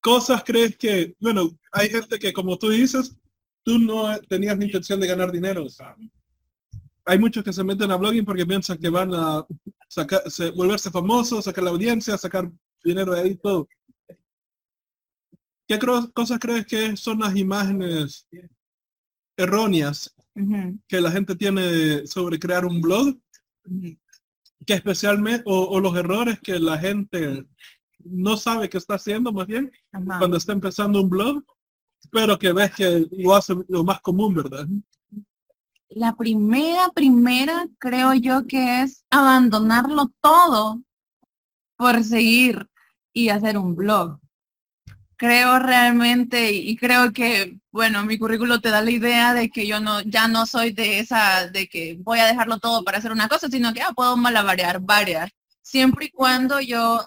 cosas 0.01 0.43
crees 0.45 0.77
que, 0.77 1.15
bueno, 1.19 1.51
hay 1.73 1.89
gente 1.91 2.19
que 2.19 2.33
como 2.33 2.57
tú 2.59 2.69
dices, 2.71 3.17
tú 3.65 3.79
no 3.79 4.17
tenías 4.29 4.57
la 4.57 4.65
intención 4.65 5.01
de 5.01 5.07
ganar 5.09 5.33
dinero. 5.33 5.67
hay 7.05 7.19
muchos 7.19 7.43
que 7.43 7.53
se 7.53 7.65
meten 7.65 7.91
a 7.91 7.97
blogging 7.97 8.25
porque 8.25 8.47
piensan 8.47 8.79
que 8.79 8.89
van 8.89 9.13
a 9.15 9.45
sacar, 9.89 10.31
se- 10.31 10.51
volverse 10.51 10.91
famosos, 10.91 11.45
sacar 11.45 11.65
la 11.65 11.71
audiencia, 11.71 12.17
sacar 12.19 12.51
dinero 12.85 13.13
de 13.15 13.21
ahí 13.21 13.35
todo. 13.37 13.69
¿Qué 15.69 15.79
cosas 16.15 16.39
crees 16.39 16.65
que 16.67 16.97
son 16.97 17.19
las 17.19 17.35
imágenes 17.35 18.29
erróneas 19.37 20.15
Que 20.89 21.01
la 21.01 21.11
gente 21.11 21.35
tiene 21.35 22.07
sobre 22.07 22.39
crear 22.39 22.65
un 22.65 22.81
blog? 22.81 23.17
que 24.67 24.75
especialmente, 24.75 25.43
o, 25.47 25.65
o 25.65 25.81
los 25.81 25.97
errores 25.97 26.41
que 26.41 26.59
la 26.59 26.79
gente 26.79 27.47
no 28.05 28.37
sabe 28.37 28.69
que 28.69 28.79
está 28.79 28.95
haciendo 28.95 29.33
más 29.33 29.47
bien 29.47 29.71
cuando 30.19 30.37
está 30.37 30.53
empezando 30.53 31.01
un 31.01 31.11
blog, 31.11 31.45
pero 32.11 32.39
que 32.39 32.53
ves 32.53 32.75
que 32.75 33.07
lo 33.11 33.35
hace 33.35 33.55
lo 33.69 33.85
más 33.85 34.01
común, 34.01 34.35
¿verdad? 34.35 34.67
La 35.89 36.15
primera, 36.15 36.89
primera, 36.95 37.67
creo 37.79 38.15
yo 38.15 38.47
que 38.47 38.83
es 38.83 39.05
abandonarlo 39.11 40.13
todo 40.21 40.83
por 41.77 42.03
seguir 42.03 42.69
y 43.13 43.29
hacer 43.29 43.57
un 43.57 43.75
blog. 43.75 44.19
Creo 45.17 45.59
realmente 45.59 46.53
y 46.53 46.77
creo 46.77 47.13
que, 47.13 47.57
bueno, 47.73 48.05
mi 48.05 48.19
currículo 48.19 48.61
te 48.61 48.69
da 48.71 48.83
la 48.83 48.91
idea 48.91 49.33
de 49.33 49.49
que 49.51 49.67
yo 49.67 49.81
no, 49.81 50.03
ya 50.03 50.29
no 50.29 50.45
soy 50.45 50.73
de 50.73 50.99
esa, 50.99 51.49
de 51.49 51.69
que 51.69 51.97
voy 52.01 52.19
a 52.19 52.27
dejarlo 52.27 52.59
todo 52.59 52.85
para 52.85 52.99
hacer 52.99 53.13
una 53.13 53.29
cosa, 53.29 53.49
sino 53.49 53.73
que 53.73 53.81
ah, 53.81 53.93
puedo 53.97 54.17
malabarear 54.17 54.81
varias, 54.81 55.31
siempre 55.63 56.07
y 56.07 56.11
cuando 56.11 56.61
yo 56.61 57.07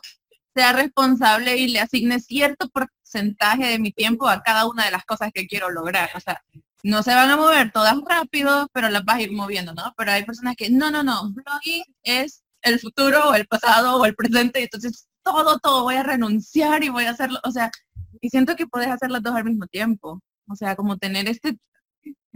sea 0.56 0.74
responsable 0.74 1.58
y 1.58 1.68
le 1.68 1.80
asigne 1.82 2.20
cierto 2.20 2.68
porcentaje 2.70 3.68
de 3.68 3.80
mi 3.80 3.92
tiempo 3.92 4.28
a 4.28 4.42
cada 4.42 4.66
una 4.68 4.86
de 4.86 4.92
las 4.92 5.06
cosas 5.06 5.32
que 5.34 5.48
quiero 5.48 5.70
lograr. 5.70 6.10
O 6.16 6.20
sea, 6.20 6.42
no 6.84 7.04
se 7.04 7.14
van 7.14 7.30
a 7.30 7.38
mover 7.38 7.72
todas 7.72 7.96
rápido, 8.08 8.68
pero 8.74 8.90
las 8.90 9.06
vas 9.06 9.18
a 9.18 9.22
ir 9.22 9.32
moviendo, 9.32 9.74
¿no? 9.74 9.94
Pero 9.98 10.12
hay 10.12 10.24
personas 10.26 10.56
que, 10.56 10.70
no, 10.70 10.92
no, 10.92 11.04
no, 11.04 11.32
blogging 11.32 11.84
es 12.04 12.44
el 12.62 12.80
futuro 12.80 13.30
o 13.30 13.34
el 13.36 13.48
pasado 13.48 13.98
o 13.98 14.06
el 14.06 14.16
presente, 14.16 14.64
entonces 14.64 15.08
todo, 15.24 15.60
todo 15.60 15.84
voy 15.84 15.96
a 15.96 16.04
renunciar 16.04 16.84
y 16.84 16.90
voy 16.90 17.06
a 17.06 17.12
hacerlo, 17.12 17.40
o 17.44 17.52
sea, 17.52 17.72
y 18.22 18.30
siento 18.30 18.56
que 18.56 18.68
puedes 18.68 18.90
hacer 18.90 19.12
las 19.12 19.24
dos 19.24 19.36
al 19.36 19.46
mismo 19.46 19.68
tiempo, 19.68 20.22
o 20.48 20.56
sea, 20.56 20.76
como 20.76 20.98
tener 20.98 21.28
este, 21.28 21.58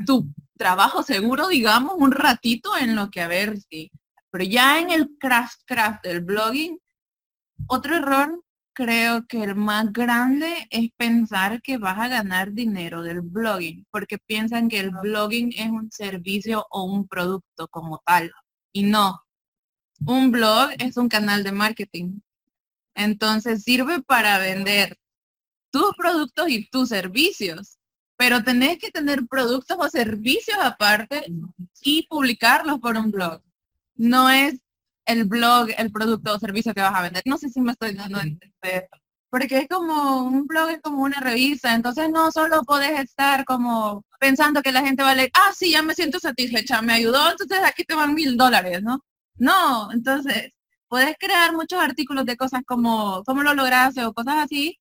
tu 0.05 0.27
trabajo 0.57 1.03
seguro, 1.03 1.47
digamos, 1.47 1.93
un 1.97 2.11
ratito 2.11 2.77
en 2.77 2.95
lo 2.95 3.09
que, 3.09 3.21
a 3.21 3.27
ver, 3.27 3.59
sí, 3.69 3.91
pero 4.31 4.43
ya 4.43 4.79
en 4.79 4.91
el 4.91 5.09
craft, 5.19 5.61
craft 5.65 6.03
del 6.03 6.21
blogging, 6.21 6.79
otro 7.67 7.95
error 7.95 8.43
creo 8.73 9.25
que 9.27 9.43
el 9.43 9.55
más 9.55 9.93
grande 9.93 10.67
es 10.71 10.89
pensar 10.97 11.61
que 11.61 11.77
vas 11.77 11.99
a 11.99 12.07
ganar 12.07 12.53
dinero 12.53 13.03
del 13.03 13.21
blogging, 13.21 13.85
porque 13.91 14.17
piensan 14.17 14.69
que 14.69 14.79
el 14.79 14.91
blogging 14.91 15.53
es 15.55 15.69
un 15.69 15.91
servicio 15.91 16.65
o 16.71 16.83
un 16.83 17.07
producto 17.07 17.67
como 17.67 18.01
tal. 18.05 18.31
Y 18.71 18.83
no, 18.83 19.21
un 20.05 20.31
blog 20.31 20.71
es 20.79 20.97
un 20.97 21.09
canal 21.09 21.43
de 21.43 21.51
marketing. 21.51 22.19
Entonces 22.95 23.63
sirve 23.63 24.01
para 24.01 24.39
vender 24.39 24.97
tus 25.73 25.95
productos 25.97 26.49
y 26.49 26.69
tus 26.69 26.89
servicios, 26.89 27.79
pero 28.15 28.43
tenés 28.43 28.77
que 28.77 28.91
tener 28.91 29.25
productos 29.27 29.75
o 29.79 29.89
servicios 29.89 30.57
aparte 30.61 31.25
y 31.81 32.05
publicarlos 32.07 32.79
por 32.79 32.95
un 32.95 33.09
blog. 33.09 33.41
No 33.95 34.29
es 34.29 34.61
el 35.07 35.25
blog, 35.25 35.69
el 35.75 35.91
producto 35.91 36.35
o 36.35 36.39
servicio 36.39 36.75
que 36.75 36.81
vas 36.81 36.93
a 36.93 37.01
vender. 37.01 37.23
No 37.25 37.39
sé 37.39 37.49
si 37.49 37.59
me 37.59 37.71
estoy 37.71 37.95
dando 37.95 38.19
a 38.19 38.21
entender. 38.21 38.87
Porque 39.31 39.57
es 39.57 39.67
como, 39.67 40.23
un 40.25 40.45
blog 40.45 40.69
es 40.69 40.81
como 40.81 41.01
una 41.01 41.19
revista, 41.19 41.73
entonces 41.73 42.07
no 42.11 42.31
solo 42.31 42.61
podés 42.63 42.99
estar 42.99 43.43
como 43.43 44.05
pensando 44.19 44.61
que 44.61 44.71
la 44.71 44.81
gente 44.83 45.01
va 45.01 45.11
a 45.11 45.15
leer, 45.15 45.31
ah, 45.33 45.51
sí, 45.57 45.71
ya 45.71 45.81
me 45.81 45.95
siento 45.95 46.19
satisfecha, 46.19 46.83
me 46.83 46.93
ayudó, 46.93 47.31
entonces 47.31 47.59
aquí 47.65 47.83
te 47.83 47.95
van 47.95 48.13
mil 48.13 48.37
dólares, 48.37 48.83
¿no? 48.83 49.03
No, 49.37 49.91
entonces, 49.91 50.51
puedes 50.87 51.15
crear 51.19 51.51
muchos 51.53 51.79
artículos 51.81 52.25
de 52.25 52.37
cosas 52.37 52.61
como, 52.67 53.23
cómo 53.25 53.41
lo 53.41 53.55
lograste 53.55 54.05
o 54.05 54.13
cosas 54.13 54.35
así, 54.37 54.79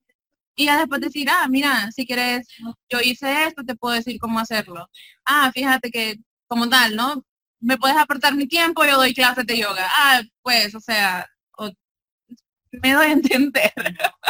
y 0.54 0.66
ya 0.66 0.78
después 0.78 1.00
decir, 1.00 1.28
ah, 1.30 1.46
mira, 1.48 1.90
si 1.92 2.06
quieres, 2.06 2.46
yo 2.90 3.00
hice 3.02 3.44
esto, 3.44 3.62
te 3.64 3.74
puedo 3.74 3.94
decir 3.94 4.18
cómo 4.20 4.38
hacerlo. 4.38 4.88
Ah, 5.24 5.50
fíjate 5.54 5.90
que, 5.90 6.16
como 6.46 6.68
tal, 6.68 6.94
¿no? 6.96 7.24
me 7.62 7.78
puedes 7.78 7.96
aportar 7.96 8.34
mi 8.34 8.46
tiempo, 8.46 8.84
yo 8.84 8.96
doy 8.96 9.14
clases 9.14 9.46
de 9.46 9.56
yoga. 9.58 9.86
Ah, 9.88 10.20
pues, 10.42 10.74
o 10.74 10.80
sea, 10.80 11.26
o- 11.56 11.70
me 12.72 12.92
doy 12.92 13.06
a 13.06 13.12
entender. 13.12 13.72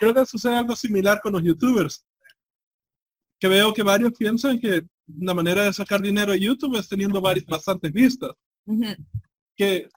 Creo 0.00 0.14
que 0.14 0.24
sucede 0.26 0.56
algo 0.56 0.76
similar 0.76 1.20
con 1.20 1.32
los 1.32 1.42
youtubers. 1.42 2.06
Que 3.40 3.48
veo 3.48 3.74
que 3.74 3.82
varios 3.82 4.12
piensan 4.12 4.58
que 4.60 4.86
la 5.18 5.34
manera 5.34 5.64
de 5.64 5.72
sacar 5.72 6.00
dinero 6.00 6.32
de 6.32 6.40
YouTube 6.40 6.78
es 6.78 6.88
teniendo 6.88 7.20
varias, 7.20 7.44
bastantes 7.44 7.92
vistas. 7.92 8.30
Que 9.56 9.88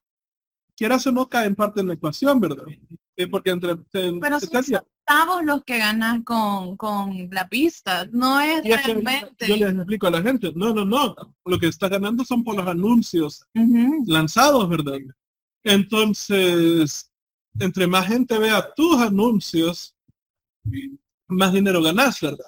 quieras 0.76 1.06
o 1.08 1.12
no 1.12 1.30
cae 1.30 1.45
en 1.45 1.56
parte 1.56 1.82
en 1.82 1.88
la 1.88 1.93
ecuación, 1.93 2.39
¿verdad? 2.39 2.66
Eh, 3.16 3.28
porque 3.28 3.52
entre... 3.52 3.76
Pero 3.91 4.39
centavos 5.08 5.43
los 5.45 5.64
que 5.64 5.78
ganas 5.78 6.24
con, 6.24 6.76
con 6.78 7.30
la 7.32 7.47
pista, 7.47 8.08
no 8.12 8.39
es 8.41 8.64
realmente. 8.64 9.47
yo 9.47 9.55
les 9.55 9.74
explico 9.76 10.08
a 10.08 10.12
la 10.12 10.22
gente, 10.22 10.51
no, 10.55 10.74
no, 10.74 10.86
no, 10.86 11.16
lo 11.45 11.60
que 11.60 11.68
está 11.68 11.88
ganando 11.89 12.24
son 12.26 12.43
por 12.43 12.55
los 12.55 12.68
anuncios 12.68 13.45
lanzados, 14.05 14.68
¿verdad? 14.70 14.97
Entonces, 15.64 17.12
entre 17.60 17.88
más 17.88 18.08
gente 18.08 18.38
vea 18.38 18.74
tus 18.76 18.99
anuncios, 19.01 19.95
más 21.28 21.53
dinero 21.53 21.82
ganas, 21.82 22.20
¿verdad? 22.22 22.45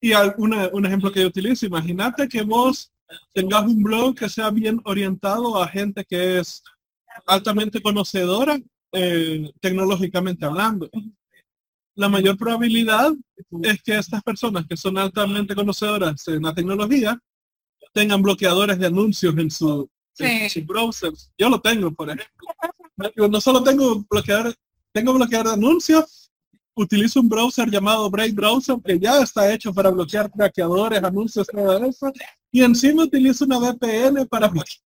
Y 0.00 0.12
al- 0.12 0.34
una- 0.38 0.68
un 0.72 0.84
ejemplo 0.86 1.12
que 1.12 1.20
yo 1.22 1.28
utilizo, 1.28 1.66
imagínate 1.66 2.28
que 2.28 2.42
vos 2.42 2.92
tengas 3.32 3.64
un 3.64 3.82
blog 3.82 4.14
que 4.16 4.28
sea 4.28 4.50
bien 4.50 4.80
orientado 4.84 5.62
a 5.62 5.68
gente 5.68 6.04
que 6.04 6.38
es 6.40 6.62
altamente 7.26 7.80
conocedora 7.82 8.58
eh, 8.94 9.50
tecnológicamente 9.60 10.44
hablando. 10.44 10.88
La 11.94 12.08
mayor 12.08 12.36
probabilidad 12.38 13.12
es 13.62 13.82
que 13.82 13.98
estas 13.98 14.22
personas 14.22 14.64
que 14.66 14.76
son 14.76 14.96
altamente 14.96 15.54
conocedoras 15.54 16.26
en 16.28 16.42
la 16.42 16.54
tecnología 16.54 17.18
tengan 17.92 18.22
bloqueadores 18.22 18.78
de 18.78 18.86
anuncios 18.86 19.36
en 19.36 19.50
su, 19.50 19.88
en 20.18 20.48
Sí. 20.50 20.60
su 20.60 20.66
browser. 20.66 21.12
Yo 21.36 21.48
lo 21.50 21.60
tengo, 21.60 21.92
por 21.92 22.08
ejemplo. 22.08 23.28
No 23.28 23.40
solo 23.40 23.62
tengo 23.62 24.04
bloqueador, 24.08 24.54
tengo 24.92 25.12
bloqueador 25.14 25.48
de 25.48 25.52
anuncios, 25.54 26.30
utilizo 26.74 27.20
un 27.20 27.28
browser 27.28 27.70
llamado 27.70 28.08
Brave 28.10 28.32
Browser 28.32 28.76
que 28.82 28.98
ya 28.98 29.18
está 29.20 29.52
hecho 29.52 29.74
para 29.74 29.90
bloquear 29.90 30.30
bloqueadores, 30.34 31.02
anuncios, 31.02 31.46
todo 31.46 31.84
eso. 31.84 32.10
Y 32.50 32.62
encima 32.62 33.04
utilizo 33.04 33.44
una 33.44 33.58
VPN 33.58 34.26
para 34.26 34.48
bloquear, 34.48 34.80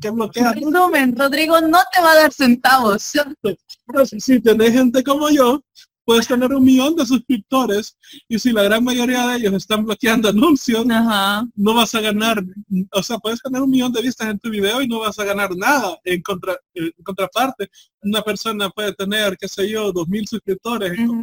que 0.00 0.10
bloquea. 0.10 0.52
Resumen, 0.52 1.16
Rodrigo 1.16 1.60
no 1.60 1.78
te 1.92 2.00
va 2.00 2.12
a 2.12 2.16
dar 2.16 2.32
centavos. 2.32 3.12
Pero 3.42 4.06
si, 4.06 4.20
si 4.20 4.40
tenés 4.40 4.72
gente 4.72 5.02
como 5.02 5.28
yo, 5.30 5.60
puedes 6.06 6.26
tener 6.26 6.50
un 6.54 6.64
millón 6.64 6.94
de 6.96 7.04
suscriptores 7.04 7.96
y 8.28 8.38
si 8.38 8.52
la 8.52 8.62
gran 8.62 8.82
mayoría 8.84 9.26
de 9.26 9.36
ellos 9.38 9.52
están 9.54 9.84
bloqueando 9.84 10.28
anuncios, 10.30 10.86
Ajá. 10.88 11.46
no 11.54 11.74
vas 11.74 11.94
a 11.94 12.00
ganar, 12.00 12.42
o 12.92 13.02
sea, 13.02 13.18
puedes 13.18 13.42
tener 13.42 13.60
un 13.60 13.68
millón 13.70 13.92
de 13.92 14.00
vistas 14.02 14.28
en 14.30 14.38
tu 14.38 14.48
video 14.48 14.80
y 14.80 14.88
no 14.88 15.00
vas 15.00 15.18
a 15.18 15.24
ganar 15.24 15.54
nada. 15.56 15.98
En, 16.04 16.22
contra, 16.22 16.56
en 16.74 16.90
contraparte, 17.02 17.68
una 18.02 18.22
persona 18.22 18.70
puede 18.70 18.94
tener, 18.94 19.36
qué 19.36 19.48
sé 19.48 19.68
yo, 19.68 19.92
dos 19.92 20.08
mil 20.08 20.26
suscriptores 20.26 20.92
en, 20.98 21.22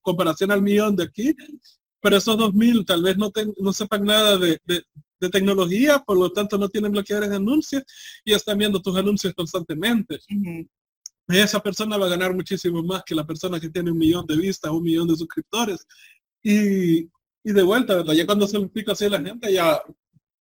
comparación 0.00 0.50
al 0.50 0.62
millón 0.62 0.96
de 0.96 1.04
aquí, 1.04 1.34
pero 2.00 2.16
esos 2.16 2.38
dos 2.38 2.54
mil 2.54 2.84
tal 2.86 3.02
vez 3.02 3.18
no, 3.18 3.30
ten- 3.30 3.52
no 3.58 3.72
sepan 3.72 4.04
nada 4.04 4.38
de, 4.38 4.58
de- 4.64 4.82
de 5.20 5.28
tecnología, 5.28 5.98
por 5.98 6.16
lo 6.16 6.32
tanto 6.32 6.56
no 6.56 6.68
tienen 6.70 6.92
bloqueadores 6.92 7.28
de 7.28 7.36
anuncios 7.36 7.82
y 8.24 8.32
están 8.32 8.56
viendo 8.56 8.80
tus 8.80 8.96
anuncios 8.96 9.34
constantemente. 9.34 10.18
Esa 11.30 11.60
persona 11.60 11.96
va 11.96 12.06
a 12.06 12.10
ganar 12.10 12.34
muchísimo 12.34 12.82
más 12.82 13.02
que 13.04 13.14
la 13.14 13.26
persona 13.26 13.60
que 13.60 13.70
tiene 13.70 13.90
un 13.90 13.98
millón 13.98 14.26
de 14.26 14.36
vistas, 14.36 14.70
un 14.70 14.82
millón 14.82 15.08
de 15.08 15.16
suscriptores. 15.16 15.86
Y, 16.42 17.00
y 17.44 17.52
de 17.52 17.62
vuelta, 17.62 17.94
¿verdad? 17.96 18.14
Ya 18.14 18.26
cuando 18.26 18.46
se 18.46 18.56
lo 18.58 18.64
explico 18.64 18.92
así 18.92 19.04
a 19.04 19.10
la 19.10 19.20
gente, 19.20 19.52
ya, 19.52 19.80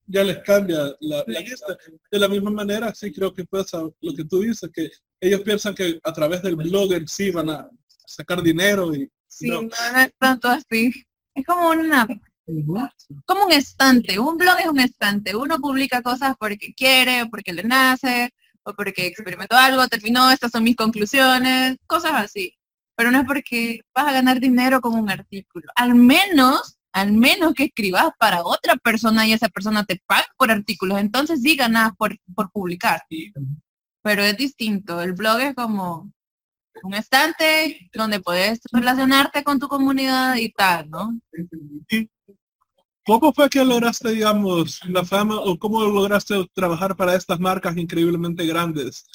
ya 0.08 0.24
les 0.24 0.40
cambia 0.40 0.96
la, 1.00 1.24
la 1.28 1.40
vista. 1.42 1.78
De 2.12 2.20
la 2.20 2.28
misma 2.28 2.52
manera, 2.52 2.94
sí 2.96 3.12
creo 3.12 3.34
que 3.34 3.46
pasa 3.46 3.82
lo 4.02 4.14
que 4.16 4.26
tú 4.26 4.42
dices, 4.42 4.70
que 4.74 4.90
ellos 5.22 5.42
piensan 5.42 5.76
que 5.76 6.00
a 6.04 6.14
través 6.14 6.42
del 6.42 6.56
blog 6.56 6.94
en 6.94 7.08
sí 7.08 7.32
van 7.32 7.50
a 7.50 7.70
sacar 8.06 8.42
dinero 8.42 8.94
y 8.96 9.10
Sí, 9.32 9.48
No. 9.50 9.62
no, 9.62 9.68
es 10.02 10.12
tanto 10.18 10.48
así. 10.48 10.92
Es 11.36 11.46
como 11.46 11.70
una, 11.70 12.08
como 13.26 13.46
un 13.46 13.52
estante. 13.52 14.18
Un 14.20 14.38
blog 14.38 14.58
es 14.60 14.66
un 14.66 14.80
estante. 14.80 15.36
Uno 15.36 15.60
publica 15.60 16.02
cosas 16.02 16.36
porque 16.40 16.74
quiere, 16.74 17.22
o 17.24 17.30
porque 17.30 17.54
le 17.54 17.64
nace, 17.64 18.34
o 18.64 18.74
porque 18.74 19.08
experimentó 19.08 19.56
algo, 19.56 19.88
terminó, 19.88 20.30
estas 20.32 20.52
son 20.52 20.64
mis 20.64 20.76
conclusiones, 20.76 21.78
cosas 21.88 22.14
así. 22.16 22.56
Pero 22.96 23.12
no 23.12 23.20
es 23.20 23.26
porque 23.26 23.82
vas 23.96 24.08
a 24.08 24.14
ganar 24.14 24.40
dinero 24.40 24.82
con 24.82 24.94
un 24.94 25.10
artículo. 25.10 25.72
Al 25.76 25.96
menos, 25.96 26.78
al 26.92 27.14
menos 27.14 27.54
que 27.54 27.66
escribas 27.66 28.10
para 28.20 28.44
otra 28.44 28.76
persona 28.76 29.26
y 29.26 29.34
esa 29.34 29.50
persona 29.50 29.86
te 29.86 30.02
paga 30.06 30.28
por 30.38 30.52
artículos. 30.52 31.00
Entonces 31.00 31.42
sí 31.42 31.56
ganas 31.56 31.92
por, 31.98 32.18
por 32.36 32.52
publicar. 32.52 33.02
Pero 34.04 34.24
es 34.24 34.38
distinto. 34.38 35.02
El 35.02 35.14
blog 35.14 35.40
es 35.40 35.56
como 35.56 36.12
un 36.84 36.94
estante 36.94 37.90
donde 37.94 38.20
puedes 38.20 38.60
relacionarte 38.72 39.44
con 39.44 39.60
tu 39.60 39.68
comunidad 39.68 40.36
y 40.36 40.52
tal, 40.52 40.90
¿no? 40.90 41.20
¿Cómo 43.10 43.34
fue 43.34 43.50
que 43.50 43.66
lograste, 43.66 44.10
digamos, 44.10 44.82
la 44.86 45.04
fama 45.04 45.40
o 45.40 45.58
cómo 45.58 45.82
lograste 45.82 46.36
trabajar 46.54 46.96
para 46.96 47.16
estas 47.16 47.40
marcas 47.40 47.76
increíblemente 47.76 48.46
grandes? 48.46 49.06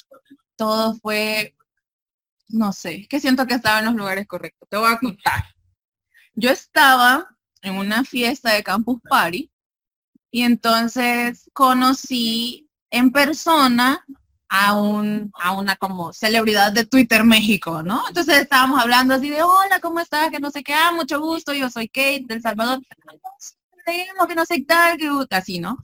todo 0.55 0.95
fue, 0.95 1.55
no 2.49 2.73
sé, 2.73 3.07
que 3.07 3.19
siento 3.19 3.45
que 3.45 3.55
estaba 3.55 3.79
en 3.79 3.85
los 3.85 3.95
lugares 3.95 4.27
correctos. 4.27 4.67
Te 4.69 4.77
voy 4.77 4.91
a 4.91 4.99
contar. 4.99 5.45
Yo 6.33 6.49
estaba 6.49 7.27
en 7.61 7.77
una 7.77 8.03
fiesta 8.03 8.53
de 8.53 8.63
Campus 8.63 9.01
Party 9.09 9.51
y 10.31 10.41
entonces 10.41 11.49
conocí 11.53 12.69
en 12.89 13.11
persona 13.11 14.05
a 14.47 14.77
un 14.77 15.31
a 15.41 15.53
una 15.53 15.75
como 15.75 16.13
celebridad 16.13 16.71
de 16.71 16.85
Twitter 16.85 17.23
México, 17.23 17.81
¿no? 17.81 18.03
Entonces 18.07 18.39
estábamos 18.39 18.79
hablando 18.79 19.15
así 19.15 19.29
de 19.29 19.41
hola, 19.41 19.79
¿cómo 19.81 19.99
estás? 19.99 20.29
Que 20.29 20.39
no 20.39 20.51
sé 20.51 20.63
qué, 20.63 20.73
ah, 20.73 20.91
mucho 20.93 21.19
gusto, 21.19 21.53
yo 21.53 21.69
soy 21.69 21.87
Kate 21.87 22.25
del 22.27 22.41
Salvador. 22.41 22.81
Que 23.85 24.35
no 24.35 24.45
sé 24.45 24.63
tal, 24.63 24.97
que 24.97 25.09
así, 25.29 25.59
¿no? 25.59 25.77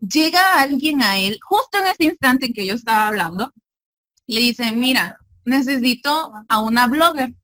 Llega 0.00 0.60
alguien 0.60 1.02
a 1.02 1.18
él, 1.18 1.38
justo 1.42 1.78
en 1.78 1.86
ese 1.86 2.04
instante 2.04 2.46
en 2.46 2.54
que 2.54 2.66
yo 2.66 2.74
estaba 2.74 3.08
hablando, 3.08 3.52
le 4.26 4.40
dice, 4.40 4.72
mira, 4.72 5.18
necesito 5.44 6.32
a 6.48 6.60
una 6.60 6.86
blogger 6.86 7.34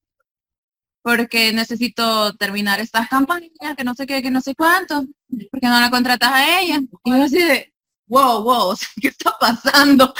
porque 1.06 1.52
necesito 1.52 2.34
terminar 2.34 2.80
estas 2.80 3.08
campañas, 3.08 3.50
que 3.76 3.84
no 3.84 3.94
sé 3.94 4.08
qué, 4.08 4.22
que 4.22 4.30
no 4.32 4.40
sé 4.40 4.56
cuánto, 4.56 5.04
porque 5.52 5.68
no 5.68 5.78
la 5.78 5.88
contratas 5.88 6.32
a 6.32 6.60
ella. 6.60 6.80
Y 7.04 7.10
yo 7.10 7.22
así 7.22 7.38
de, 7.38 7.72
wow, 8.08 8.42
wow, 8.42 8.76
¿qué 9.00 9.08
está 9.08 9.32
pasando? 9.38 10.12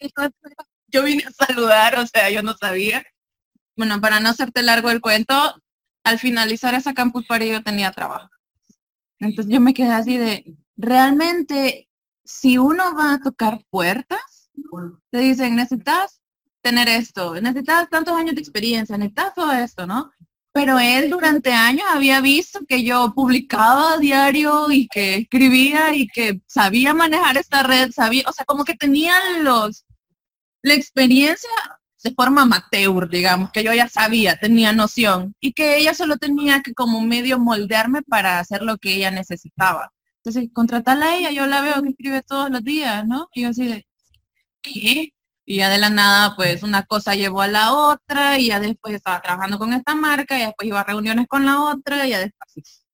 Yo 0.88 1.02
vine 1.02 1.24
a 1.24 1.46
saludar, 1.46 1.98
o 1.98 2.06
sea, 2.06 2.30
yo 2.30 2.42
no 2.42 2.54
sabía. 2.56 3.04
Bueno, 3.76 4.00
para 4.00 4.20
no 4.20 4.28
hacerte 4.28 4.62
largo 4.62 4.90
el 4.90 5.00
cuento, 5.00 5.34
al 6.04 6.20
finalizar 6.20 6.72
esa 6.74 6.94
campus 6.94 7.26
party 7.26 7.48
yo 7.48 7.64
tenía 7.64 7.90
trabajo. 7.90 8.30
Entonces 9.24 9.52
yo 9.52 9.60
me 9.60 9.74
quedé 9.74 9.92
así 9.92 10.18
de, 10.18 10.56
realmente, 10.76 11.88
si 12.24 12.58
uno 12.58 12.94
va 12.94 13.14
a 13.14 13.20
tocar 13.20 13.64
puertas, 13.70 14.50
te 15.10 15.18
dicen, 15.18 15.56
necesitas 15.56 16.20
tener 16.62 16.88
esto, 16.88 17.34
necesitas 17.34 17.88
tantos 17.90 18.16
años 18.16 18.34
de 18.34 18.40
experiencia, 18.40 18.96
necesitas 18.96 19.34
todo 19.34 19.52
esto, 19.52 19.86
¿no? 19.86 20.10
Pero 20.52 20.78
él 20.78 21.10
durante 21.10 21.52
años 21.52 21.84
había 21.90 22.20
visto 22.20 22.60
que 22.66 22.84
yo 22.84 23.12
publicaba 23.14 23.98
diario 23.98 24.70
y 24.70 24.86
que 24.88 25.16
escribía 25.16 25.94
y 25.94 26.06
que 26.06 26.40
sabía 26.46 26.94
manejar 26.94 27.36
esta 27.36 27.62
red, 27.64 27.90
sabía, 27.90 28.24
o 28.28 28.32
sea, 28.32 28.44
como 28.44 28.64
que 28.64 28.74
tenía 28.74 29.14
los, 29.42 29.84
la 30.62 30.74
experiencia 30.74 31.50
de 32.04 32.12
forma 32.14 32.42
amateur, 32.42 33.08
digamos, 33.08 33.50
que 33.50 33.64
yo 33.64 33.72
ya 33.72 33.88
sabía, 33.88 34.36
tenía 34.36 34.72
noción 34.72 35.34
y 35.40 35.54
que 35.54 35.78
ella 35.78 35.94
solo 35.94 36.18
tenía 36.18 36.60
que 36.62 36.74
como 36.74 37.00
medio 37.00 37.38
moldearme 37.38 38.02
para 38.02 38.38
hacer 38.38 38.62
lo 38.62 38.76
que 38.76 38.94
ella 38.94 39.10
necesitaba. 39.10 39.90
Entonces, 40.22 40.50
contratarla 40.52 41.06
a 41.06 41.16
ella, 41.16 41.30
yo 41.30 41.46
la 41.46 41.62
veo 41.62 41.82
que 41.82 41.88
escribe 41.90 42.22
todos 42.22 42.50
los 42.50 42.62
días, 42.62 43.06
¿no? 43.06 43.28
Y 43.34 43.42
yo 43.42 43.48
así 43.50 43.66
de, 43.66 43.86
¿qué? 44.62 45.14
Y 45.46 45.56
ya 45.56 45.70
de 45.70 45.78
la 45.78 45.90
nada, 45.90 46.36
pues 46.36 46.62
una 46.62 46.84
cosa 46.84 47.14
llevó 47.14 47.42
a 47.42 47.48
la 47.48 47.72
otra, 47.72 48.38
y 48.38 48.48
ya 48.48 48.60
después 48.60 48.94
estaba 48.94 49.22
trabajando 49.22 49.58
con 49.58 49.72
esta 49.72 49.94
marca, 49.94 50.38
y 50.38 50.42
después 50.42 50.68
iba 50.68 50.80
a 50.80 50.84
reuniones 50.84 51.26
con 51.28 51.46
la 51.46 51.60
otra, 51.62 52.06
y 52.06 52.10
ya 52.10 52.20
después 52.20 52.84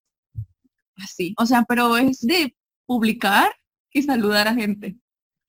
así. 1.03 1.35
O 1.37 1.45
sea, 1.45 1.63
pero 1.67 1.97
es 1.97 2.21
de 2.21 2.55
publicar 2.85 3.51
y 3.91 4.03
saludar 4.03 4.47
a 4.47 4.53
gente. 4.53 4.97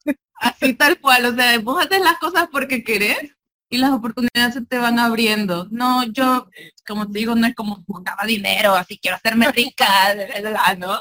Así 0.35 0.75
tal 0.75 1.01
cual. 1.01 1.27
O 1.27 1.35
sea, 1.35 1.59
vos 1.61 1.85
haces 1.85 2.01
las 2.01 2.19
cosas 2.19 2.49
porque 2.51 2.83
querés 2.83 3.37
y 3.73 3.79
las 3.79 3.93
oportunidades 3.93 4.53
se 4.53 4.67
te 4.67 4.77
van 4.77 4.99
abriendo. 4.99 5.67
No, 5.71 6.05
yo, 6.13 6.47
como 6.87 7.11
te 7.11 7.21
digo, 7.21 7.35
no 7.35 7.47
es 7.47 7.55
como 7.55 7.83
buscaba 7.87 8.27
dinero, 8.27 8.75
así 8.75 8.99
quiero 8.99 9.17
hacerme 9.17 9.51
rica, 9.51 9.87
¿no? 10.79 10.99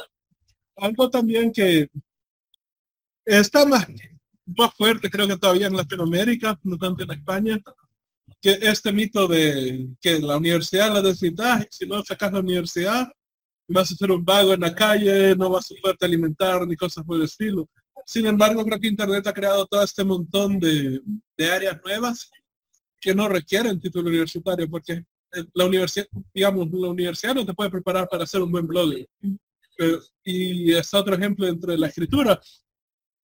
Algo 0.77 1.09
también 1.09 1.51
que 1.51 1.89
está 3.25 3.65
más, 3.65 3.85
más 4.45 4.73
fuerte, 4.73 5.09
creo 5.09 5.27
que 5.27 5.35
todavía 5.35 5.67
en 5.67 5.75
Latinoamérica, 5.75 6.57
no 6.63 6.77
tanto 6.77 7.03
en 7.03 7.11
España, 7.11 7.59
que 8.41 8.57
este 8.61 8.93
mito 8.93 9.27
de 9.27 9.89
que 9.99 10.19
la 10.19 10.37
universidad 10.37 10.93
la 10.93 11.01
necesitas, 11.01 11.67
si 11.71 11.85
no 11.85 12.01
sacas 12.03 12.31
la 12.31 12.39
universidad, 12.39 13.11
vas 13.67 13.91
a 13.91 13.95
ser 13.95 14.11
un 14.11 14.23
vago 14.23 14.53
en 14.53 14.61
la 14.61 14.73
calle, 14.73 15.35
no 15.35 15.49
vas 15.49 15.69
a 15.71 15.75
poderte 15.81 16.05
alimentar 16.05 16.65
ni 16.65 16.77
cosas 16.77 17.03
por 17.03 17.17
el 17.17 17.23
estilo. 17.23 17.69
Sin 18.05 18.25
embargo, 18.25 18.63
creo 18.63 18.79
que 18.79 18.87
Internet 18.87 19.27
ha 19.27 19.33
creado 19.33 19.65
todo 19.65 19.83
este 19.83 20.05
montón 20.05 20.57
de, 20.57 21.01
de 21.37 21.51
áreas 21.51 21.77
nuevas 21.83 22.31
que 23.01 23.15
no 23.15 23.27
requieren 23.27 23.79
título 23.79 24.09
universitario, 24.09 24.69
porque 24.69 24.93
eh, 25.33 25.43
la 25.53 25.65
universidad, 25.65 26.07
digamos, 26.33 26.69
la 26.71 26.89
universidad 26.89 27.35
no 27.35 27.45
te 27.45 27.53
puede 27.53 27.71
preparar 27.71 28.07
para 28.07 28.25
ser 28.27 28.41
un 28.41 28.51
buen 28.51 28.67
blogger. 28.67 29.07
Y 30.23 30.71
es 30.73 30.93
otro 30.93 31.15
ejemplo 31.15 31.47
entre 31.47 31.77
la 31.77 31.87
escritura. 31.87 32.39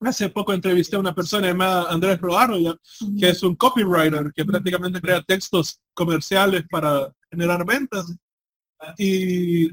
Hace 0.01 0.29
poco 0.29 0.53
entrevisté 0.53 0.95
a 0.95 0.99
una 0.99 1.13
persona 1.13 1.47
llamada 1.47 1.91
Andrés 1.91 2.19
Roaro, 2.19 2.57
ya, 2.57 2.75
que 3.19 3.29
es 3.29 3.43
un 3.43 3.55
copywriter 3.55 4.31
que 4.33 4.45
prácticamente 4.45 5.01
crea 5.01 5.21
textos 5.21 5.79
comerciales 5.93 6.63
para 6.69 7.13
generar 7.29 7.65
ventas. 7.65 8.15
Y 8.97 9.67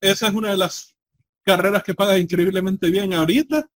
esa 0.00 0.28
es 0.28 0.34
una 0.34 0.50
de 0.50 0.56
las 0.58 0.94
carreras 1.42 1.82
que 1.82 1.94
paga 1.94 2.18
increíblemente 2.18 2.90
bien 2.90 3.14
ahorita, 3.14 3.66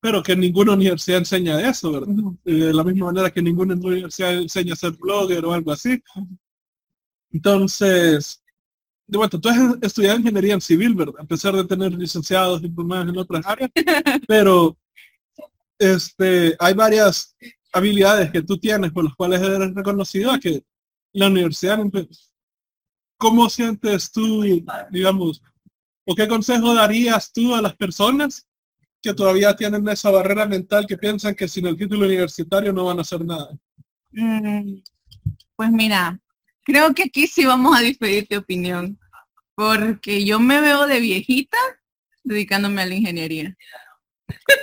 pero 0.00 0.22
que 0.22 0.34
ninguna 0.34 0.72
universidad 0.72 1.18
enseña 1.18 1.60
eso, 1.68 1.92
¿verdad? 1.92 2.08
Eh, 2.44 2.54
De 2.54 2.74
la 2.74 2.84
misma 2.84 3.06
manera 3.06 3.30
que 3.30 3.42
ninguna 3.42 3.74
universidad 3.74 4.34
enseña 4.34 4.72
a 4.72 4.76
ser 4.76 4.92
blogger 4.92 5.44
o 5.44 5.52
algo 5.52 5.72
así. 5.72 6.02
Entonces, 7.30 8.42
de 9.06 9.18
vuelta, 9.18 9.38
tú 9.38 9.48
has 9.48 9.58
estudiado 9.82 10.18
ingeniería 10.18 10.54
en 10.54 10.60
civil, 10.60 10.94
¿verdad? 10.94 11.20
A 11.20 11.24
pesar 11.24 11.54
de 11.54 11.64
tener 11.64 11.92
licenciados, 11.92 12.62
diplomados 12.62 13.08
en 13.08 13.18
otras 13.18 13.46
áreas, 13.46 13.70
pero 14.26 14.76
este, 15.78 16.56
hay 16.58 16.74
varias 16.74 17.36
habilidades 17.72 18.30
que 18.30 18.42
tú 18.42 18.58
tienes 18.58 18.92
por 18.92 19.04
las 19.04 19.14
cuales 19.14 19.40
eres 19.40 19.74
reconocido 19.74 20.30
a 20.30 20.38
que 20.38 20.64
la 21.12 21.26
universidad, 21.26 21.78
¿cómo 23.16 23.50
sientes 23.50 24.10
tú, 24.10 24.42
digamos, 24.90 25.42
o 26.06 26.14
qué 26.14 26.26
consejo 26.26 26.74
darías 26.74 27.32
tú 27.32 27.54
a 27.54 27.62
las 27.62 27.76
personas 27.76 28.46
que 29.02 29.14
todavía 29.14 29.54
tienen 29.56 29.88
esa 29.88 30.10
barrera 30.10 30.46
mental 30.46 30.86
que 30.86 30.98
piensan 30.98 31.34
que 31.34 31.48
sin 31.48 31.66
el 31.66 31.76
título 31.76 32.06
universitario 32.06 32.72
no 32.72 32.84
van 32.84 32.98
a 32.98 33.02
hacer 33.02 33.24
nada? 33.24 33.50
Mm, 34.12 34.82
Pues 35.56 35.70
mira, 35.70 36.18
creo 36.62 36.94
que 36.94 37.04
aquí 37.04 37.26
sí 37.26 37.44
vamos 37.44 37.76
a 37.76 37.80
diferir 37.80 38.26
de 38.28 38.38
opinión, 38.38 38.98
porque 39.54 40.24
yo 40.24 40.40
me 40.40 40.60
veo 40.60 40.86
de 40.86 41.00
viejita 41.00 41.58
dedicándome 42.22 42.82
a 42.82 42.86
la 42.86 42.94
ingeniería 42.94 43.56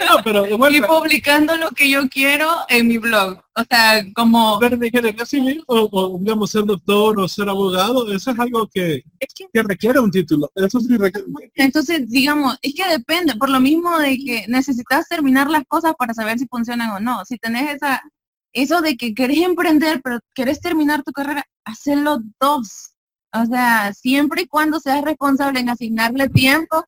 No, 0.07 0.23
pero 0.23 0.45
y 0.69 0.81
publicando 0.81 1.55
lo 1.57 1.69
que 1.71 1.89
yo 1.89 2.07
quiero 2.09 2.49
en 2.69 2.87
mi 2.87 2.97
blog. 2.97 3.39
O 3.55 3.63
sea, 3.69 4.03
como 4.13 4.59
de 4.59 4.87
ingeniería 4.87 5.25
civil 5.25 5.63
o, 5.67 6.17
digamos 6.19 6.51
ser 6.51 6.65
doctor 6.65 7.19
o 7.19 7.27
ser 7.27 7.49
abogado, 7.49 8.11
eso 8.13 8.31
es 8.31 8.39
algo 8.39 8.67
que, 8.67 9.03
es 9.19 9.33
que 9.51 9.63
requiere 9.63 9.99
un 9.99 10.11
título. 10.11 10.49
Eso 10.55 10.79
sí 10.79 10.95
requiere. 10.97 11.27
Entonces, 11.55 12.09
digamos, 12.09 12.57
es 12.61 12.73
que 12.73 12.87
depende, 12.87 13.35
por 13.35 13.49
lo 13.49 13.59
mismo 13.59 13.97
de 13.97 14.17
que 14.17 14.45
necesitas 14.47 15.07
terminar 15.07 15.49
las 15.49 15.63
cosas 15.67 15.93
para 15.97 16.13
saber 16.13 16.39
si 16.39 16.47
funcionan 16.47 16.91
o 16.91 16.99
no. 16.99 17.25
Si 17.25 17.37
tenés 17.37 17.75
esa, 17.75 18.01
eso 18.53 18.81
de 18.81 18.95
que 18.95 19.13
querés 19.13 19.39
emprender, 19.39 20.01
pero 20.03 20.19
querés 20.33 20.61
terminar 20.61 21.03
tu 21.03 21.11
carrera, 21.11 21.45
hacerlo 21.65 22.19
dos. 22.39 22.93
O 23.33 23.45
sea, 23.45 23.93
siempre 23.93 24.43
y 24.43 24.47
cuando 24.47 24.79
seas 24.79 25.03
responsable 25.03 25.59
en 25.59 25.69
asignarle 25.69 26.29
tiempo, 26.29 26.85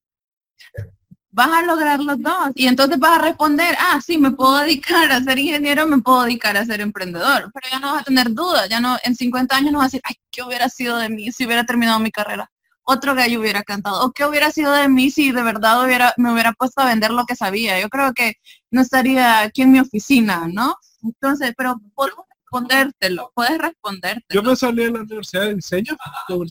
vas 1.32 1.49
a 1.49 1.61
lograr 1.63 1.99
los 1.99 2.21
dos. 2.21 2.51
Y 2.55 2.67
entonces 2.67 2.99
vas 2.99 3.19
a 3.19 3.21
responder, 3.21 3.75
ah, 3.80 3.99
sí, 4.05 4.17
me 4.17 4.32
puedo 4.32 4.57
dedicar 4.57 5.11
a 5.11 5.23
ser 5.23 5.39
ingeniero, 5.39 5.88
me 5.88 5.99
puedo 5.99 6.23
dedicar 6.23 6.57
a 6.57 6.65
ser 6.65 6.82
emprendedor. 6.82 7.51
Pero 7.53 7.67
ya 7.71 7.80
no 7.80 7.93
vas 7.93 8.01
a 8.01 8.05
tener 8.05 8.34
dudas, 8.34 8.69
ya 8.69 8.80
no, 8.80 8.97
en 9.03 9.15
50 9.15 9.55
años 9.55 9.71
no 9.71 9.80
vas 9.80 9.86
a 9.86 9.88
decir, 9.88 10.01
ay, 10.03 10.15
¿qué 10.32 10.43
hubiera 10.43 10.69
sido 10.69 10.97
de 10.97 11.09
mí 11.09 11.32
si 11.32 11.45
hubiera 11.45 11.65
terminado 11.65 11.99
mi 11.99 12.11
carrera? 12.11 12.49
otro 12.89 13.13
gallo 13.13 13.39
hubiera 13.39 13.63
cantado. 13.63 14.03
¿O 14.03 14.11
qué 14.11 14.25
hubiera 14.25 14.51
sido 14.51 14.73
de 14.73 14.89
mí 14.89 15.11
si 15.11 15.32
de 15.32 15.43
verdad 15.43 15.86
hubiera, 15.86 16.13
me 16.17 16.34
hubiera 16.34 16.53
puesto 16.53 16.82
a 16.82 16.88
vender 16.88 17.11
lo 17.11 17.25
que 17.25 17.36
sabía? 17.36 17.80
Yo 17.80 17.88
creo 17.88 18.13
que 18.13 18.34
no 18.71 18.82
estaría 18.82 19.41
aquí 19.41 19.61
en 19.61 19.71
mi 19.71 19.80
oficina, 19.80 20.47
¿no? 20.51 20.75
Entonces, 21.03 21.53
pero 21.55 21.80
puedes 21.93 22.15
respondértelo, 22.41 23.32
puedes 23.36 23.57
respondértelo. 23.59 24.25
Yo 24.30 24.43
me 24.43 24.55
salí 24.55 24.86
de 24.86 24.91
la 24.91 25.01
universidad 25.01 25.43
de 25.43 25.55
diseño, 25.55 25.95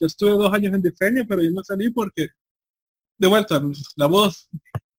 estuve 0.00 0.30
dos 0.30 0.54
años 0.54 0.74
en 0.74 0.82
diseño, 0.82 1.24
pero 1.28 1.42
yo 1.42 1.50
me 1.50 1.64
salí 1.64 1.90
porque, 1.90 2.28
de 3.18 3.26
vuelta, 3.26 3.60
la 3.96 4.06
voz 4.06 4.48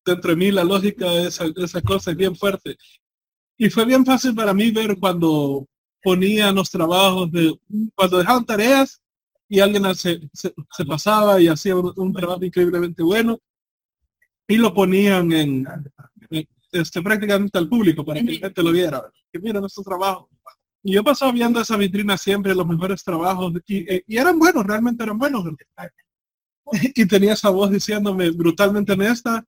dentro 0.05 0.31
de 0.31 0.35
mí, 0.35 0.51
la 0.51 0.63
lógica 0.63 1.11
esa, 1.13 1.45
esa 1.55 1.81
cosa 1.81 2.11
es 2.11 2.17
bien 2.17 2.35
fuerte. 2.35 2.77
Y 3.57 3.69
fue 3.69 3.85
bien 3.85 4.05
fácil 4.05 4.35
para 4.35 4.53
mí 4.53 4.71
ver 4.71 4.97
cuando 4.99 5.67
ponían 6.01 6.55
los 6.55 6.69
trabajos 6.69 7.31
de, 7.31 7.57
cuando 7.95 8.17
dejaban 8.17 8.45
tareas 8.45 9.01
y 9.47 9.59
alguien 9.59 9.83
se, 9.95 10.21
pasaba 10.87 11.41
y 11.41 11.47
hacía 11.47 11.75
un, 11.75 12.13
trabajo 12.13 12.45
increíblemente 12.45 13.03
bueno 13.03 13.39
y 14.47 14.57
lo 14.57 14.73
ponían 14.73 15.31
en, 15.31 15.67
este 16.71 17.01
prácticamente 17.01 17.57
al 17.57 17.67
público 17.67 18.05
para 18.05 18.21
que 18.21 18.31
la 18.31 18.39
gente 18.39 18.63
lo 18.63 18.71
viera 18.71 19.11
que 19.31 19.39
mira 19.39 19.59
nuestro 19.59 19.83
trabajo 19.83 20.29
y 20.83 20.93
yo 20.93 21.03
pasaba 21.03 21.31
viendo 21.31 21.59
esa 21.59 21.75
vitrina 21.77 22.15
siempre 22.15 22.53
los 22.53 22.67
mejores 22.67 23.03
trabajos 23.03 23.53
y, 23.67 24.03
y 24.05 24.17
eran 24.17 24.37
buenos 24.37 24.65
realmente 24.65 25.03
eran 25.03 25.17
buenos 25.17 25.43
y 26.95 27.05
tenía 27.05 27.33
esa 27.33 27.49
voz 27.49 27.71
diciéndome 27.71 28.29
brutalmente 28.31 28.93
honesta 28.93 29.43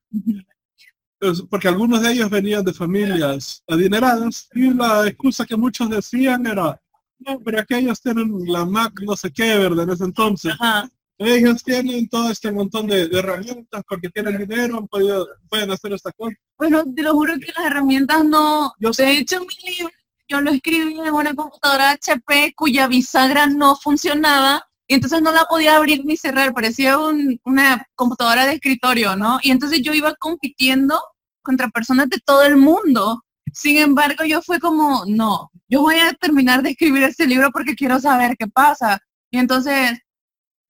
pues, 1.19 1.43
porque 1.49 1.67
algunos 1.67 2.01
de 2.01 2.13
ellos 2.13 2.29
venían 2.29 2.63
de 2.63 2.73
familias 2.73 3.63
adineradas 3.67 4.49
y 4.53 4.73
la 4.73 5.07
excusa 5.07 5.45
que 5.45 5.55
muchos 5.55 5.89
decían 5.89 6.45
era 6.47 6.79
no, 7.19 7.39
pero 7.39 7.59
aquellos 7.59 8.01
tienen 8.01 8.31
la 8.47 8.65
Mac 8.65 8.93
no 9.01 9.15
sé 9.15 9.31
qué, 9.31 9.55
¿verdad? 9.55 9.83
En 9.83 9.91
ese 9.91 10.05
entonces. 10.05 10.53
Ajá. 10.59 10.89
Ellos 11.19 11.63
tienen 11.63 12.09
todo 12.09 12.31
este 12.31 12.51
montón 12.51 12.87
de, 12.87 13.07
de, 13.07 13.19
herramientas 13.19 13.83
porque 13.87 14.09
tienen 14.09 14.39
dinero, 14.39 14.79
han 14.79 14.87
podido, 14.87 15.27
pueden 15.47 15.69
hacer 15.69 15.93
esta 15.93 16.11
cosa. 16.13 16.35
Bueno, 16.57 16.83
te 16.95 17.03
lo 17.03 17.13
juro 17.13 17.35
que 17.35 17.53
las 17.55 17.67
herramientas 17.67 18.25
no... 18.25 18.73
Yo 18.79 18.89
de 18.89 19.17
hecho, 19.19 19.39
mi 19.41 19.71
libro, 19.71 19.93
yo 20.27 20.41
lo 20.41 20.49
escribí 20.49 20.99
en 20.99 21.13
una 21.13 21.35
computadora 21.35 21.91
HP 21.91 22.53
cuya 22.55 22.87
bisagra 22.87 23.45
no 23.45 23.75
funcionaba 23.75 24.67
y 24.91 24.95
entonces 24.95 25.21
no 25.21 25.31
la 25.31 25.45
podía 25.45 25.77
abrir 25.77 26.03
ni 26.03 26.17
cerrar, 26.17 26.53
parecía 26.53 26.97
un, 26.97 27.39
una 27.45 27.87
computadora 27.95 28.45
de 28.45 28.55
escritorio, 28.55 29.15
¿no? 29.15 29.39
Y 29.41 29.51
entonces 29.51 29.81
yo 29.81 29.93
iba 29.93 30.13
compitiendo 30.15 31.01
contra 31.41 31.69
personas 31.69 32.09
de 32.09 32.19
todo 32.19 32.43
el 32.43 32.57
mundo. 32.57 33.23
Sin 33.53 33.77
embargo, 33.77 34.25
yo 34.25 34.41
fue 34.41 34.59
como, 34.59 35.05
no, 35.07 35.49
yo 35.69 35.79
voy 35.79 35.95
a 35.95 36.11
terminar 36.15 36.61
de 36.61 36.71
escribir 36.71 37.03
este 37.03 37.25
libro 37.25 37.51
porque 37.53 37.73
quiero 37.73 38.01
saber 38.01 38.35
qué 38.37 38.47
pasa. 38.47 38.99
Y 39.31 39.37
entonces, 39.37 39.97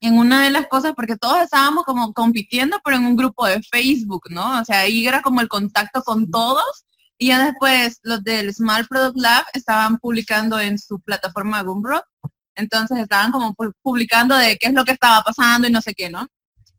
en 0.01 0.15
una 0.19 0.43
de 0.43 0.51
las 0.51 0.67
cosas, 0.67 0.93
porque 0.95 1.15
todos 1.17 1.41
estábamos 1.41 1.83
como 1.83 2.13
compitiendo, 2.13 2.77
pero 2.83 2.97
en 2.97 3.07
un 3.07 3.15
grupo 3.15 3.47
de 3.47 3.63
Facebook, 3.63 4.25
¿no? 4.29 4.61
O 4.61 4.65
sea, 4.65 4.81
ahí 4.81 5.07
era 5.07 5.23
como 5.23 5.41
el 5.41 5.47
contacto 5.47 6.03
con 6.03 6.29
todos. 6.29 6.85
Y 7.17 7.29
ya 7.29 7.43
después 7.43 7.99
los 8.03 8.23
del 8.23 8.53
Small 8.53 8.85
Product 8.85 9.17
Lab 9.17 9.45
estaban 9.53 9.97
publicando 9.97 10.59
en 10.59 10.77
su 10.77 10.99
plataforma 10.99 11.63
Gumroad. 11.63 12.03
Entonces 12.55 12.99
estaban 12.99 13.31
como 13.31 13.55
publicando 13.81 14.35
de 14.35 14.57
qué 14.57 14.67
es 14.67 14.73
lo 14.73 14.85
que 14.85 14.91
estaba 14.91 15.21
pasando 15.21 15.67
y 15.67 15.71
no 15.71 15.81
sé 15.81 15.93
qué, 15.93 16.09
¿no? 16.09 16.27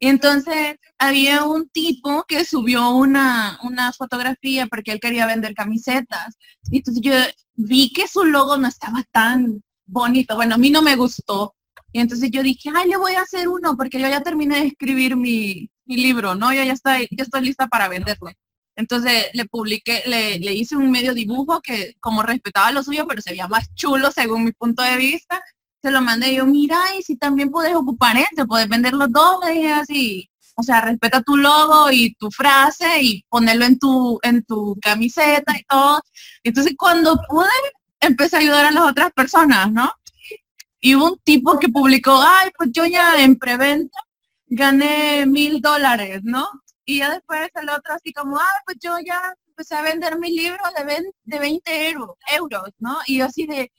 Y 0.02 0.08
entonces 0.08 0.78
había 0.98 1.44
un 1.44 1.68
tipo 1.68 2.24
que 2.26 2.44
subió 2.44 2.90
una, 2.90 3.60
una 3.62 3.92
fotografía 3.92 4.66
porque 4.66 4.90
él 4.90 4.98
quería 4.98 5.26
vender 5.26 5.54
camisetas. 5.54 6.36
Y 6.72 6.78
entonces 6.78 7.00
yo 7.04 7.12
vi 7.54 7.92
que 7.92 8.08
su 8.08 8.24
logo 8.24 8.56
no 8.56 8.66
estaba 8.66 9.04
tan 9.12 9.62
bonito. 9.86 10.34
Bueno, 10.34 10.56
a 10.56 10.58
mí 10.58 10.70
no 10.70 10.82
me 10.82 10.96
gustó. 10.96 11.54
Y 11.92 12.00
entonces 12.00 12.32
yo 12.32 12.42
dije, 12.42 12.70
ay, 12.74 12.88
le 12.88 12.96
voy 12.96 13.14
a 13.14 13.22
hacer 13.22 13.46
uno 13.46 13.76
porque 13.76 14.00
yo 14.00 14.08
ya 14.08 14.22
terminé 14.22 14.58
de 14.60 14.66
escribir 14.66 15.14
mi, 15.14 15.70
mi 15.84 15.96
libro, 15.96 16.34
¿no? 16.34 16.52
Yo 16.52 16.64
ya 16.64 16.72
estoy, 16.72 17.06
ya 17.12 17.22
estoy 17.22 17.42
lista 17.42 17.68
para 17.68 17.86
venderlo. 17.86 18.32
Entonces 18.74 19.26
le 19.34 19.44
publiqué, 19.44 20.02
le, 20.06 20.40
le 20.40 20.52
hice 20.52 20.74
un 20.76 20.90
medio 20.90 21.14
dibujo 21.14 21.60
que 21.60 21.94
como 22.00 22.24
respetaba 22.24 22.72
lo 22.72 22.82
suyo, 22.82 23.06
pero 23.06 23.22
se 23.22 23.30
veía 23.30 23.46
más 23.46 23.72
chulo 23.74 24.10
según 24.10 24.42
mi 24.42 24.50
punto 24.50 24.82
de 24.82 24.96
vista 24.96 25.40
se 25.82 25.90
lo 25.90 26.00
mandé 26.00 26.34
yo, 26.34 26.46
mira, 26.46 26.78
y 26.98 27.02
si 27.02 27.16
también 27.16 27.50
puedes 27.50 27.74
ocupar 27.74 28.16
este, 28.16 28.46
puedes 28.46 28.68
vender 28.68 28.94
los 28.94 29.10
dos, 29.10 29.40
me 29.44 29.52
dije 29.52 29.72
así. 29.72 30.30
O 30.54 30.62
sea, 30.62 30.80
respeta 30.82 31.22
tu 31.22 31.36
logo 31.36 31.90
y 31.90 32.14
tu 32.14 32.30
frase 32.30 33.02
y 33.02 33.24
ponerlo 33.28 33.64
en 33.64 33.78
tu, 33.78 34.18
en 34.22 34.44
tu 34.44 34.78
camiseta 34.80 35.58
y 35.58 35.64
todo. 35.64 36.00
Entonces, 36.44 36.74
cuando 36.78 37.18
pude, 37.28 37.48
empecé 38.00 38.36
a 38.36 38.40
ayudar 38.40 38.66
a 38.66 38.70
las 38.70 38.84
otras 38.84 39.12
personas, 39.12 39.72
¿no? 39.72 39.90
Y 40.80 40.94
hubo 40.94 41.12
un 41.12 41.18
tipo 41.24 41.58
que 41.58 41.68
publicó, 41.68 42.20
ay, 42.22 42.50
pues 42.56 42.70
yo 42.72 42.84
ya 42.86 43.22
en 43.22 43.36
preventa 43.36 43.98
gané 44.46 45.26
mil 45.26 45.60
dólares, 45.60 46.20
¿no? 46.22 46.48
Y 46.84 46.98
ya 46.98 47.10
después 47.12 47.48
el 47.54 47.68
otro 47.70 47.94
así 47.94 48.12
como, 48.12 48.38
ay, 48.38 48.60
pues 48.66 48.78
yo 48.80 48.96
ya 49.04 49.34
empecé 49.48 49.74
a 49.76 49.82
vender 49.82 50.18
mi 50.18 50.30
libro 50.36 50.62
de 50.76 50.84
20, 50.84 51.10
de 51.24 51.38
20 51.38 51.90
euros, 51.90 52.70
¿no? 52.78 52.98
Y 53.06 53.20
así 53.20 53.46
de, 53.46 53.72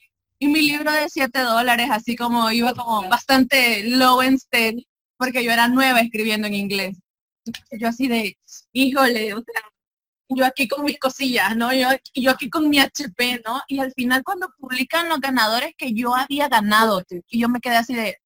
y 0.43 0.47
mi 0.47 0.61
libro 0.61 0.91
de 0.91 1.07
7 1.07 1.39
dólares, 1.39 1.87
así 1.89 2.17
como 2.17 2.51
iba 2.51 2.73
como 2.73 3.07
bastante 3.07 3.83
low 3.89 4.21
en 4.21 4.37
porque 5.17 5.41
yo 5.41 5.51
era 5.51 5.69
nueva 5.69 6.01
escribiendo 6.01 6.47
en 6.47 6.53
inglés. 6.55 6.97
Yo 7.71 7.87
así 7.87 8.09
de, 8.09 8.37
híjole, 8.73 9.33
o 9.33 9.37
sea, 9.37 9.61
yo 10.27 10.45
aquí 10.45 10.67
con 10.67 10.83
mis 10.83 10.99
cosillas, 10.99 11.55
¿no? 11.55 11.73
Yo, 11.73 11.87
yo 12.13 12.31
aquí 12.31 12.49
con 12.49 12.67
mi 12.69 12.79
HP, 12.79 13.41
¿no? 13.45 13.61
Y 13.69 13.79
al 13.79 13.93
final 13.93 14.21
cuando 14.23 14.49
publican 14.57 15.07
los 15.07 15.21
ganadores 15.21 15.73
que 15.77 15.93
yo 15.93 16.13
había 16.13 16.49
ganado, 16.49 17.01
y 17.29 17.39
yo 17.39 17.47
me 17.47 17.61
quedé 17.61 17.77
así 17.77 17.95
de, 17.95 18.17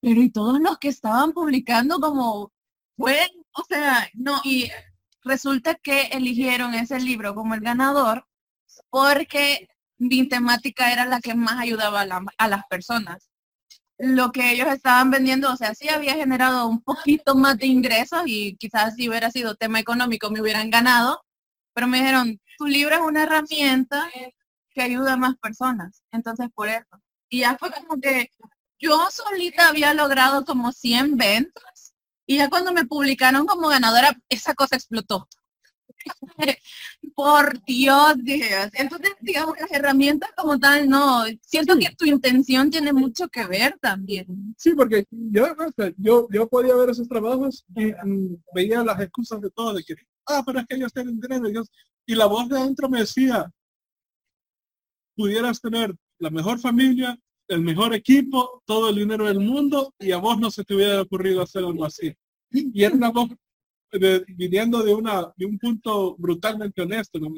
pero 0.00 0.20
y 0.22 0.30
todos 0.30 0.60
los 0.60 0.78
que 0.78 0.88
estaban 0.88 1.32
publicando 1.32 1.98
como, 1.98 2.52
bueno, 2.96 3.32
o 3.54 3.64
sea, 3.68 4.08
no, 4.14 4.40
y 4.44 4.70
resulta 5.24 5.74
que 5.74 6.02
eligieron 6.12 6.74
ese 6.74 7.00
libro 7.00 7.34
como 7.34 7.54
el 7.54 7.60
ganador 7.62 8.26
porque 8.90 9.68
mi 10.02 10.28
temática 10.28 10.92
era 10.92 11.06
la 11.06 11.20
que 11.20 11.34
más 11.34 11.60
ayudaba 11.60 12.00
a, 12.00 12.06
la, 12.06 12.24
a, 12.36 12.48
las 12.48 12.66
personas. 12.66 13.30
Lo 13.98 14.32
que 14.32 14.50
ellos 14.50 14.66
estaban 14.68 15.10
vendiendo, 15.10 15.52
o 15.52 15.56
sea, 15.56 15.74
sí 15.74 15.88
había 15.88 16.14
generado 16.14 16.66
un 16.66 16.82
poquito 16.82 17.34
más 17.36 17.56
de 17.58 17.66
ingresos 17.66 18.22
y 18.26 18.56
quizás 18.56 18.96
si 18.96 19.08
hubiera 19.08 19.30
sido 19.30 19.54
tema 19.54 19.78
económico 19.78 20.30
me 20.30 20.40
hubieran 20.40 20.70
ganado, 20.70 21.22
pero 21.72 21.86
me 21.86 21.98
dijeron, 21.98 22.40
tu 22.58 22.66
libro 22.66 22.96
es 22.96 23.00
una 23.00 23.22
herramienta 23.22 24.10
que 24.70 24.82
ayuda 24.82 25.14
a 25.14 25.16
más 25.16 25.36
personas. 25.36 26.02
Entonces, 26.10 26.48
por 26.54 26.68
eso. 26.68 27.00
Y 27.28 27.40
ya 27.40 27.56
fue 27.56 27.70
como 27.70 28.00
que 28.00 28.30
yo 28.80 29.08
solita 29.10 29.68
había 29.68 29.94
logrado 29.94 30.44
como 30.44 30.72
100 30.72 31.16
ventas 31.16 31.94
y 32.26 32.38
ya 32.38 32.48
cuando 32.48 32.72
me 32.72 32.86
publicaron 32.86 33.46
como 33.46 33.68
ganadora, 33.68 34.16
esa 34.28 34.54
cosa 34.54 34.76
explotó. 34.76 35.28
Por 37.14 37.62
Dios, 37.64 38.14
dije. 38.22 38.48
Entonces, 38.74 39.12
digamos, 39.20 39.56
las 39.60 39.70
herramientas 39.72 40.30
como 40.36 40.58
tal, 40.58 40.88
no. 40.88 41.24
Siento 41.42 41.76
que 41.78 41.94
tu 41.96 42.04
intención 42.04 42.70
tiene 42.70 42.92
mucho 42.92 43.28
que 43.28 43.46
ver 43.46 43.78
también. 43.80 44.26
Sí, 44.56 44.72
porque 44.74 45.04
yo, 45.10 45.54
yo, 45.96 46.28
yo 46.30 46.48
podía 46.48 46.74
ver 46.76 46.90
esos 46.90 47.08
trabajos 47.08 47.64
y 47.74 47.92
veía 48.54 48.82
las 48.82 49.00
excusas 49.00 49.40
de 49.40 49.50
todo, 49.50 49.74
de 49.74 49.84
que, 49.84 49.94
ah, 50.26 50.42
pero 50.44 50.60
es 50.60 50.66
que 50.66 50.76
ellos 50.76 50.92
tienen 50.92 51.20
dinero. 51.20 51.64
Y 52.06 52.14
la 52.14 52.26
voz 52.26 52.48
de 52.48 52.58
adentro 52.58 52.88
me 52.88 53.00
decía, 53.00 53.50
pudieras 55.14 55.60
tener 55.60 55.94
la 56.18 56.30
mejor 56.30 56.58
familia, 56.58 57.18
el 57.48 57.60
mejor 57.60 57.94
equipo, 57.94 58.62
todo 58.64 58.90
el 58.90 58.96
dinero 58.96 59.26
del 59.26 59.40
mundo 59.40 59.94
y 59.98 60.12
a 60.12 60.18
vos 60.18 60.38
no 60.38 60.50
se 60.50 60.64
te 60.64 60.74
hubiera 60.74 61.02
ocurrido 61.02 61.42
hacer 61.42 61.64
algo 61.64 61.84
así. 61.84 62.14
Y 62.50 62.82
era 62.82 62.94
una 62.94 63.10
voz 63.10 63.30
viniendo 64.36 64.82
de, 64.82 64.94
una, 64.94 65.32
de 65.36 65.46
un 65.46 65.58
punto 65.58 66.16
brutalmente 66.16 66.82
honesto, 66.82 67.18
¿no? 67.18 67.32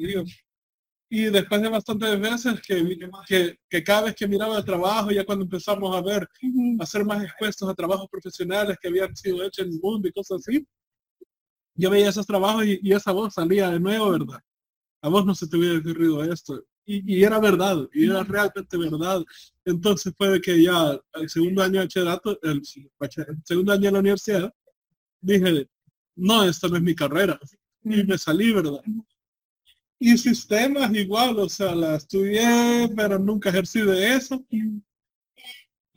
Y 1.07 1.25
después 1.25 1.61
de 1.61 1.69
bastantes 1.69 2.19
veces 2.19 2.59
que, 2.61 2.97
que, 3.27 3.59
que, 3.69 3.83
cada 3.83 4.03
vez 4.03 4.15
que 4.15 4.27
miraba 4.27 4.57
el 4.57 4.65
trabajo, 4.65 5.11
ya 5.11 5.23
cuando 5.23 5.45
empezamos 5.45 5.95
a 5.95 6.01
ver, 6.01 6.27
a 6.79 6.85
ser 6.85 7.05
más 7.05 7.23
expuestos 7.23 7.69
a 7.69 7.75
trabajos 7.75 8.07
profesionales 8.09 8.77
que 8.81 8.87
habían 8.87 9.15
sido 9.15 9.43
hechos 9.43 9.65
en 9.65 9.73
el 9.73 9.79
mundo 9.79 10.07
y 10.07 10.11
cosas 10.11 10.39
así, 10.39 10.65
yo 11.75 11.89
veía 11.89 12.09
esos 12.09 12.25
trabajos 12.25 12.65
y, 12.65 12.79
y 12.81 12.93
esa 12.93 13.11
voz 13.11 13.33
salía 13.33 13.69
de 13.69 13.79
nuevo, 13.79 14.11
¿verdad? 14.11 14.39
A 15.01 15.09
vos 15.09 15.25
no 15.25 15.35
se 15.35 15.47
te 15.47 15.57
hubiera 15.57 15.77
ocurrido 15.77 16.23
esto. 16.23 16.63
Y, 16.85 17.17
y, 17.17 17.23
era 17.23 17.39
verdad, 17.39 17.87
y 17.93 18.05
era 18.05 18.23
realmente 18.23 18.77
verdad. 18.77 19.23
Entonces 19.63 20.13
fue 20.17 20.41
que 20.41 20.63
ya 20.63 20.99
el 21.13 21.29
segundo 21.29 21.63
año 21.63 21.73
de 21.73 21.85
bachillerato, 21.85 22.39
el, 22.41 22.61
el 22.99 23.43
segundo 23.43 23.73
año 23.73 23.83
de 23.83 23.91
la 23.91 23.99
universidad, 23.99 24.53
dije, 25.21 25.67
no, 26.15 26.43
esta 26.43 26.67
no 26.67 26.77
es 26.77 26.81
mi 26.81 26.95
carrera. 26.95 27.39
Y 27.83 28.03
me 28.03 28.17
salí, 28.17 28.51
¿verdad? 28.51 28.81
Y 29.99 30.17
sistemas 30.17 30.93
igual, 30.93 31.39
o 31.39 31.47
sea, 31.47 31.73
la 31.73 31.95
estudié, 31.95 32.89
pero 32.95 33.17
nunca 33.19 33.49
ejercí 33.49 33.81
de 33.81 34.15
eso. 34.15 34.43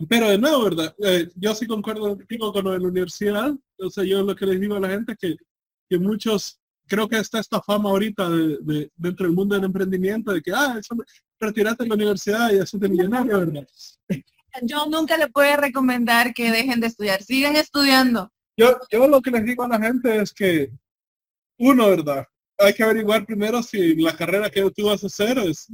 Pero 0.09 0.29
de 0.31 0.39
nuevo, 0.39 0.65
¿verdad? 0.65 0.95
Eh, 1.05 1.29
yo 1.35 1.55
sí 1.55 1.67
concuerdo 1.67 2.17
con 2.53 2.65
lo 2.65 2.71
de 2.73 2.79
la 2.79 2.89
universidad. 2.89 3.53
O 3.79 3.91
sea, 3.91 4.05
yo 4.05 4.23
lo 4.23 4.37
que 4.37 4.47
les 4.47 4.61
digo 4.61 4.77
a 4.77 4.81
la 4.81 4.91
gente 4.91 5.13
es 5.13 5.19
que, 5.19 5.37
que 5.89 5.99
muchos, 5.99 6.61
creo 6.87 7.09
que 7.09 7.19
está 7.19 7.41
esta 7.41 7.61
fama 7.61 7.91
ahorita 7.91 8.29
de, 8.29 8.91
dentro 8.95 9.27
del 9.27 9.35
mundo 9.35 9.55
del 9.57 9.65
emprendimiento, 9.65 10.33
de 10.33 10.41
que, 10.41 10.53
ah, 10.55 10.77
eso, 10.79 10.95
retiraste 11.41 11.83
de 11.83 11.89
la 11.89 11.95
universidad 11.97 12.53
y 12.53 12.61
haces 12.61 12.79
de 12.79 12.89
millonario, 12.89 13.39
¿verdad? 13.39 13.67
Yo 14.63 14.87
nunca 14.87 15.17
le 15.17 15.29
puedo 15.29 15.57
recomendar 15.57 16.33
que 16.33 16.51
dejen 16.51 16.81
de 16.81 16.89
estudiar, 16.89 17.23
sigan 17.23 17.57
estudiando. 17.57 18.31
Yo, 18.59 18.77
yo 18.91 19.07
lo 19.07 19.23
que 19.23 19.31
les 19.31 19.45
digo 19.45 19.63
a 19.63 19.69
la 19.69 19.81
gente 19.81 20.17
es 20.17 20.33
que, 20.33 20.73
uno, 21.59 21.91
¿verdad? 21.91 22.27
Hay 22.59 22.75
que 22.75 22.83
averiguar 22.83 23.25
primero 23.25 23.63
si 23.63 23.95
la 23.95 24.17
carrera 24.17 24.51
que 24.51 24.69
tú 24.73 24.87
vas 24.87 25.05
a 25.05 25.07
hacer 25.07 25.39
es 25.39 25.69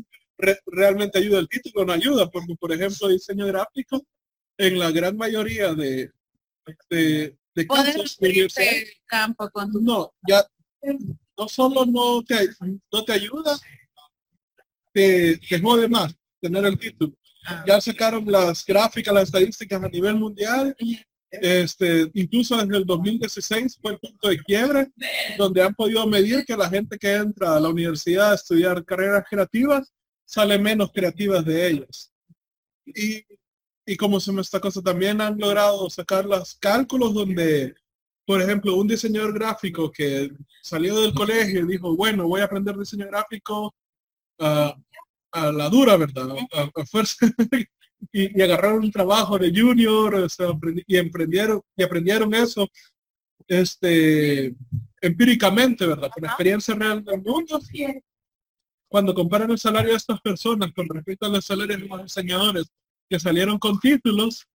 realmente 0.67 1.19
ayuda 1.19 1.39
el 1.39 1.49
título 1.49 1.83
o 1.83 1.87
no 1.87 1.95
ayuda, 1.95 2.31
porque 2.31 2.55
por 2.57 2.71
ejemplo 2.73 3.09
diseño 3.09 3.47
gráfico, 3.47 4.05
en 4.59 4.79
la 4.79 4.91
gran 4.91 5.17
mayoría 5.17 5.73
de, 5.73 6.13
de, 6.91 7.39
de 7.55 7.67
campo 9.07 9.51
No, 9.81 10.13
ya 10.29 10.45
no 11.39 11.49
solo 11.49 11.87
no 11.87 12.23
te, 12.23 12.51
no 12.93 13.05
te 13.05 13.13
ayuda, 13.13 13.59
te, 14.93 15.39
te 15.39 15.59
jode 15.59 15.89
más 15.89 16.15
tener 16.39 16.67
el 16.67 16.79
título. 16.79 17.15
Ah. 17.47 17.65
Ya 17.67 17.81
sacaron 17.81 18.31
las 18.31 18.63
gráficas, 18.65 19.15
las 19.15 19.25
estadísticas 19.25 19.83
a 19.83 19.89
nivel 19.89 20.17
mundial 20.17 20.77
este, 21.41 22.11
incluso 22.15 22.57
desde 22.57 22.77
el 22.79 22.85
2016 22.85 23.79
fue 23.81 23.93
el 23.93 23.99
punto 23.99 24.29
de 24.29 24.39
quiebre, 24.39 24.89
donde 25.39 25.63
han 25.63 25.75
podido 25.75 26.07
medir 26.07 26.45
que 26.45 26.57
la 26.57 26.69
gente 26.69 26.99
que 26.99 27.13
entra 27.13 27.57
a 27.57 27.61
la 27.61 27.69
universidad 27.69 28.33
a 28.33 28.35
estudiar 28.35 28.85
carreras 28.85 29.25
creativas 29.29 29.93
sale 30.25 30.59
menos 30.59 30.91
creativas 30.93 31.45
de 31.45 31.69
ellas. 31.69 32.13
Y, 32.87 33.25
y 33.87 33.97
como 33.97 34.21
se 34.21 34.33
me 34.33 34.41
está 34.41 34.61
cosa, 34.61 34.83
también 34.83 35.21
han 35.21 35.39
logrado 35.39 35.89
sacar 35.91 36.25
los 36.25 36.55
cálculos 36.57 37.15
donde, 37.15 37.75
por 38.27 38.41
ejemplo, 38.41 38.75
un 38.77 38.89
diseñador 38.89 39.35
gráfico 39.35 39.91
que 39.91 40.31
salió 40.63 41.01
del 41.01 41.15
colegio 41.15 41.61
y 41.61 41.69
dijo, 41.69 41.95
bueno, 41.97 42.27
voy 42.27 42.41
a 42.41 42.45
aprender 42.45 42.77
diseño 42.77 43.07
gráfico 43.07 43.75
a 44.39 44.75
la 45.53 45.69
dura, 45.69 45.97
¿verdad? 45.97 46.29
a 46.53 46.87
fuerza, 46.87 47.27
y, 48.13 48.41
agarraron 48.41 48.85
un 48.85 48.91
trabajo 48.91 49.39
de 49.39 49.51
junior 49.51 50.27
y 50.87 50.97
emprendieron 50.97 51.61
y 51.77 51.83
aprendieron 51.83 52.35
eso 52.35 52.69
este 53.47 54.55
empíricamente, 55.01 55.87
¿verdad? 55.87 56.11
Con 56.11 56.25
experiencia 56.25 56.75
real 56.75 57.05
del 57.05 57.23
mundo. 57.23 57.61
Cuando 58.89 59.15
comparan 59.15 59.51
el 59.51 59.59
salario 59.59 59.91
de 59.91 59.97
estas 59.97 60.21
personas 60.21 60.73
con 60.73 60.89
respecto 60.89 61.27
a 61.27 61.29
los 61.29 61.45
salarios 61.45 61.81
de 61.81 61.89
los 61.89 62.03
diseñadores 62.05 62.71
que 63.09 63.21
salieron 63.21 63.59
con 63.59 63.79
títulos, 63.79 64.47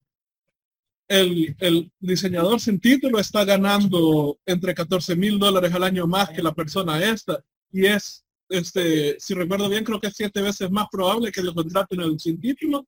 el, 1.08 1.56
el 1.60 1.92
diseñador 2.00 2.60
sin 2.60 2.80
título 2.80 3.20
está 3.20 3.44
ganando 3.44 4.40
entre 4.46 4.74
14 4.74 5.16
mil 5.16 5.40
dólares 5.40 5.74
al 5.74 5.84
año 5.84 6.08
más 6.08 6.30
que 6.30 6.42
la 6.42 6.54
persona 6.54 7.04
esta. 7.04 7.44
Y 7.72 7.86
es 7.86 8.26
este, 8.50 9.20
si 9.20 9.34
recuerdo 9.34 9.70
bien, 9.70 9.84
creo 9.84 10.00
que 10.00 10.08
es 10.08 10.16
siete 10.16 10.42
veces 10.42 10.70
más 10.72 10.88
probable 10.92 11.32
que 11.32 11.44
lo 11.44 11.54
contraten 11.54 12.02
al 12.02 12.20
sin 12.20 12.40
título 12.40 12.88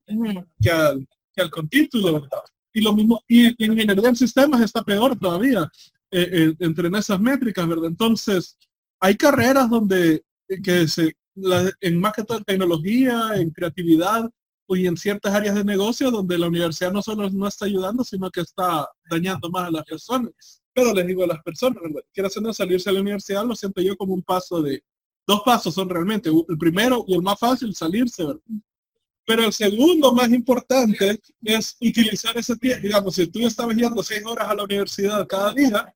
que 0.60 0.72
al, 0.72 1.08
que 1.34 1.42
al 1.42 1.50
con 1.50 1.70
título. 1.70 2.28
Y 2.74 2.82
lo 2.82 2.94
mismo, 2.94 3.22
y, 3.28 3.48
en 3.48 3.72
ingeniería 3.74 4.10
en 4.10 4.16
sistemas 4.16 4.62
está 4.62 4.84
peor 4.84 5.18
todavía, 5.18 5.70
eh, 6.12 6.30
eh, 6.32 6.56
entre 6.60 6.90
esas 6.98 7.20
métricas, 7.20 7.68
¿verdad? 7.68 7.86
Entonces, 7.86 8.58
hay 9.00 9.16
carreras 9.16 9.70
donde 9.70 10.24
eh, 10.48 10.62
que 10.62 10.88
se, 10.88 11.16
en 11.82 12.00
más 12.00 12.14
que 12.14 12.24
todo 12.24 12.38
en 12.40 12.44
tecnología, 12.44 13.32
en 13.36 13.52
creatividad 13.52 14.30
y 14.68 14.88
en 14.88 14.96
ciertas 14.96 15.34
áreas 15.34 15.56
de 15.56 15.66
negocio 15.66 16.12
donde 16.12 16.38
la 16.38 16.48
universidad 16.48 16.94
no 16.94 17.02
solo 17.02 17.30
no 17.30 17.48
está 17.48 17.66
ayudando, 17.66 18.04
sino 18.04 18.30
que 18.30 18.42
está 18.42 18.88
dañando 19.10 19.50
más 19.50 19.68
a 19.68 19.72
las 19.72 19.84
personas. 19.84 20.62
Pero 20.74 20.94
les 20.94 21.06
digo 21.06 21.24
a 21.24 21.28
las 21.28 21.44
personas, 21.44 21.84
quiero 22.14 22.28
hacer 22.28 22.54
salirse 22.54 22.90
a 22.90 22.94
la 22.94 23.02
universidad, 23.02 23.46
lo 23.46 23.56
siento 23.56 23.82
yo 23.82 23.98
como 23.98 24.14
un 24.14 24.24
paso 24.24 24.62
de, 24.62 24.82
Dos 25.28 25.42
pasos 25.46 25.74
son 25.74 25.90
realmente, 25.90 26.30
el 26.30 26.58
primero 26.58 27.06
y 27.08 27.14
el 27.14 27.22
más 27.22 27.40
fácil, 27.40 27.74
salirse, 27.76 28.24
Pero 29.26 29.46
el 29.46 29.54
segundo 29.54 30.14
más 30.14 30.30
importante 30.30 31.20
es 31.44 31.78
utilizar 31.80 32.38
ese 32.38 32.56
tiempo. 32.56 32.82
Digamos, 32.82 33.16
si 33.16 33.28
tú 33.28 33.46
estabas 33.46 33.76
yendo 33.76 34.02
seis 34.04 34.24
horas 34.26 34.50
a 34.50 34.56
la 34.56 34.64
universidad 34.64 35.26
cada 35.28 35.54
día, 35.54 35.94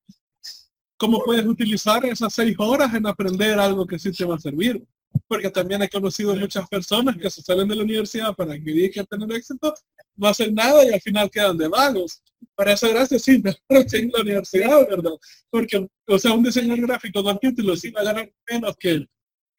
¿cómo 0.98 1.24
puedes 1.24 1.46
utilizar 1.46 2.06
esas 2.06 2.34
seis 2.34 2.56
horas 2.60 2.94
en 2.94 3.08
aprender 3.08 3.60
algo 3.60 3.86
que 3.86 4.00
sí 4.00 4.12
te 4.12 4.26
va 4.26 4.36
a 4.36 4.40
servir? 4.40 4.84
Porque 5.28 5.50
también 5.50 5.82
he 5.82 5.90
conocido 5.90 6.36
muchas 6.36 6.68
personas 6.68 7.18
que 7.18 7.30
se 7.30 7.42
salen 7.42 7.68
de 7.68 7.76
la 7.76 7.84
universidad 7.84 8.36
para 8.36 8.54
que 8.60 8.92
que 8.92 9.04
tener 9.04 9.32
éxito, 9.32 9.74
no 10.16 10.28
hacen 10.28 10.54
nada 10.54 10.86
y 10.86 10.94
al 10.94 11.02
final 11.02 11.30
quedan 11.30 11.58
de 11.58 11.68
vagos. 11.68 12.22
Para 12.54 12.74
eso, 12.74 12.88
gracias, 12.90 13.24
sí, 13.24 13.42
en 13.70 14.12
la 14.12 14.22
universidad, 14.22 14.88
¿verdad? 14.88 15.12
Porque, 15.50 15.88
o 16.08 16.20
sea, 16.20 16.34
un 16.34 16.44
diseñador 16.44 16.88
gráfico 16.88 17.24
con 17.24 17.40
título 17.40 17.76
sí 17.76 17.92
va 17.92 18.02
a 18.02 18.06
ganar 18.06 18.32
menos 18.50 18.76
que 18.78 19.08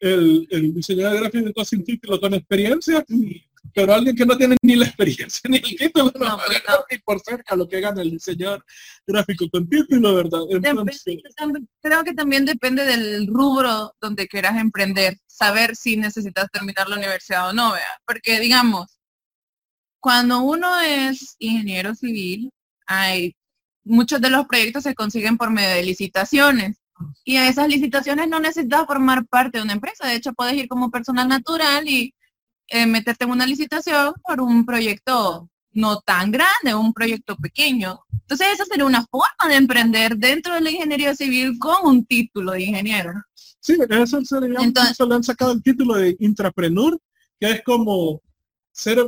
el, 0.01 0.47
el 0.51 0.75
diseñador 0.75 1.21
gráfico 1.21 1.65
sin 1.65 1.85
título, 1.85 2.21
con 2.21 2.35
experiencia, 2.35 3.05
pero 3.75 3.95
alguien 3.95 4.17
que 4.17 4.27
no 4.27 4.37
tiene 4.37 4.57
ni 4.63 4.77
la 4.77 4.87
experiencia 4.87 5.49
ni 5.49 5.57
el 5.57 5.77
título 5.77 6.13
no, 6.19 6.29
no, 6.29 6.39
pues 6.47 6.63
ni 6.91 6.99
por 6.99 7.21
cerca 7.21 7.57
lo 7.57 7.69
que 7.69 7.81
gana 7.81 8.03
el 8.03 8.11
diseñador 8.11 8.65
gráfico 9.07 9.49
con 9.51 9.69
título, 9.69 10.15
¿verdad? 10.15 10.41
creo 11.81 12.05
que 12.05 12.15
también 12.15 12.45
depende 12.45 12.85
del 12.85 13.27
rubro 13.27 13.95
donde 14.01 14.29
quieras 14.29 14.57
emprender, 14.57 15.17
saber 15.27 15.77
si 15.77 15.97
necesitas 15.97 16.51
terminar 16.51 16.89
la 16.89 16.97
universidad 16.97 17.49
o 17.49 17.53
no, 17.53 17.73
vea, 17.73 18.01
porque 18.07 18.41
digamos, 18.41 18.99
cuando 20.01 20.41
uno 20.41 20.81
es 20.81 21.37
ingeniero 21.39 21.95
civil, 21.95 22.51
hay 22.87 23.35
muchos 23.85 24.21
de 24.21 24.31
los 24.31 24.47
proyectos 24.47 24.85
se 24.85 24.95
consiguen 24.95 25.37
por 25.37 25.51
medio 25.51 25.75
de 25.75 25.83
licitaciones 25.83 26.77
y 27.25 27.37
a 27.37 27.49
esas 27.49 27.69
licitaciones 27.69 28.29
no 28.29 28.41
necesitas 28.41 28.87
formar 28.87 29.27
parte 29.27 29.59
de 29.59 29.65
una 29.65 29.73
empresa. 29.73 30.07
De 30.07 30.17
hecho, 30.17 30.33
puedes 30.33 30.55
ir 30.55 30.69
como 30.69 30.91
persona 30.91 31.25
natural 31.25 31.89
y 31.89 32.15
eh, 32.69 32.87
meterte 32.87 33.25
en 33.25 33.31
una 33.31 33.47
licitación 33.47 34.15
por 34.23 34.41
un 34.41 34.65
proyecto 34.65 35.49
no 35.73 36.01
tan 36.01 36.33
grande, 36.33 36.75
un 36.75 36.93
proyecto 36.93 37.37
pequeño. 37.37 38.01
Entonces, 38.13 38.49
esa 38.55 38.65
sería 38.65 38.87
una 38.87 39.05
forma 39.07 39.49
de 39.49 39.57
emprender 39.57 40.17
dentro 40.17 40.55
de 40.55 40.63
la 40.63 40.71
ingeniería 40.71 41.15
civil 41.15 41.59
con 41.59 41.77
un 41.85 42.07
título 42.07 42.53
de 42.53 42.63
ingeniero. 42.63 43.13
Sí, 43.35 43.77
eso 43.91 44.25
sería, 44.25 44.59
Entonces, 44.61 45.07
le 45.07 45.15
han 45.15 45.25
sacado 45.25 45.53
el 45.53 45.63
título 45.63 45.95
de 45.95 46.17
intrapreneur, 46.19 46.99
que 47.39 47.51
es 47.51 47.63
como 47.63 48.23
ser, 48.73 48.99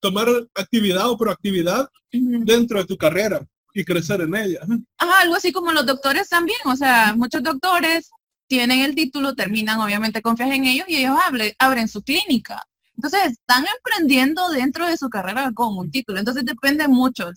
tomar 0.00 0.28
actividad 0.54 1.08
o 1.10 1.16
proactividad 1.16 1.88
dentro 2.10 2.80
de 2.80 2.86
tu 2.86 2.96
carrera 2.96 3.46
y 3.76 3.84
crecer 3.84 4.22
en 4.22 4.34
ella. 4.34 4.60
Ajá, 4.98 5.20
algo 5.20 5.34
así 5.34 5.52
como 5.52 5.72
los 5.72 5.84
doctores 5.84 6.28
también, 6.28 6.58
o 6.64 6.74
sea, 6.74 7.14
muchos 7.14 7.42
doctores 7.42 8.10
tienen 8.48 8.80
el 8.80 8.94
título, 8.94 9.34
terminan, 9.34 9.80
obviamente 9.80 10.22
confías 10.22 10.50
en 10.50 10.64
ellos 10.64 10.86
y 10.88 10.96
ellos 10.96 11.16
abren 11.58 11.88
su 11.88 12.02
clínica. 12.02 12.62
Entonces 12.96 13.32
están 13.32 13.66
emprendiendo 13.76 14.48
dentro 14.48 14.86
de 14.86 14.96
su 14.96 15.10
carrera 15.10 15.52
con 15.52 15.76
un 15.76 15.90
título. 15.90 16.18
Entonces 16.18 16.44
depende 16.44 16.88
mucho. 16.88 17.30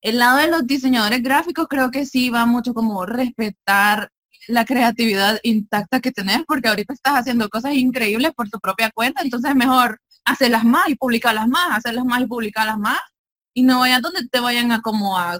El 0.00 0.18
lado 0.18 0.38
de 0.38 0.48
los 0.48 0.66
diseñadores 0.66 1.22
gráficos 1.22 1.68
creo 1.68 1.90
que 1.92 2.04
sí 2.04 2.30
va 2.30 2.46
mucho 2.46 2.74
como 2.74 3.06
respetar 3.06 4.10
la 4.48 4.64
creatividad 4.64 5.38
intacta 5.44 6.00
que 6.00 6.10
tenés, 6.10 6.42
porque 6.48 6.68
ahorita 6.68 6.94
estás 6.94 7.14
haciendo 7.14 7.48
cosas 7.48 7.74
increíbles 7.74 8.32
por 8.34 8.48
tu 8.48 8.58
propia 8.58 8.90
cuenta, 8.92 9.22
entonces 9.22 9.54
mejor 9.54 10.00
hacerlas 10.24 10.64
más 10.64 10.88
y 10.88 10.96
publicarlas 10.96 11.46
más, 11.46 11.78
hacerlas 11.78 12.04
más 12.04 12.22
y 12.22 12.26
publicarlas 12.26 12.78
más, 12.78 12.98
y 13.54 13.62
no 13.62 13.80
vayan 13.80 14.02
donde 14.02 14.26
te 14.28 14.40
vayan 14.40 14.72
a 14.72 14.80
como 14.80 15.18
a 15.18 15.38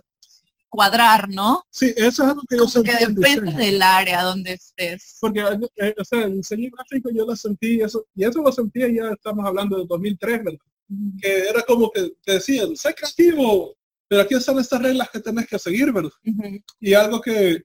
cuadrar, 0.71 1.29
¿no? 1.29 1.65
Sí, 1.69 1.93
eso 1.97 2.23
es 2.23 2.29
algo 2.31 2.43
que 2.49 2.57
yo 2.57 2.67
sentí. 2.67 2.91
Que 2.91 3.07
depende 3.07 3.53
del 3.53 3.83
área 3.83 4.23
donde 4.23 4.53
estés. 4.53 5.19
Porque, 5.21 5.41
eh, 5.77 5.95
o 5.99 6.05
sea, 6.05 6.23
el 6.23 6.37
diseño 6.37 6.71
gráfico 6.73 7.11
yo 7.13 7.27
lo 7.27 7.37
sentí, 7.37 7.81
eso, 7.83 8.07
y 8.15 8.25
eso 8.25 8.41
lo 8.41 8.53
sentí 8.53 8.81
ya 8.81 9.11
estamos 9.11 9.45
hablando 9.45 9.79
de 9.79 9.85
2003, 9.87 10.45
¿verdad? 10.45 10.61
Que 11.21 11.49
era 11.49 11.63
como 11.63 11.91
que 11.91 12.13
te 12.25 12.35
decían, 12.35 12.75
sé 12.77 12.95
creativo, 12.95 13.77
pero 14.09 14.23
aquí 14.23 14.35
están 14.35 14.59
estas 14.59 14.81
reglas 14.81 15.11
que 15.11 15.21
tenés 15.21 15.47
que 15.47 15.59
seguir, 15.59 15.93
¿verdad? 15.93 16.11
Y 16.79 16.95
algo 16.95 17.21
que 17.21 17.63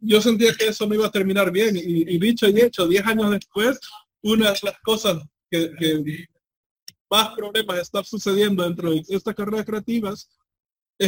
yo 0.00 0.20
sentía 0.20 0.52
que 0.54 0.66
eso 0.66 0.86
no 0.86 0.94
iba 0.94 1.06
a 1.06 1.10
terminar 1.10 1.50
bien, 1.52 1.76
y, 1.76 2.18
dicho 2.18 2.48
y 2.48 2.60
hecho, 2.60 2.86
10 2.86 3.06
años 3.06 3.30
después, 3.30 3.78
una 4.22 4.50
de 4.52 4.58
las 4.62 4.78
cosas 4.82 5.22
que, 5.48 5.70
que 5.78 6.26
más 7.08 7.34
problemas 7.36 7.78
están 7.78 8.04
sucediendo 8.04 8.64
dentro 8.64 8.90
de 8.90 9.02
estas 9.08 9.34
carreras 9.34 9.66
creativas 9.66 10.28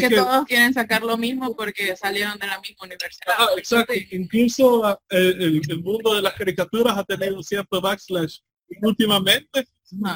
que, 0.00 0.10
todos 0.10 0.44
quieren 0.46 0.72
sacar 0.72 1.02
lo 1.02 1.16
mismo 1.16 1.54
porque 1.54 1.96
salieron 1.96 2.38
de 2.38 2.46
la 2.46 2.60
misma 2.60 2.84
universidad. 2.84 3.34
Ah, 3.38 3.48
exacto. 3.56 3.92
Incluso 4.10 5.00
eh, 5.10 5.34
el, 5.68 5.82
mundo 5.82 6.14
de 6.14 6.22
las 6.22 6.34
caricaturas 6.34 6.96
ha 6.96 7.04
tenido 7.04 7.42
cierto 7.42 7.80
backslash 7.80 8.38
últimamente, 8.82 9.66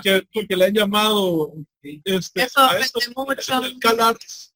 que, 0.03 0.26
porque 0.33 0.57
le 0.57 0.66
han 0.66 0.74
llamado 0.74 1.53
este, 1.83 2.43
Eso 2.43 2.61
a 2.61 2.72
mucho. 3.14 3.62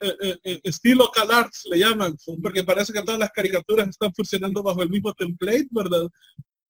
Eh, 0.01 0.39
eh, 0.45 0.61
estilo 0.65 1.11
CalArts 1.11 1.67
le 1.71 1.79
llaman, 1.79 2.17
porque 2.43 2.65
parece 2.65 2.93
que 2.93 3.03
todas 3.03 3.21
las 3.21 3.31
caricaturas 3.31 3.89
están 3.89 4.13
funcionando 4.15 4.63
bajo 4.63 4.83
el 4.83 4.91
mismo 4.91 5.13
template, 5.15 5.69
¿verdad? 5.71 6.09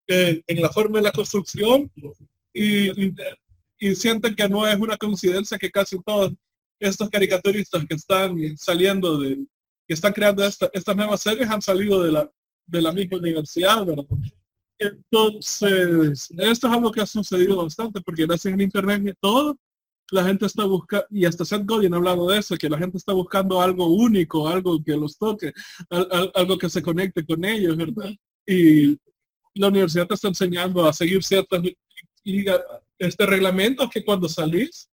en 0.08 0.60
la 0.60 0.68
forma 0.68 0.98
de 0.98 1.04
la 1.04 1.12
construcción 1.12 1.90
y, 2.52 2.90
y, 2.90 3.14
y 3.78 3.94
sienten 3.94 4.34
que 4.34 4.48
no 4.48 4.66
es 4.66 4.76
una 4.78 4.96
coincidencia 4.98 5.58
que 5.58 5.70
casi 5.70 5.96
todos 6.02 6.32
estos 6.86 7.08
caricaturistas 7.10 7.84
que 7.86 7.94
están 7.94 8.36
saliendo 8.56 9.18
de, 9.18 9.36
que 9.86 9.94
están 9.94 10.12
creando 10.12 10.44
esta, 10.44 10.70
estas 10.72 10.96
nuevas 10.96 11.20
series 11.20 11.48
han 11.48 11.62
salido 11.62 12.02
de 12.02 12.12
la, 12.12 12.30
de 12.66 12.82
la 12.82 12.92
misma 12.92 13.18
universidad, 13.18 13.84
¿verdad? 13.84 14.04
Entonces, 14.78 16.28
esto 16.38 16.66
es 16.66 16.72
algo 16.72 16.90
que 16.90 17.00
ha 17.00 17.06
sucedido 17.06 17.56
bastante, 17.62 18.00
porque 18.00 18.26
gracias 18.26 18.58
a 18.58 18.62
internet 18.62 19.02
y 19.06 19.12
todo, 19.20 19.56
la 20.10 20.24
gente 20.24 20.46
está 20.46 20.64
buscando, 20.64 21.06
y 21.10 21.24
hasta 21.24 21.44
Seth 21.44 21.64
Godin 21.64 21.94
ha 21.94 21.96
hablado 21.96 22.28
de 22.28 22.38
eso, 22.38 22.56
que 22.56 22.68
la 22.68 22.78
gente 22.78 22.98
está 22.98 23.12
buscando 23.12 23.60
algo 23.60 23.86
único, 23.86 24.48
algo 24.48 24.82
que 24.82 24.96
los 24.96 25.16
toque, 25.16 25.52
algo 26.34 26.58
que 26.58 26.68
se 26.68 26.82
conecte 26.82 27.24
con 27.24 27.44
ellos, 27.44 27.76
¿verdad? 27.76 28.10
Y 28.46 28.98
la 29.54 29.68
universidad 29.68 30.06
te 30.06 30.14
está 30.14 30.28
enseñando 30.28 30.86
a 30.86 30.92
seguir 30.92 31.22
ciertas 31.22 31.62
este 32.98 33.26
reglamento 33.26 33.88
que 33.90 34.04
cuando 34.04 34.28
salís 34.28 34.88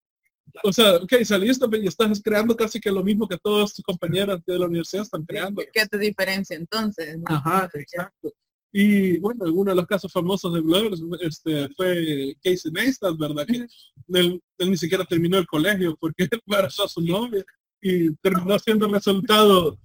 o 0.63 0.73
sea, 0.73 0.95
ok, 0.97 1.23
saliste 1.23 1.65
y 1.81 1.87
estás 1.87 2.21
creando 2.21 2.55
casi 2.55 2.79
que 2.79 2.91
lo 2.91 3.03
mismo 3.03 3.27
que 3.27 3.37
todos 3.37 3.73
tus 3.73 3.83
compañeros 3.83 4.41
de 4.45 4.59
la 4.59 4.65
universidad 4.65 5.03
están 5.03 5.25
creando. 5.25 5.61
¿Qué 5.73 5.85
te 5.85 5.97
diferencia 5.97 6.55
entonces? 6.55 7.17
Ajá, 7.25 7.69
exacto. 7.73 8.33
Y 8.71 9.17
bueno, 9.17 9.45
uno 9.51 9.71
de 9.71 9.75
los 9.75 9.87
casos 9.87 10.11
famosos 10.11 10.53
de 10.53 10.61
Blur 10.61 10.93
este, 11.21 11.69
fue 11.69 12.35
Casey 12.43 12.71
Neistat, 12.71 13.17
¿verdad? 13.17 13.45
Que 13.45 13.65
él, 14.13 14.41
ni 14.59 14.77
siquiera 14.77 15.03
terminó 15.05 15.37
el 15.37 15.47
colegio 15.47 15.97
porque 15.99 16.27
embarazó 16.45 16.85
a 16.85 16.89
su 16.89 17.01
novia 17.01 17.43
y 17.81 18.13
terminó 18.17 18.59
siendo 18.59 18.87
resultado 18.87 19.79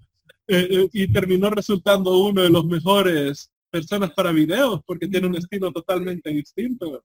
eh, 0.47 0.69
eh, 0.71 0.89
y 0.93 1.11
terminó 1.11 1.49
resultando 1.49 2.19
uno 2.19 2.43
de 2.43 2.51
los 2.51 2.67
mejores 2.67 3.51
personas 3.71 4.12
para 4.12 4.33
videos 4.33 4.81
porque 4.87 5.09
tiene 5.09 5.29
un 5.29 5.37
estilo 5.37 5.73
totalmente 5.73 6.31
distinto. 6.31 7.03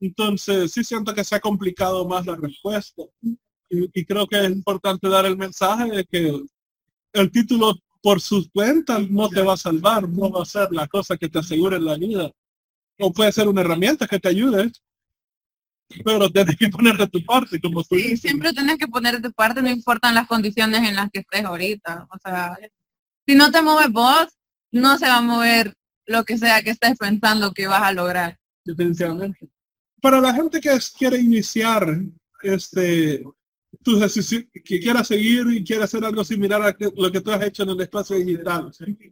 Entonces, 0.00 0.72
sí 0.72 0.84
siento 0.84 1.14
que 1.14 1.24
se 1.24 1.36
ha 1.36 1.40
complicado 1.40 2.06
más 2.06 2.26
la 2.26 2.36
respuesta. 2.36 3.02
Y, 3.68 4.04
creo 4.04 4.26
que 4.26 4.38
es 4.38 4.50
importante 4.50 5.08
dar 5.08 5.26
el 5.26 5.36
mensaje 5.36 5.90
de 5.90 6.04
que 6.04 6.40
el 7.12 7.30
título 7.30 7.74
por 8.02 8.20
sus 8.20 8.48
cuentas 8.50 9.08
no 9.10 9.28
te 9.28 9.42
va 9.42 9.54
a 9.54 9.58
salvar, 9.58 10.08
no 10.08 10.30
va 10.30 10.42
a 10.42 10.46
ser 10.46 10.68
la 10.70 10.86
cosa 10.86 11.16
que 11.16 11.28
te 11.28 11.40
asegure 11.40 11.80
la 11.80 11.96
vida. 11.96 12.30
O 12.98 13.12
puede 13.12 13.32
ser 13.32 13.48
una 13.48 13.62
herramienta 13.62 14.06
que 14.06 14.20
te 14.20 14.28
ayude, 14.28 14.70
pero 16.04 16.30
tienes 16.30 16.56
que 16.56 16.68
poner 16.68 16.96
de 16.96 17.08
tu 17.08 17.24
parte, 17.24 17.60
como 17.60 17.82
tú 17.82 17.96
sí, 17.96 18.16
siempre 18.16 18.52
tienes 18.52 18.78
que 18.78 18.86
poner 18.86 19.20
de 19.20 19.28
tu 19.28 19.32
parte, 19.32 19.62
no 19.62 19.70
importan 19.70 20.14
las 20.14 20.26
condiciones 20.26 20.88
en 20.88 20.94
las 20.94 21.10
que 21.10 21.20
estés 21.20 21.44
ahorita. 21.44 22.06
O 22.10 22.18
sea, 22.22 22.56
si 23.26 23.34
no 23.34 23.50
te 23.50 23.62
mueves 23.62 23.90
vos, 23.90 24.28
no 24.72 24.98
se 24.98 25.06
va 25.06 25.16
a 25.16 25.22
mover 25.22 25.74
lo 26.06 26.24
que 26.24 26.38
sea 26.38 26.62
que 26.62 26.70
estés 26.70 26.96
pensando 26.96 27.52
que 27.52 27.66
vas 27.66 27.82
a 27.82 27.92
lograr. 27.92 28.38
Definitivamente 28.64 29.50
para 30.06 30.20
la 30.20 30.32
gente 30.32 30.60
que 30.60 30.70
quiere 30.96 31.18
iniciar 31.18 32.00
este 32.40 33.24
tu 33.82 33.98
que 34.64 34.78
quiera 34.78 35.02
seguir 35.02 35.48
y 35.50 35.64
quiera 35.64 35.84
hacer 35.84 36.04
algo 36.04 36.24
similar 36.24 36.62
a 36.62 36.76
lo 36.96 37.10
que 37.10 37.20
tú 37.20 37.32
has 37.32 37.42
hecho 37.42 37.64
en 37.64 37.70
el 37.70 37.80
espacio 37.80 38.14
digital, 38.14 38.70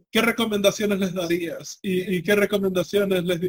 ¿qué 0.09 0.21
recomendaciones 0.21 0.97
les 0.97 1.13
darías? 1.13 1.79
¿Y, 1.81 2.23
qué 2.23 2.33
recomendaciones 2.33 3.25
les, 3.25 3.41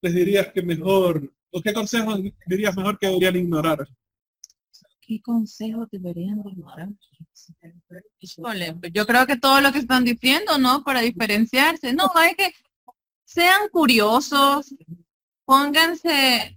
les 0.00 0.14
dirías 0.14 0.50
que 0.54 0.62
mejor, 0.62 1.30
o 1.50 1.60
qué 1.60 1.74
consejos 1.74 2.20
dirías 2.46 2.74
mejor 2.74 2.98
que 2.98 3.08
deberían 3.08 3.36
ignorar? 3.36 3.86
¿Qué 5.02 5.20
consejos 5.20 5.86
deberían 5.92 6.42
ignorar? 6.46 6.88
yo 8.94 9.06
creo 9.06 9.26
que 9.26 9.36
todo 9.36 9.60
lo 9.60 9.72
que 9.72 9.80
están 9.80 10.04
diciendo, 10.04 10.56
¿no? 10.56 10.82
Para 10.82 11.02
diferenciarse. 11.02 11.92
No, 11.92 12.10
hay 12.14 12.34
que 12.34 12.54
sean 13.26 13.68
curiosos, 13.68 14.74
pónganse 15.44 16.56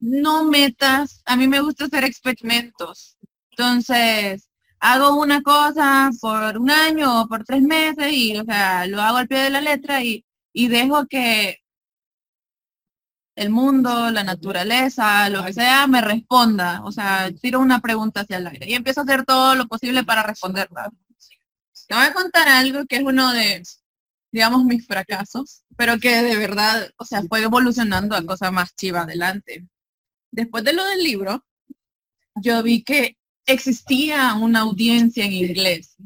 no 0.00 0.44
metas, 0.44 1.22
a 1.26 1.36
mí 1.36 1.46
me 1.48 1.60
gusta 1.60 1.86
hacer 1.86 2.04
experimentos. 2.04 3.16
Entonces, 3.50 4.48
hago 4.80 5.16
una 5.16 5.42
cosa 5.42 6.10
por 6.20 6.58
un 6.58 6.70
año 6.70 7.22
o 7.22 7.28
por 7.28 7.44
tres 7.44 7.62
meses 7.62 8.12
y, 8.12 8.36
o 8.38 8.44
sea, 8.44 8.86
lo 8.86 9.00
hago 9.00 9.18
al 9.18 9.28
pie 9.28 9.38
de 9.40 9.50
la 9.50 9.60
letra 9.60 10.02
y, 10.02 10.24
y 10.52 10.68
dejo 10.68 11.06
que 11.06 11.58
el 13.36 13.50
mundo, 13.50 14.10
la 14.10 14.24
naturaleza, 14.24 15.28
lo 15.28 15.44
que 15.44 15.52
sea, 15.52 15.86
me 15.86 16.00
responda. 16.00 16.82
O 16.84 16.92
sea, 16.92 17.30
tiro 17.40 17.60
una 17.60 17.80
pregunta 17.80 18.20
hacia 18.22 18.38
el 18.38 18.46
aire 18.46 18.66
y 18.68 18.74
empiezo 18.74 19.00
a 19.00 19.04
hacer 19.04 19.24
todo 19.24 19.54
lo 19.54 19.66
posible 19.66 20.04
para 20.04 20.22
responderla. 20.22 20.90
Te 21.88 21.94
voy 21.94 22.04
a 22.04 22.12
contar 22.12 22.48
algo 22.48 22.86
que 22.86 22.96
es 22.96 23.02
uno 23.02 23.32
de, 23.32 23.62
digamos, 24.32 24.64
mis 24.64 24.86
fracasos, 24.86 25.62
pero 25.76 25.98
que 25.98 26.22
de 26.22 26.36
verdad, 26.36 26.90
o 26.96 27.04
sea, 27.04 27.22
fue 27.28 27.42
evolucionando 27.42 28.16
a 28.16 28.26
cosas 28.26 28.50
más 28.52 28.74
chivas 28.74 29.04
adelante 29.04 29.66
después 30.32 30.64
de 30.64 30.72
lo 30.72 30.84
del 30.84 31.04
libro, 31.04 31.44
yo 32.34 32.62
vi 32.62 32.82
que 32.82 33.16
existía 33.46 34.34
una 34.34 34.60
audiencia 34.60 35.24
en 35.24 35.32
inglés. 35.32 35.96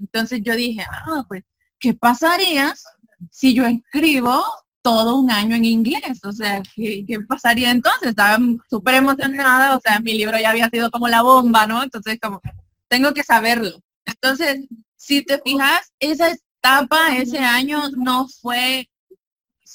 Entonces 0.00 0.40
yo 0.42 0.56
dije, 0.56 0.84
ah, 0.90 1.24
pues, 1.28 1.44
¿qué 1.78 1.94
pasaría 1.94 2.74
si 3.30 3.54
yo 3.54 3.64
escribo 3.66 4.44
todo 4.82 5.16
un 5.16 5.30
año 5.30 5.54
en 5.54 5.64
inglés? 5.64 6.24
O 6.24 6.32
sea, 6.32 6.62
¿qué, 6.74 7.04
pasaría 7.28 7.70
entonces? 7.70 8.08
Estaba 8.10 8.38
súper 8.68 8.94
emocionada, 8.94 9.76
o 9.76 9.80
sea, 9.80 10.00
mi 10.00 10.14
libro 10.14 10.38
ya 10.38 10.50
había 10.50 10.70
sido 10.70 10.90
como 10.90 11.08
la 11.08 11.22
bomba, 11.22 11.66
¿no? 11.66 11.82
Entonces, 11.82 12.18
como, 12.20 12.40
tengo 12.88 13.12
que 13.14 13.22
saberlo. 13.22 13.80
Entonces, 14.04 14.60
si 14.96 15.22
te 15.22 15.40
fijas, 15.44 15.92
esa 15.98 16.34
ese 17.16 17.38
año 17.38 17.90
no 17.96 18.28
fue 18.28 18.88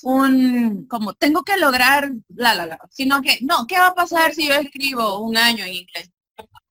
un, 0.03 0.87
como 0.87 1.13
tengo 1.13 1.43
que 1.43 1.57
lograr, 1.57 2.11
la, 2.29 2.53
la, 2.55 2.65
la, 2.65 2.79
sino 2.89 3.21
que, 3.21 3.39
no, 3.41 3.67
¿qué 3.67 3.77
va 3.77 3.87
a 3.87 3.95
pasar 3.95 4.33
si 4.33 4.47
yo 4.47 4.55
escribo 4.55 5.19
un 5.19 5.37
año 5.37 5.65
en 5.65 5.73
inglés? 5.73 6.09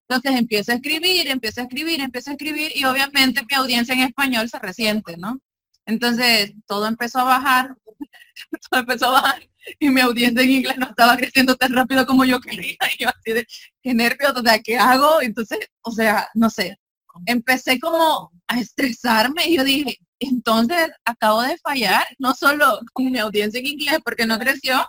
Entonces 0.09 0.41
empiezo 0.41 0.73
a 0.73 0.75
escribir, 0.77 1.29
empiezo 1.29 1.61
a 1.61 1.64
escribir, 1.64 2.01
empiezo 2.01 2.31
a 2.31 2.33
escribir 2.33 2.73
y 2.75 2.85
obviamente 2.85 3.43
mi 3.49 3.57
audiencia 3.57 3.95
en 3.95 4.01
español 4.01 4.49
se 4.49 4.59
resiente, 4.59 5.16
¿no? 5.16 5.41
Entonces 5.87 6.53
todo 6.66 6.87
empezó 6.87 7.21
a 7.21 7.25
bajar, 7.25 7.77
todo 8.71 8.81
empezó 8.81 9.07
a 9.07 9.23
bajar 9.23 9.49
y 9.79 9.89
mi 9.89 10.01
audiencia 10.01 10.43
en 10.43 10.51
inglés 10.51 10.79
no 10.79 10.87
estaba 10.87 11.16
creciendo 11.16 11.57
tan 11.57 11.73
rápido 11.73 12.07
como 12.07 12.25
yo 12.25 12.41
quería. 12.41 12.77
Y 12.99 13.05
yo 13.05 13.09
así 13.09 13.33
de, 13.33 13.47
qué 13.83 13.95
nervios, 13.95 14.33
o 14.35 14.43
sea, 14.43 14.59
¿qué 14.61 14.79
hago? 14.79 15.23
Entonces, 15.23 15.59
o 15.83 15.93
sea, 15.93 16.29
no 16.35 16.51
sé, 16.51 16.79
empecé 17.27 17.79
como 17.79 18.33
a 18.49 18.61
estresarme 18.61 19.47
y 19.49 19.57
yo 19.57 19.64
dije, 19.64 19.99
entonces 20.21 20.91
acabo 21.05 21.43
de 21.43 21.59
fallar, 21.59 22.05
no 22.18 22.35
solo 22.35 22.81
con 22.93 23.11
mi 23.11 23.18
audiencia 23.18 23.59
en 23.59 23.66
inglés 23.66 23.99
porque 24.05 24.27
no 24.27 24.39
creció, 24.39 24.87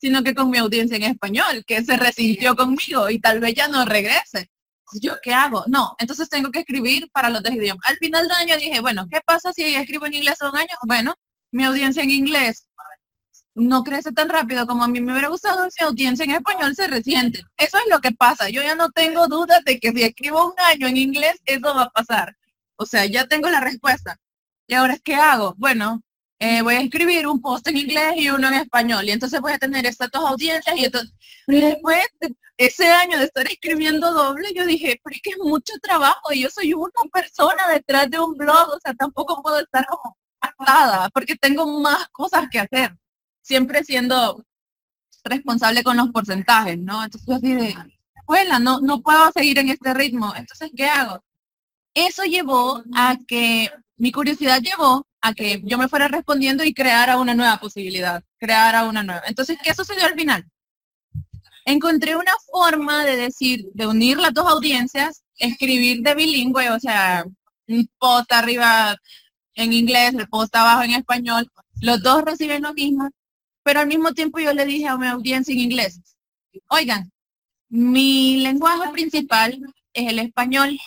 sino 0.00 0.22
que 0.22 0.34
con 0.34 0.50
mi 0.50 0.58
audiencia 0.58 0.96
en 0.96 1.04
español, 1.04 1.64
que 1.66 1.82
se 1.84 1.96
resintió 1.96 2.54
conmigo 2.56 3.08
y 3.10 3.18
tal 3.20 3.40
vez 3.40 3.54
ya 3.54 3.68
no 3.68 3.84
regrese. 3.84 4.50
¿Yo 5.00 5.14
qué 5.22 5.32
hago? 5.32 5.64
No, 5.66 5.96
entonces 5.98 6.28
tengo 6.28 6.50
que 6.50 6.60
escribir 6.60 7.08
para 7.10 7.30
los 7.30 7.42
dos 7.42 7.52
idiomas. 7.54 7.88
Al 7.88 7.96
final 7.96 8.28
del 8.28 8.36
año 8.36 8.56
dije, 8.58 8.80
bueno, 8.80 9.06
¿qué 9.10 9.20
pasa 9.24 9.52
si 9.52 9.74
escribo 9.74 10.06
en 10.06 10.14
inglés 10.14 10.36
un 10.42 10.56
año? 10.56 10.76
Bueno, 10.86 11.14
mi 11.50 11.64
audiencia 11.64 12.02
en 12.02 12.10
inglés 12.10 12.68
no 13.54 13.84
crece 13.84 14.12
tan 14.12 14.28
rápido 14.28 14.66
como 14.66 14.84
a 14.84 14.88
mí 14.88 15.00
me 15.00 15.12
hubiera 15.12 15.28
gustado, 15.28 15.64
mi 15.64 15.86
audiencia 15.86 16.24
en 16.24 16.32
español 16.32 16.74
se 16.74 16.88
resiente. 16.88 17.42
Eso 17.56 17.78
es 17.78 17.84
lo 17.88 18.00
que 18.00 18.10
pasa. 18.12 18.50
Yo 18.50 18.62
ya 18.62 18.74
no 18.74 18.90
tengo 18.90 19.28
dudas 19.28 19.64
de 19.64 19.78
que 19.78 19.92
si 19.92 20.02
escribo 20.02 20.46
un 20.46 20.54
año 20.58 20.88
en 20.88 20.96
inglés, 20.96 21.36
eso 21.46 21.74
va 21.74 21.84
a 21.84 21.90
pasar. 21.90 22.36
O 22.76 22.84
sea, 22.84 23.06
ya 23.06 23.26
tengo 23.26 23.48
la 23.48 23.60
respuesta. 23.60 24.18
¿Y 24.66 24.74
ahora 24.74 24.98
qué 24.98 25.14
hago? 25.14 25.54
Bueno, 25.56 26.02
eh, 26.38 26.62
voy 26.62 26.74
a 26.74 26.80
escribir 26.80 27.26
un 27.26 27.40
post 27.40 27.68
en 27.68 27.76
inglés 27.76 28.14
y 28.16 28.28
uno 28.30 28.48
en 28.48 28.54
español. 28.54 29.04
Y 29.06 29.12
entonces 29.12 29.40
voy 29.40 29.52
a 29.52 29.58
tener 29.58 29.86
estas 29.86 30.10
dos 30.10 30.24
audiencias 30.28 30.76
y 30.76 30.84
entonces, 30.84 31.12
después 31.46 32.04
de 32.20 32.34
ese 32.56 32.90
año 32.90 33.18
de 33.18 33.24
estar 33.24 33.46
escribiendo 33.46 34.12
doble, 34.12 34.52
yo 34.54 34.66
dije, 34.66 35.00
pero 35.02 35.16
es 35.16 35.22
que 35.22 35.30
es 35.30 35.38
mucho 35.38 35.72
trabajo 35.82 36.32
y 36.32 36.42
yo 36.42 36.50
soy 36.50 36.74
una 36.74 36.90
persona 37.12 37.68
detrás 37.68 38.10
de 38.10 38.18
un 38.20 38.34
blog, 38.36 38.70
o 38.70 38.78
sea, 38.80 38.94
tampoco 38.94 39.42
puedo 39.42 39.58
estar 39.60 39.86
como 39.86 40.16
atada 40.40 41.08
porque 41.10 41.36
tengo 41.36 41.66
más 41.80 42.08
cosas 42.10 42.48
que 42.50 42.60
hacer. 42.60 42.96
Siempre 43.42 43.84
siendo 43.84 44.44
responsable 45.24 45.82
con 45.82 45.96
los 45.96 46.10
porcentajes, 46.10 46.78
¿no? 46.78 47.04
Entonces 47.04 47.26
yo 47.28 47.36
así 47.36 47.54
de, 47.54 47.74
escuela, 48.24 48.58
no, 48.58 48.80
no 48.80 49.02
puedo 49.02 49.30
seguir 49.32 49.58
en 49.58 49.68
este 49.68 49.94
ritmo. 49.94 50.32
Entonces, 50.36 50.70
¿qué 50.76 50.86
hago? 50.86 51.22
Eso 51.94 52.24
llevó 52.24 52.82
a 52.94 53.16
que 53.26 53.70
mi 54.04 54.12
curiosidad 54.12 54.60
llevó 54.60 55.06
a 55.22 55.32
que 55.32 55.62
yo 55.64 55.78
me 55.78 55.88
fuera 55.88 56.08
respondiendo 56.08 56.62
y 56.62 56.74
creara 56.74 57.16
una 57.16 57.32
nueva 57.32 57.56
posibilidad, 57.56 58.22
creara 58.36 58.84
una 58.84 59.02
nueva. 59.02 59.22
Entonces, 59.26 59.56
¿qué 59.64 59.72
sucedió 59.72 60.04
al 60.04 60.14
final? 60.14 60.44
Encontré 61.64 62.14
una 62.14 62.34
forma 62.52 63.02
de 63.06 63.16
decir, 63.16 63.64
de 63.72 63.86
unir 63.86 64.18
las 64.18 64.34
dos 64.34 64.46
audiencias, 64.46 65.22
escribir 65.38 66.02
de 66.02 66.14
bilingüe, 66.14 66.68
o 66.68 66.78
sea, 66.78 67.24
un 67.66 67.88
post 67.98 68.30
arriba 68.30 68.94
en 69.54 69.72
inglés, 69.72 70.12
el 70.12 70.28
post 70.28 70.54
abajo 70.54 70.82
en 70.82 70.90
español, 70.90 71.50
los 71.80 72.02
dos 72.02 72.22
reciben 72.26 72.60
lo 72.60 72.74
mismo, 72.74 73.08
pero 73.62 73.80
al 73.80 73.86
mismo 73.86 74.12
tiempo 74.12 74.38
yo 74.38 74.52
le 74.52 74.66
dije 74.66 74.86
a 74.86 74.98
mi 74.98 75.06
audiencia 75.06 75.54
en 75.54 75.60
inglés, 75.60 75.98
oigan, 76.68 77.10
mi 77.70 78.36
lenguaje 78.42 78.92
principal 78.92 79.58
es 79.94 80.10
el 80.10 80.18
español. 80.18 80.78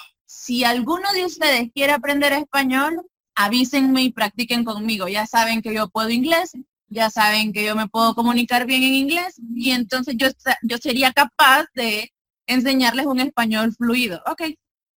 Si 0.47 0.63
alguno 0.63 1.11
de 1.11 1.25
ustedes 1.25 1.69
quiere 1.73 1.91
aprender 1.91 2.31
español, 2.31 3.05
avísenme 3.35 4.03
y 4.03 4.13
practiquen 4.13 4.63
conmigo. 4.63 5.09
Ya 5.09 5.25
saben 5.25 5.61
que 5.61 5.73
yo 5.73 5.89
puedo 5.89 6.09
inglés, 6.09 6.53
ya 6.87 7.09
saben 7.09 7.51
que 7.51 7.65
yo 7.65 7.75
me 7.75 7.89
puedo 7.89 8.15
comunicar 8.15 8.65
bien 8.65 8.81
en 8.81 8.93
inglés 8.93 9.41
y 9.53 9.71
entonces 9.71 10.15
yo, 10.17 10.29
yo 10.61 10.77
sería 10.77 11.11
capaz 11.11 11.65
de 11.75 12.13
enseñarles 12.45 13.07
un 13.07 13.19
español 13.19 13.73
fluido. 13.75 14.23
Ok, 14.25 14.43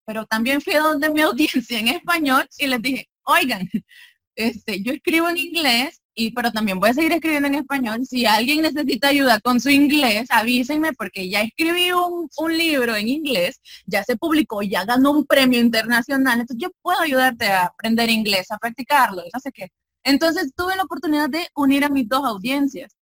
pero 0.05 0.25
también 0.25 0.61
fui 0.61 0.71
a 0.71 0.79
donde 0.79 1.09
mi 1.09 1.19
audiencia 1.29 1.79
en 1.79 1.89
español 1.89 2.47
y 2.57 2.67
les 2.67 2.81
dije, 2.81 3.09
oigan, 3.23 3.69
este, 4.35 4.81
yo 4.81 4.93
escribo 4.93 5.27
en 5.27 5.37
inglés 5.37 6.00
pero 6.29 6.51
también 6.51 6.79
voy 6.79 6.91
a 6.91 6.93
seguir 6.93 7.11
escribiendo 7.13 7.47
en 7.47 7.55
español. 7.55 8.05
Si 8.05 8.25
alguien 8.25 8.61
necesita 8.61 9.07
ayuda 9.07 9.39
con 9.39 9.59
su 9.59 9.69
inglés, 9.69 10.27
avísenme 10.29 10.93
porque 10.93 11.29
ya 11.29 11.41
escribí 11.41 11.91
un, 11.91 12.29
un, 12.37 12.57
libro 12.57 12.95
en 12.95 13.07
inglés, 13.07 13.59
ya 13.87 14.03
se 14.03 14.15
publicó, 14.17 14.61
ya 14.61 14.85
ganó 14.85 15.11
un 15.11 15.25
premio 15.25 15.59
internacional, 15.59 16.41
entonces 16.41 16.61
yo 16.61 16.69
puedo 16.81 16.99
ayudarte 16.99 17.47
a 17.47 17.65
aprender 17.65 18.09
inglés, 18.09 18.51
a 18.51 18.57
practicarlo, 18.57 19.23
no 19.23 19.51
qué. 19.53 19.69
Entonces 20.03 20.51
tuve 20.55 20.75
la 20.75 20.83
oportunidad 20.83 21.29
de 21.29 21.47
unir 21.55 21.85
a 21.85 21.89
mis 21.89 22.07
dos 22.07 22.25
audiencias. 22.25 22.95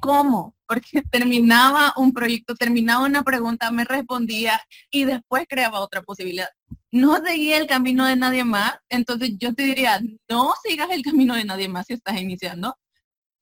¿Cómo? 0.00 0.54
Porque 0.66 1.02
terminaba 1.10 1.92
un 1.96 2.12
proyecto, 2.12 2.54
terminaba 2.54 3.04
una 3.04 3.22
pregunta, 3.22 3.70
me 3.70 3.84
respondía 3.84 4.60
y 4.90 5.04
después 5.04 5.46
creaba 5.48 5.80
otra 5.80 6.02
posibilidad 6.02 6.48
no 6.96 7.16
seguí 7.24 7.52
el 7.52 7.66
camino 7.66 8.06
de 8.06 8.16
nadie 8.16 8.44
más, 8.44 8.78
entonces 8.88 9.32
yo 9.38 9.54
te 9.54 9.64
diría, 9.64 10.00
no 10.28 10.52
sigas 10.64 10.90
el 10.90 11.02
camino 11.02 11.34
de 11.34 11.44
nadie 11.44 11.68
más 11.68 11.86
si 11.86 11.94
estás 11.94 12.20
iniciando. 12.20 12.76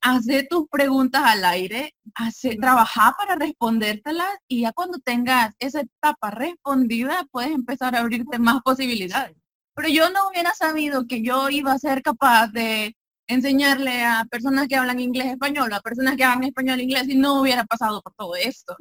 Hace 0.00 0.44
tus 0.44 0.68
preguntas 0.68 1.22
al 1.24 1.44
aire, 1.46 1.94
hace, 2.14 2.56
trabaja 2.56 3.14
para 3.16 3.36
respondértelas 3.36 4.28
y 4.48 4.62
ya 4.62 4.72
cuando 4.72 4.98
tengas 4.98 5.54
esa 5.58 5.80
etapa 5.80 6.30
respondida, 6.30 7.26
puedes 7.30 7.52
empezar 7.52 7.94
a 7.96 8.00
abrirte 8.00 8.38
más 8.38 8.60
posibilidades. 8.62 9.36
Pero 9.74 9.88
yo 9.88 10.10
no 10.10 10.28
hubiera 10.28 10.52
sabido 10.54 11.06
que 11.06 11.22
yo 11.22 11.48
iba 11.48 11.72
a 11.72 11.78
ser 11.78 12.02
capaz 12.02 12.48
de 12.48 12.94
enseñarle 13.26 14.04
a 14.04 14.24
personas 14.30 14.68
que 14.68 14.76
hablan 14.76 15.00
inglés 15.00 15.26
español, 15.26 15.72
a 15.72 15.80
personas 15.80 16.16
que 16.16 16.24
hablan 16.24 16.44
español 16.44 16.80
inglés 16.80 17.08
y 17.08 17.16
no 17.16 17.40
hubiera 17.40 17.64
pasado 17.64 18.02
por 18.02 18.12
todo 18.14 18.36
esto. 18.36 18.76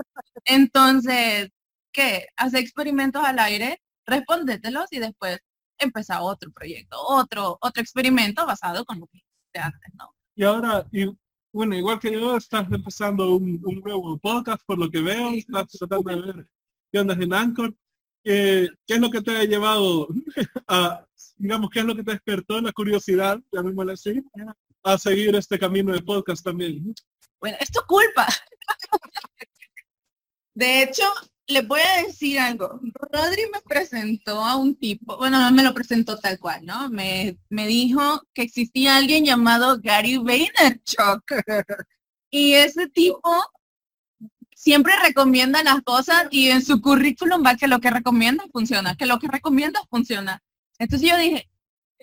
Entonces, 0.45 1.49
¿qué? 1.91 2.27
Hace 2.35 2.59
experimentos 2.59 3.23
al 3.23 3.39
aire 3.39 3.81
respóndetelos 4.05 4.91
y 4.91 4.99
después 4.99 5.39
empezar 5.77 6.19
otro 6.21 6.51
proyecto, 6.51 6.97
otro, 7.01 7.57
otro 7.61 7.81
experimento 7.81 8.45
basado 8.45 8.85
con 8.85 8.99
lo 8.99 9.07
que 9.07 9.17
hiciste 9.17 9.59
antes, 9.59 9.93
¿no? 9.95 10.13
Y 10.35 10.43
ahora, 10.43 10.85
y, 10.91 11.05
bueno, 11.51 11.75
igual 11.75 11.99
que 11.99 12.11
yo, 12.11 12.35
estás 12.37 12.67
empezando 12.71 13.35
un, 13.35 13.61
nuevo 13.61 14.17
podcast, 14.17 14.61
por 14.65 14.77
lo 14.77 14.89
que 14.89 15.01
veo, 15.01 15.31
estás 15.31 15.67
tratando 15.67 16.09
de 16.09 16.21
ver 16.21 16.47
qué 16.91 16.99
onda 16.99 17.13
en 17.13 17.33
Anchor. 17.33 17.75
¿Qué 18.23 18.69
es 18.87 18.99
lo 18.99 19.11
que 19.11 19.21
te 19.21 19.35
ha 19.35 19.43
llevado 19.43 20.07
a, 20.67 21.05
digamos, 21.35 21.69
qué 21.69 21.79
es 21.79 21.85
lo 21.85 21.95
que 21.95 22.03
te 22.03 22.11
despertó 22.11 22.61
la 22.61 22.71
curiosidad, 22.71 23.39
llamémosle 23.51 23.93
así, 23.93 24.23
a 24.83 24.97
seguir 24.97 25.35
este 25.35 25.57
camino 25.57 25.93
de 25.93 26.01
podcast 26.01 26.43
también? 26.43 26.93
Bueno, 27.39 27.57
es 27.59 27.69
culpa. 27.87 28.27
De 30.55 30.83
hecho, 30.83 31.03
les 31.47 31.67
voy 31.67 31.81
a 31.81 32.03
decir 32.03 32.39
algo. 32.39 32.79
Rodri 32.93 33.43
me 33.51 33.61
presentó 33.61 34.43
a 34.43 34.55
un 34.55 34.75
tipo, 34.75 35.17
bueno, 35.17 35.39
no 35.39 35.51
me 35.51 35.63
lo 35.63 35.73
presentó 35.73 36.17
tal 36.17 36.39
cual, 36.39 36.65
¿no? 36.65 36.89
Me, 36.89 37.37
me 37.49 37.67
dijo 37.67 38.21
que 38.33 38.43
existía 38.43 38.97
alguien 38.97 39.25
llamado 39.25 39.79
Gary 39.81 40.17
Vaynerchuk. 40.17 41.23
y 42.29 42.53
ese 42.53 42.87
tipo 42.89 43.43
siempre 44.55 44.93
recomienda 45.03 45.63
las 45.63 45.81
cosas 45.81 46.27
y 46.31 46.49
en 46.49 46.63
su 46.63 46.81
currículum 46.81 47.43
va 47.45 47.57
que 47.57 47.67
lo 47.67 47.79
que 47.79 47.89
recomienda 47.89 48.45
funciona, 48.51 48.95
que 48.95 49.05
lo 49.05 49.19
que 49.19 49.27
recomienda 49.27 49.81
funciona. 49.89 50.41
Entonces 50.79 51.09
yo 51.09 51.17
dije, 51.17 51.49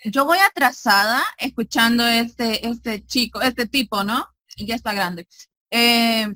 yo 0.05 0.25
voy 0.25 0.39
atrasada 0.39 1.23
escuchando 1.39 2.07
este, 2.07 2.66
este 2.66 3.05
chico, 3.05 3.41
este 3.43 3.66
tipo, 3.66 4.05
¿no? 4.05 4.27
Ya 4.57 4.75
está 4.75 4.93
grande. 4.93 5.27
Eh, 5.71 6.27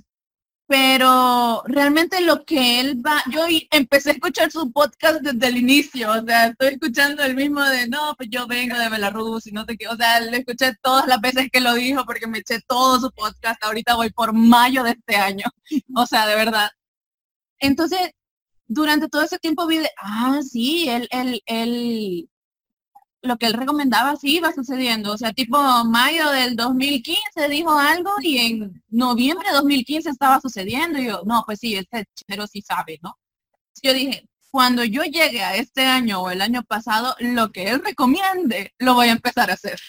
pero 0.66 1.62
realmente 1.66 2.20
lo 2.22 2.44
que 2.44 2.80
él 2.80 3.02
va, 3.04 3.22
yo 3.30 3.46
empecé 3.70 4.10
a 4.10 4.12
escuchar 4.14 4.50
su 4.50 4.72
podcast 4.72 5.20
desde 5.20 5.46
el 5.48 5.58
inicio, 5.58 6.10
o 6.10 6.24
sea, 6.24 6.46
estoy 6.46 6.68
escuchando 6.68 7.22
el 7.22 7.36
mismo 7.36 7.62
de, 7.62 7.86
no, 7.88 8.14
pues 8.16 8.30
yo 8.30 8.46
vengo 8.46 8.78
de 8.78 8.88
Belarus 8.88 9.46
y 9.46 9.52
no 9.52 9.64
sé 9.66 9.76
qué, 9.76 9.88
o 9.88 9.96
sea, 9.96 10.20
le 10.20 10.38
escuché 10.38 10.74
todas 10.82 11.06
las 11.06 11.20
veces 11.20 11.48
que 11.52 11.60
lo 11.60 11.74
dijo 11.74 12.04
porque 12.06 12.26
me 12.26 12.38
eché 12.38 12.60
todo 12.66 12.98
su 12.98 13.10
podcast, 13.12 13.62
ahorita 13.62 13.94
voy 13.96 14.10
por 14.10 14.32
mayo 14.32 14.82
de 14.82 14.92
este 14.92 15.16
año, 15.16 15.44
o 15.96 16.06
sea, 16.06 16.26
de 16.26 16.34
verdad. 16.34 16.70
Entonces, 17.58 18.12
durante 18.66 19.08
todo 19.08 19.22
ese 19.22 19.38
tiempo 19.38 19.66
vi 19.66 19.78
de, 19.78 19.90
ah, 19.98 20.40
sí, 20.42 20.88
él, 20.88 21.08
él, 21.10 21.42
él, 21.46 22.28
lo 23.22 23.36
que 23.38 23.46
él 23.46 23.54
recomendaba 23.54 24.16
sí 24.16 24.36
iba 24.36 24.52
sucediendo. 24.52 25.12
O 25.12 25.18
sea, 25.18 25.32
tipo 25.32 25.58
mayo 25.84 26.30
del 26.30 26.56
2015 26.56 27.48
dijo 27.48 27.72
algo 27.78 28.12
y 28.22 28.38
en 28.38 28.84
noviembre 28.88 29.48
de 29.48 29.56
2015 29.56 30.10
estaba 30.10 30.40
sucediendo. 30.40 30.98
Y 30.98 31.06
yo, 31.06 31.22
no, 31.24 31.42
pues 31.46 31.60
sí, 31.60 31.76
este 31.76 32.06
pero 32.26 32.46
sí 32.46 32.62
sabe, 32.62 32.98
¿no? 33.02 33.18
Yo 33.82 33.92
dije, 33.92 34.28
cuando 34.50 34.84
yo 34.84 35.02
llegue 35.04 35.42
a 35.42 35.56
este 35.56 35.84
año 35.84 36.22
o 36.22 36.30
el 36.30 36.40
año 36.40 36.62
pasado, 36.62 37.16
lo 37.20 37.50
que 37.52 37.68
él 37.70 37.82
recomiende, 37.84 38.72
lo 38.78 38.94
voy 38.94 39.08
a 39.08 39.12
empezar 39.12 39.50
a 39.50 39.54
hacer. 39.54 39.80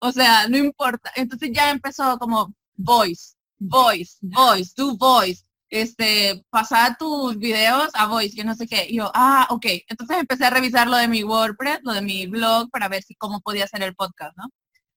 O 0.00 0.12
sea, 0.12 0.48
no 0.48 0.58
importa. 0.58 1.12
Entonces 1.16 1.50
ya 1.52 1.70
empezó 1.70 2.18
como 2.18 2.54
voice, 2.76 3.34
voice, 3.58 4.18
voice, 4.20 4.72
do 4.76 4.96
voice 4.96 5.44
este, 5.72 6.44
pasar 6.50 6.98
tus 6.98 7.38
videos 7.38 7.88
a 7.94 8.06
Voice, 8.06 8.36
yo 8.36 8.44
no 8.44 8.54
sé 8.54 8.68
qué. 8.68 8.88
Yo, 8.92 9.10
ah, 9.14 9.46
ok. 9.50 9.66
Entonces 9.88 10.18
empecé 10.18 10.44
a 10.44 10.50
revisar 10.50 10.86
lo 10.86 10.98
de 10.98 11.08
mi 11.08 11.24
WordPress, 11.24 11.80
lo 11.82 11.94
de 11.94 12.02
mi 12.02 12.26
blog, 12.26 12.70
para 12.70 12.88
ver 12.88 13.02
si 13.02 13.14
cómo 13.14 13.40
podía 13.40 13.64
hacer 13.64 13.82
el 13.82 13.94
podcast, 13.94 14.36
¿no? 14.36 14.50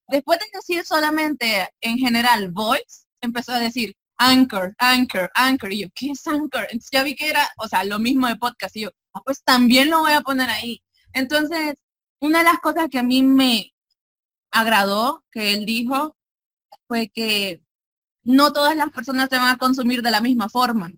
Después 0.10 0.38
de 0.40 0.46
decir 0.54 0.86
solamente 0.86 1.70
en 1.80 1.98
general 1.98 2.52
Voice, 2.52 3.06
empezó 3.22 3.54
a 3.54 3.60
decir 3.60 3.96
Anchor, 4.18 4.76
Anchor, 4.78 5.32
Anchor. 5.34 5.72
Y 5.72 5.84
yo, 5.84 5.88
¿qué 5.96 6.12
es 6.12 6.28
Anchor? 6.28 6.64
Entonces 6.64 6.90
ya 6.92 7.04
vi 7.04 7.16
que 7.16 7.30
era, 7.30 7.48
o 7.58 7.70
sea, 7.70 7.86
lo 7.86 7.98
mismo 7.98 8.28
de 8.28 8.36
podcast. 8.36 8.76
Y 8.76 8.82
yo, 8.82 8.90
ah, 9.14 9.22
pues 9.24 9.44
también 9.44 9.90
lo 9.90 10.00
voy 10.00 10.12
a 10.12 10.22
poner 10.22 10.50
ahí. 10.50 10.84
Entonces, 11.14 11.76
una 12.20 12.40
de 12.40 12.46
las 12.46 12.60
cosas 12.60 12.90
que 12.92 13.00
a 13.00 13.04
mí 13.04 13.24
me 13.24 13.74
agradó 14.52 15.24
que 15.32 15.54
él 15.54 15.66
dijo 15.66 16.18
fue 16.88 17.10
que 17.10 17.62
no 18.26 18.52
todas 18.52 18.76
las 18.76 18.92
personas 18.92 19.30
te 19.30 19.38
van 19.38 19.50
a 19.56 19.58
consumir 19.58 20.02
de 20.02 20.12
la 20.12 20.22
misma 20.22 20.50
forma, 20.50 20.92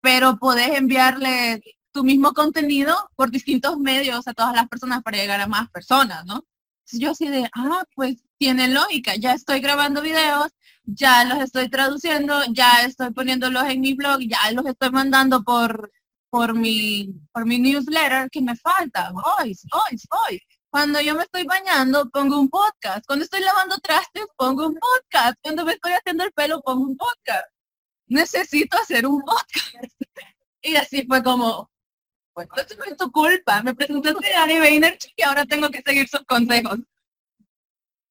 pero 0.00 0.38
puedes 0.38 0.70
enviarle 0.78 1.62
tu 1.92 2.04
mismo 2.04 2.32
contenido 2.32 3.10
por 3.16 3.30
distintos 3.30 3.78
medios 3.78 4.26
a 4.28 4.34
todas 4.34 4.54
las 4.54 4.68
personas 4.68 5.02
para 5.02 5.18
llegar 5.18 5.40
a 5.40 5.46
más 5.46 5.68
personas, 5.70 6.24
¿no? 6.24 6.44
yo 6.92 7.10
así 7.10 7.28
de, 7.28 7.48
ah, 7.54 7.84
pues 7.94 8.22
tiene 8.38 8.68
lógica, 8.68 9.16
ya 9.16 9.34
estoy 9.34 9.60
grabando 9.60 10.00
videos, 10.00 10.48
ya 10.84 11.24
los 11.24 11.40
estoy 11.40 11.68
traduciendo, 11.68 12.40
ya 12.50 12.82
estoy 12.82 13.12
poniéndolos 13.12 13.64
en 13.68 13.80
mi 13.80 13.94
blog, 13.94 14.20
ya 14.20 14.50
los 14.52 14.64
estoy 14.64 14.90
mandando 14.90 15.42
por, 15.42 15.92
por 16.30 16.54
mi, 16.54 17.14
por 17.32 17.44
mi 17.44 17.58
newsletter 17.58 18.30
que 18.30 18.40
me 18.40 18.56
falta, 18.56 19.12
voice, 19.12 19.66
voice, 19.70 20.06
voice. 20.10 20.57
Cuando 20.70 21.00
yo 21.00 21.14
me 21.14 21.22
estoy 21.22 21.44
bañando, 21.44 22.10
pongo 22.10 22.38
un 22.38 22.50
podcast. 22.50 23.04
Cuando 23.06 23.24
estoy 23.24 23.40
lavando 23.40 23.78
trastes, 23.78 24.26
pongo 24.36 24.66
un 24.66 24.74
podcast. 24.74 25.38
Cuando 25.42 25.64
me 25.64 25.72
estoy 25.72 25.92
haciendo 25.92 26.24
el 26.24 26.32
pelo, 26.32 26.60
pongo 26.60 26.82
un 26.82 26.96
podcast. 26.96 27.46
Necesito 28.06 28.76
hacer 28.76 29.06
un 29.06 29.22
podcast. 29.22 29.74
y 30.62 30.76
así 30.76 31.06
fue 31.06 31.22
como, 31.22 31.70
pues 32.34 32.48
esto 32.56 32.74
no 32.76 32.84
es 32.84 32.96
tu 32.96 33.10
culpa. 33.10 33.62
Me 33.62 33.74
presentaste 33.74 34.34
a 34.34 34.40
Gary 34.40 34.58
Vaynerchuk 34.58 35.12
y 35.16 35.22
ahora 35.22 35.46
tengo 35.46 35.70
que 35.70 35.82
seguir 35.84 36.06
sus 36.06 36.24
consejos. 36.26 36.78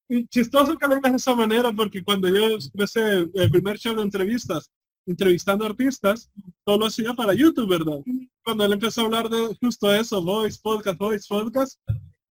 Y 0.08 0.26
chistoso 0.26 0.76
que 0.76 0.86
lo 0.88 0.94
hagas 0.94 1.12
de 1.12 1.16
esa 1.18 1.34
manera 1.34 1.72
porque 1.72 2.02
cuando 2.02 2.28
yo 2.28 2.56
empecé 2.56 3.28
el 3.32 3.50
primer 3.50 3.78
show 3.78 3.94
de 3.94 4.02
entrevistas, 4.02 4.70
entrevistando 5.06 5.64
artistas, 5.64 6.30
todo 6.64 6.78
lo 6.78 6.86
hacía 6.86 7.14
para 7.14 7.34
YouTube, 7.34 7.68
¿verdad? 7.68 8.00
Cuando 8.42 8.64
él 8.64 8.72
empezó 8.72 9.02
a 9.02 9.04
hablar 9.04 9.28
de 9.28 9.56
justo 9.60 9.94
eso, 9.94 10.22
voice, 10.22 10.58
podcast, 10.62 10.98
voice, 10.98 11.26
podcast, 11.28 11.78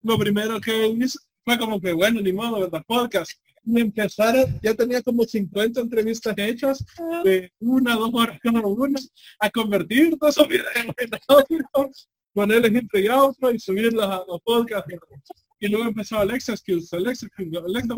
lo 0.01 0.17
primero 0.17 0.59
que 0.59 0.87
hizo 0.87 1.19
fue 1.43 1.57
como 1.57 1.79
que, 1.79 1.93
bueno, 1.93 2.19
ni 2.21 2.33
modo, 2.33 2.59
¿verdad? 2.59 2.83
Podcast. 2.85 3.31
Y 3.63 3.81
empezar, 3.81 4.35
ya 4.61 4.73
tenía 4.73 5.01
como 5.01 5.23
50 5.23 5.81
entrevistas 5.81 6.33
hechas, 6.37 6.85
de 7.23 7.51
una, 7.59 7.95
dos 7.95 8.11
horas 8.13 8.39
cada 8.41 8.61
una, 8.61 8.99
a 9.39 9.49
convertir 9.49 10.17
todos 10.17 10.37
esos 10.37 10.47
videos 10.47 10.67
en 10.75 11.09
audio, 11.27 11.91
ponerles 12.33 12.73
entre 12.73 13.01
y 13.01 13.07
otro 13.09 13.51
y 13.51 13.59
subirlos 13.59 14.05
a 14.05 14.23
los 14.27 14.39
podcasts. 14.41 14.93
Y 15.59 15.67
luego 15.67 15.87
empezó 15.87 16.19
Alexa 16.19 16.55
Skills, 16.55 16.93
Alexa 16.93 17.27
Skills, 17.27 17.57
Alexa 17.57 17.95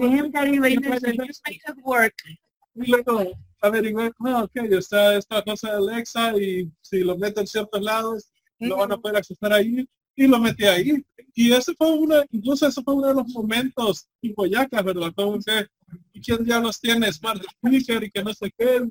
y 2.76 2.91
luego 2.91 3.32
averigué, 3.62 4.12
ah, 4.26 4.43
ok, 4.43 4.56
está 4.72 5.18
esta 5.18 5.41
cosa 5.43 5.72
de 5.72 5.78
Alexa 5.78 6.38
y 6.38 6.72
si 6.82 7.00
lo 7.00 7.18
meto 7.18 7.41
en 7.41 7.47
ciertos 7.47 7.82
lados, 7.82 8.32
lo 8.60 8.78
van 8.78 8.91
a 8.91 8.97
poder 8.97 9.18
acceder 9.18 9.54
ahí 9.54 9.88
y 10.20 10.28
lo 10.28 10.38
metí 10.38 10.65
ahí. 10.65 11.01
Y 11.34 11.53
ese 11.53 11.74
fue 11.74 11.91
uno, 11.91 12.15
incluso 12.32 12.67
eso 12.67 12.84
fue 12.84 12.93
uno 12.93 13.07
de 13.07 13.13
los 13.13 13.28
momentos 13.30 14.05
tipo 14.20 14.45
yacas, 14.45 14.84
¿verdad? 14.84 15.13
Como 15.15 15.39
que, 15.39 15.65
¿y 16.11 16.20
quién 16.20 16.45
ya 16.45 16.59
los 16.59 16.80
tiene 16.80 17.11
Smart 17.13 17.41
Speaker 17.41 18.03
y 18.03 18.11
que 18.11 18.24
no 18.24 18.34
sé 18.34 18.51
qué? 18.57 18.86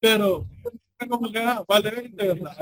Pero, 0.00 0.46
como 1.08 1.30
que, 1.30 1.38
ah, 1.38 1.62
vale, 1.68 2.10
¿verdad? 2.14 2.56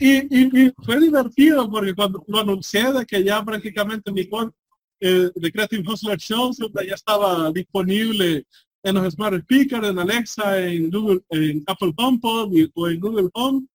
Y, 0.00 0.12
y, 0.34 0.66
y 0.66 0.72
fue 0.82 0.98
divertido 0.98 1.70
porque 1.70 1.94
cuando 1.94 2.24
lo 2.26 2.40
anuncié 2.40 2.90
de 2.92 3.04
que 3.04 3.22
ya 3.22 3.44
prácticamente 3.44 4.10
mi 4.10 4.26
eh, 5.00 5.30
de 5.34 5.52
Creative 5.52 5.84
Hustler 5.86 6.18
Shows 6.18 6.58
ya 6.58 6.94
estaba 6.94 7.52
disponible 7.52 8.46
en 8.82 8.94
los 8.94 9.12
Smart 9.12 9.42
Speakers, 9.42 9.88
en 9.88 9.98
Alexa, 9.98 10.58
en 10.58 10.90
Google, 10.90 11.20
en 11.28 11.62
Apple 11.66 11.92
HomePod 11.94 12.50
o 12.74 12.88
en 12.88 13.00
Google 13.00 13.28
Home. 13.34 13.66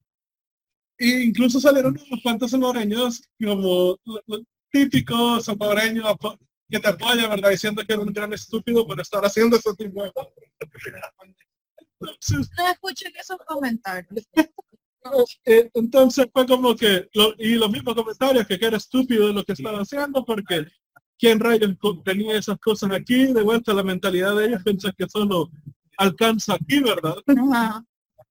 E 1.00 1.24
incluso 1.24 1.60
salieron 1.62 1.98
unos 1.98 2.22
cuantos 2.22 2.52
salvadoreños 2.52 3.22
como 3.42 3.98
lo- 4.04 4.22
lo 4.28 4.40
típico 4.72 5.40
salvadoreño 5.40 6.04
apo- 6.06 6.38
que 6.70 6.80
te 6.80 6.88
apoya, 6.90 7.28
¿verdad? 7.28 7.50
Diciendo 7.50 7.82
que 7.86 7.94
era 7.94 8.02
un 8.02 8.14
gran 8.14 8.32
estúpido 8.34 8.86
por 8.86 9.00
estar 9.00 9.24
haciendo 9.26 9.58
ese 9.58 9.74
tipo 9.76 10.04
de 10.04 10.12
escuchen 12.72 13.12
esos 13.20 13.38
comentarios. 13.48 14.28
eh, 15.46 15.70
entonces 15.74 16.28
fue 16.34 16.46
como 16.46 16.76
que, 16.76 17.08
lo- 17.14 17.34
y 17.38 17.56
los 17.56 17.72
mismos 17.72 17.96
comentarios, 17.96 18.46
que, 18.46 18.60
que 18.60 18.66
era 18.66 18.78
estúpido 18.78 19.32
lo 19.34 19.44
que 19.44 19.54
estaba 19.54 19.80
haciendo, 19.80 20.24
porque 20.26 20.66
¿quién 21.18 21.40
rayos 21.40 21.76
tenía 22.04 22.38
esas 22.38 22.58
cosas 22.60 22.92
aquí? 22.92 23.34
De 23.34 23.42
vuelta 23.42 23.74
la 23.74 23.84
mentalidad 23.84 24.36
de 24.36 24.48
ellos, 24.48 24.64
piensan 24.64 24.94
que 24.98 25.08
solo 25.10 25.50
alcanza 25.98 26.54
aquí, 26.56 26.82
¿verdad? 26.82 27.16
Ajá. 27.28 27.86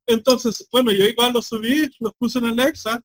Entonces, 0.09 0.66
bueno, 0.72 0.90
yo 0.90 1.04
igual 1.04 1.34
lo 1.34 1.42
subí, 1.42 1.88
lo 2.00 2.11
puse 2.14 2.38
en 2.38 2.46
Alexa, 2.46 3.00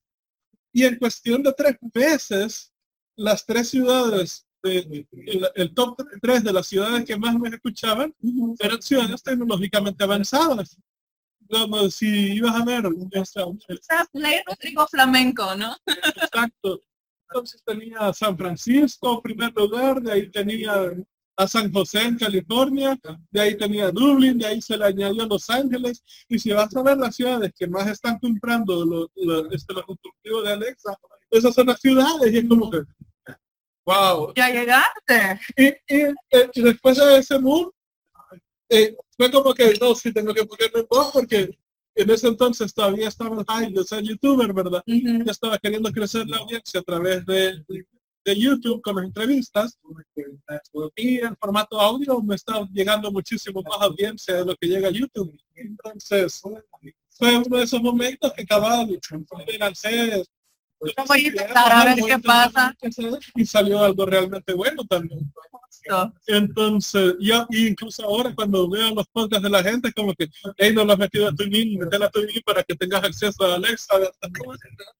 y 0.72 0.84
en 0.84 0.96
cuestión 0.98 1.42
de 1.42 1.52
tres 1.52 1.76
veces, 1.92 2.72
las 3.14 3.44
tres 3.44 3.68
ciudades, 3.68 4.46
de- 4.62 5.06
el, 5.12 5.46
el 5.54 5.74
top 5.74 6.00
tres 6.22 6.42
de 6.42 6.52
las 6.52 6.66
ciudades 6.66 7.04
que 7.04 7.16
más 7.16 7.34
me 7.38 7.50
escuchaban, 7.50 8.12
eran 8.58 8.80
ciudades 8.82 9.22
tecnológicamente 9.22 10.02
avanzadas. 10.02 10.76
Como 11.50 11.90
si 11.90 12.32
ibas 12.36 12.56
a 12.56 12.64
ver, 12.64 12.84
Play 14.10 14.40
Rodrigo 14.46 14.86
Flamenco, 14.88 15.54
¿no? 15.56 15.76
Exacto. 15.86 16.80
Entonces 17.28 17.62
tenía 17.66 18.12
San 18.14 18.36
Francisco 18.38 19.16
en 19.16 19.20
primer 19.22 19.52
lugar, 19.54 20.00
de 20.00 20.10
ahí 20.12 20.30
tenía 20.30 20.72
a 21.36 21.48
San 21.48 21.72
José 21.72 22.02
en 22.02 22.16
California, 22.16 22.98
de 23.30 23.40
ahí 23.40 23.56
tenía 23.56 23.90
Dublín, 23.90 24.38
de 24.38 24.46
ahí 24.46 24.62
se 24.62 24.76
le 24.76 24.84
añadió 24.84 25.26
Los 25.26 25.50
Ángeles. 25.50 26.02
Y 26.28 26.38
si 26.38 26.52
vas 26.52 26.74
a 26.76 26.82
ver 26.82 26.96
las 26.96 27.16
ciudades 27.16 27.52
que 27.56 27.66
más 27.66 27.86
están 27.88 28.18
comprando 28.18 28.84
los 28.84 29.08
lo, 29.16 29.50
este, 29.50 29.74
los 29.74 29.84
constructivos 29.84 30.44
de 30.44 30.52
Alexa, 30.52 30.96
esas 31.30 31.54
son 31.54 31.66
las 31.66 31.80
ciudades 31.80 32.32
y 32.32 32.38
es 32.38 32.48
como 32.48 32.70
que, 32.70 32.82
wow. 33.84 34.32
Ya 34.36 34.50
llegaste. 34.50 35.40
Y, 35.56 35.66
y, 35.66 36.02
eh, 36.30 36.50
y 36.52 36.62
después 36.62 36.96
de 36.96 37.18
ese 37.18 37.38
boom, 37.38 37.70
eh, 38.68 38.96
fue 39.16 39.30
como 39.30 39.52
que 39.54 39.74
no, 39.80 39.94
sí 39.94 40.12
tengo 40.12 40.32
que 40.32 40.44
ponerme 40.44 40.80
en 40.80 40.86
voz 40.88 41.12
porque 41.12 41.58
en 41.96 42.10
ese 42.10 42.28
entonces 42.28 42.74
todavía 42.74 43.08
estaba 43.08 43.36
de 43.36 43.84
ser 43.84 44.02
youtuber, 44.02 44.52
¿verdad? 44.52 44.82
Yo 44.86 45.30
estaba 45.30 45.58
queriendo 45.58 45.92
crecer 45.92 46.26
la 46.26 46.38
audiencia 46.38 46.80
a 46.80 46.82
través 46.82 47.24
de, 47.24 47.64
de 48.24 48.38
YouTube 48.38 48.80
con 48.80 48.96
las 48.96 49.04
entrevistas 49.04 49.78
y 50.96 51.18
el 51.18 51.36
formato 51.36 51.80
audio 51.80 52.22
me 52.22 52.34
está 52.36 52.66
llegando 52.72 53.10
muchísimo 53.12 53.62
más 53.62 53.80
audiencia 53.80 54.36
de 54.36 54.44
lo 54.44 54.56
que 54.56 54.66
llega 54.66 54.88
a 54.88 54.92
YouTube. 54.92 55.36
Entonces, 55.54 56.40
fue 57.10 57.36
uno 57.36 57.58
de 57.58 57.64
esos 57.64 57.82
momentos 57.82 58.32
que 58.32 58.42
acababa 58.42 58.84
de 58.84 58.98
lancé 60.96 61.04
Voy 61.08 61.18
a 61.24 61.28
intentar 61.28 61.72
a 61.72 61.84
ver 61.84 62.04
qué 62.04 62.18
pasa. 62.18 62.76
y 63.34 63.44
salió 63.46 63.82
algo 63.82 64.06
realmente 64.06 64.52
bueno 64.52 64.84
también. 64.84 65.32
Entonces, 66.26 67.14
yo 67.20 67.46
incluso 67.50 68.04
ahora 68.04 68.34
cuando 68.34 68.68
veo 68.70 68.94
los 68.94 69.06
podcasts 69.08 69.42
de 69.42 69.50
la 69.50 69.62
gente, 69.62 69.92
como 69.92 70.14
que, 70.14 70.28
hey, 70.56 70.72
no 70.74 70.84
lo 70.84 70.92
has 70.94 70.98
metido 70.98 71.28
a 71.28 71.34
tu 71.34 71.44
link, 71.44 71.78
metela 71.78 72.06
a 72.06 72.10
tu 72.10 72.22
link 72.22 72.42
para 72.44 72.62
que 72.62 72.74
tengas 72.74 73.04
acceso 73.04 73.44
a 73.44 73.56
Alexa. 73.56 73.94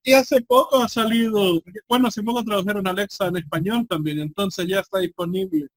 Y 0.03 0.12
hace 0.12 0.43
poco 0.43 0.82
ha 0.82 0.89
salido, 0.89 1.62
bueno, 1.89 2.09
hace 2.09 2.22
poco 2.22 2.45
tradujeron 2.45 2.87
Alexa 2.87 3.26
en 3.28 3.37
español 3.39 3.87
también, 3.89 4.18
entonces 4.20 4.66
ya 4.66 4.80
está 4.80 4.99
disponible 4.99 5.68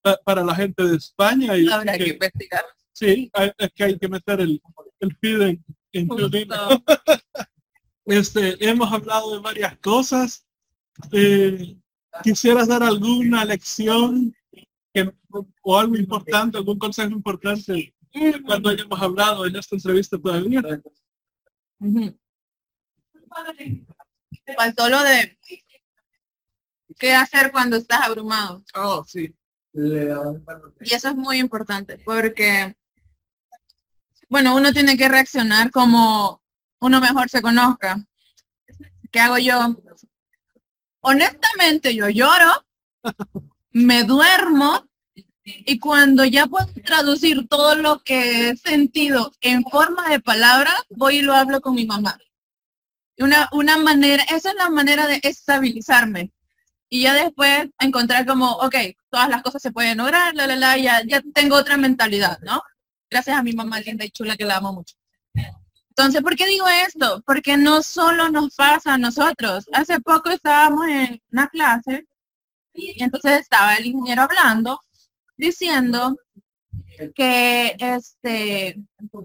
pa- 0.00 0.18
para 0.24 0.44
la 0.44 0.54
gente 0.54 0.84
de 0.84 0.96
España. 0.96 1.56
Y 1.56 1.68
Habrá 1.68 1.94
que 1.98 2.04
que- 2.04 2.10
investigar. 2.10 2.64
sí, 2.92 3.28
hay- 3.32 3.52
es 3.58 3.70
que 3.74 3.84
hay 3.84 3.98
que 3.98 4.08
meter 4.08 4.40
el, 4.42 4.62
el 5.00 5.16
feed 5.16 5.40
en, 5.42 5.64
en 5.92 6.08
TuneIn. 6.08 6.48
Este, 8.06 8.56
hemos 8.68 8.90
hablado 8.92 9.34
de 9.34 9.40
varias 9.40 9.76
cosas. 9.78 10.46
Eh, 11.12 11.76
¿Quisieras 12.22 12.68
dar 12.68 12.82
alguna 12.82 13.44
lección 13.44 14.34
que- 14.94 15.12
o 15.62 15.78
algo 15.78 15.96
importante, 15.96 16.56
algún 16.56 16.78
consejo 16.78 17.10
importante 17.10 17.94
cuando 18.46 18.70
hayamos 18.70 19.02
hablado 19.02 19.44
en 19.44 19.56
esta 19.56 19.76
entrevista 19.76 20.16
todavía? 20.16 20.62
Ujú. 21.80 22.18
Faltó 24.56 24.88
lo 24.88 25.02
de 25.02 25.38
qué 26.98 27.14
hacer 27.14 27.50
cuando 27.52 27.76
estás 27.76 28.00
abrumado. 28.02 28.64
Oh, 28.74 29.04
sí. 29.06 29.34
Y 29.74 30.94
eso 30.94 31.08
es 31.10 31.16
muy 31.16 31.38
importante 31.38 31.98
porque, 31.98 32.74
bueno, 34.30 34.56
uno 34.56 34.72
tiene 34.72 34.96
que 34.96 35.08
reaccionar 35.08 35.70
como 35.70 36.40
uno 36.80 37.00
mejor 37.00 37.28
se 37.28 37.42
conozca. 37.42 37.98
¿Qué 39.10 39.20
hago 39.20 39.38
yo? 39.38 39.76
Honestamente, 41.00 41.94
yo 41.94 42.08
lloro, 42.08 42.64
me 43.70 44.04
duermo 44.04 44.86
y 45.44 45.78
cuando 45.78 46.24
ya 46.24 46.46
puedo 46.46 46.66
traducir 46.84 47.46
todo 47.48 47.76
lo 47.76 48.00
que 48.00 48.50
he 48.50 48.56
sentido 48.56 49.32
en 49.40 49.62
forma 49.62 50.08
de 50.08 50.20
palabra, 50.20 50.72
voy 50.90 51.18
y 51.18 51.22
lo 51.22 51.34
hablo 51.34 51.60
con 51.60 51.74
mi 51.76 51.86
mamá. 51.86 52.18
Una, 53.18 53.48
una 53.52 53.78
manera, 53.78 54.24
esa 54.24 54.50
es 54.50 54.56
la 54.56 54.68
manera 54.70 55.06
de 55.06 55.20
estabilizarme. 55.22 56.32
Y 56.88 57.02
ya 57.02 57.14
después 57.14 57.68
encontrar 57.78 58.26
como, 58.26 58.50
ok, 58.52 58.74
todas 59.10 59.28
las 59.28 59.42
cosas 59.42 59.62
se 59.62 59.72
pueden 59.72 59.98
lograr, 59.98 60.34
la, 60.34 60.46
la, 60.46 60.56
la, 60.56 60.76
ya, 60.76 61.02
ya 61.06 61.22
tengo 61.32 61.56
otra 61.56 61.76
mentalidad, 61.76 62.38
¿no? 62.42 62.60
Gracias 63.08 63.36
a 63.36 63.42
mi 63.42 63.52
mamá 63.52 63.80
linda 63.80 64.04
y 64.04 64.10
chula 64.10 64.36
que 64.36 64.44
la 64.44 64.56
amo 64.56 64.72
mucho. 64.72 64.96
Entonces, 65.98 66.22
¿por 66.22 66.36
qué 66.36 66.46
digo 66.46 66.66
esto? 66.68 67.22
Porque 67.24 67.56
no 67.56 67.82
solo 67.82 68.28
nos 68.28 68.54
pasa 68.54 68.94
a 68.94 68.98
nosotros. 68.98 69.64
Hace 69.72 69.98
poco 70.00 70.28
estábamos 70.28 70.86
en 70.88 71.22
una 71.32 71.48
clase 71.48 72.06
y 72.74 73.02
entonces 73.02 73.40
estaba 73.40 73.76
el 73.76 73.86
ingeniero 73.86 74.22
hablando, 74.22 74.78
diciendo 75.38 76.14
que 77.14 77.76
este, 77.78 78.76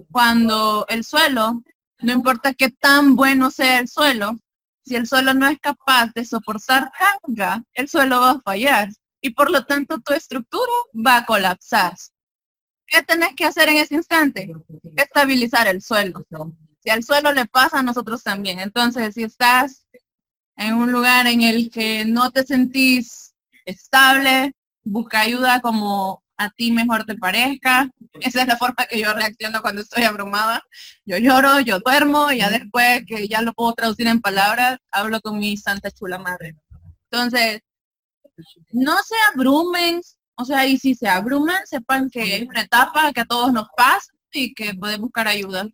cuando 0.09 0.85
el 0.87 1.03
suelo, 1.03 1.61
no 1.99 2.13
importa 2.13 2.53
qué 2.53 2.69
tan 2.69 3.17
bueno 3.17 3.51
sea 3.51 3.79
el 3.79 3.89
suelo, 3.89 4.37
si 4.85 4.95
el 4.95 5.07
suelo 5.07 5.33
no 5.33 5.47
es 5.49 5.59
capaz 5.59 6.13
de 6.15 6.23
soportar 6.23 6.89
carga, 6.97 7.61
el 7.73 7.89
suelo 7.89 8.21
va 8.21 8.31
a 8.31 8.41
fallar 8.41 8.87
y 9.19 9.31
por 9.31 9.51
lo 9.51 9.65
tanto 9.65 9.99
tu 9.99 10.13
estructura 10.13 10.71
va 10.95 11.17
a 11.17 11.25
colapsar. 11.25 11.95
¿Qué 12.91 13.01
tenés 13.03 13.33
que 13.35 13.45
hacer 13.45 13.69
en 13.69 13.77
ese 13.77 13.95
instante? 13.95 14.51
Estabilizar 14.97 15.65
el 15.67 15.81
suelo. 15.81 16.25
Si 16.83 16.89
al 16.89 17.03
suelo 17.03 17.31
le 17.31 17.45
pasa, 17.45 17.79
a 17.79 17.83
nosotros 17.83 18.21
también. 18.21 18.59
Entonces, 18.59 19.13
si 19.13 19.23
estás 19.23 19.87
en 20.57 20.73
un 20.73 20.91
lugar 20.91 21.25
en 21.25 21.41
el 21.41 21.71
que 21.71 22.03
no 22.03 22.31
te 22.31 22.43
sentís 22.45 23.33
estable, 23.65 24.51
busca 24.83 25.21
ayuda 25.21 25.61
como 25.61 26.21
a 26.35 26.49
ti 26.49 26.73
mejor 26.73 27.05
te 27.05 27.15
parezca. 27.15 27.89
Esa 28.19 28.41
es 28.41 28.47
la 28.47 28.57
forma 28.57 28.85
que 28.89 28.99
yo 28.99 29.13
reacciono 29.13 29.61
cuando 29.61 29.83
estoy 29.83 30.03
abrumada. 30.03 30.61
Yo 31.05 31.17
lloro, 31.17 31.61
yo 31.61 31.79
duermo, 31.79 32.29
y 32.29 32.39
ya 32.39 32.49
después 32.49 33.05
que 33.07 33.27
ya 33.29 33.41
lo 33.41 33.53
puedo 33.53 33.73
traducir 33.73 34.07
en 34.07 34.19
palabras, 34.19 34.79
hablo 34.91 35.21
con 35.21 35.39
mi 35.39 35.55
santa 35.55 35.91
chula 35.91 36.17
madre. 36.17 36.57
Entonces, 37.09 37.61
no 38.71 38.97
se 39.03 39.15
abrumen, 39.33 40.01
o 40.41 40.45
sea, 40.45 40.65
y 40.67 40.77
si 40.77 40.95
se 40.95 41.07
abruman, 41.07 41.61
sepan 41.65 42.09
que 42.09 42.37
es 42.37 42.47
una 42.47 42.61
etapa 42.61 43.11
que 43.13 43.21
a 43.21 43.25
todos 43.25 43.51
nos 43.53 43.67
pasa 43.75 44.11
y 44.33 44.53
que 44.53 44.73
pueden 44.73 45.01
buscar 45.01 45.27
ayuda. 45.27 45.67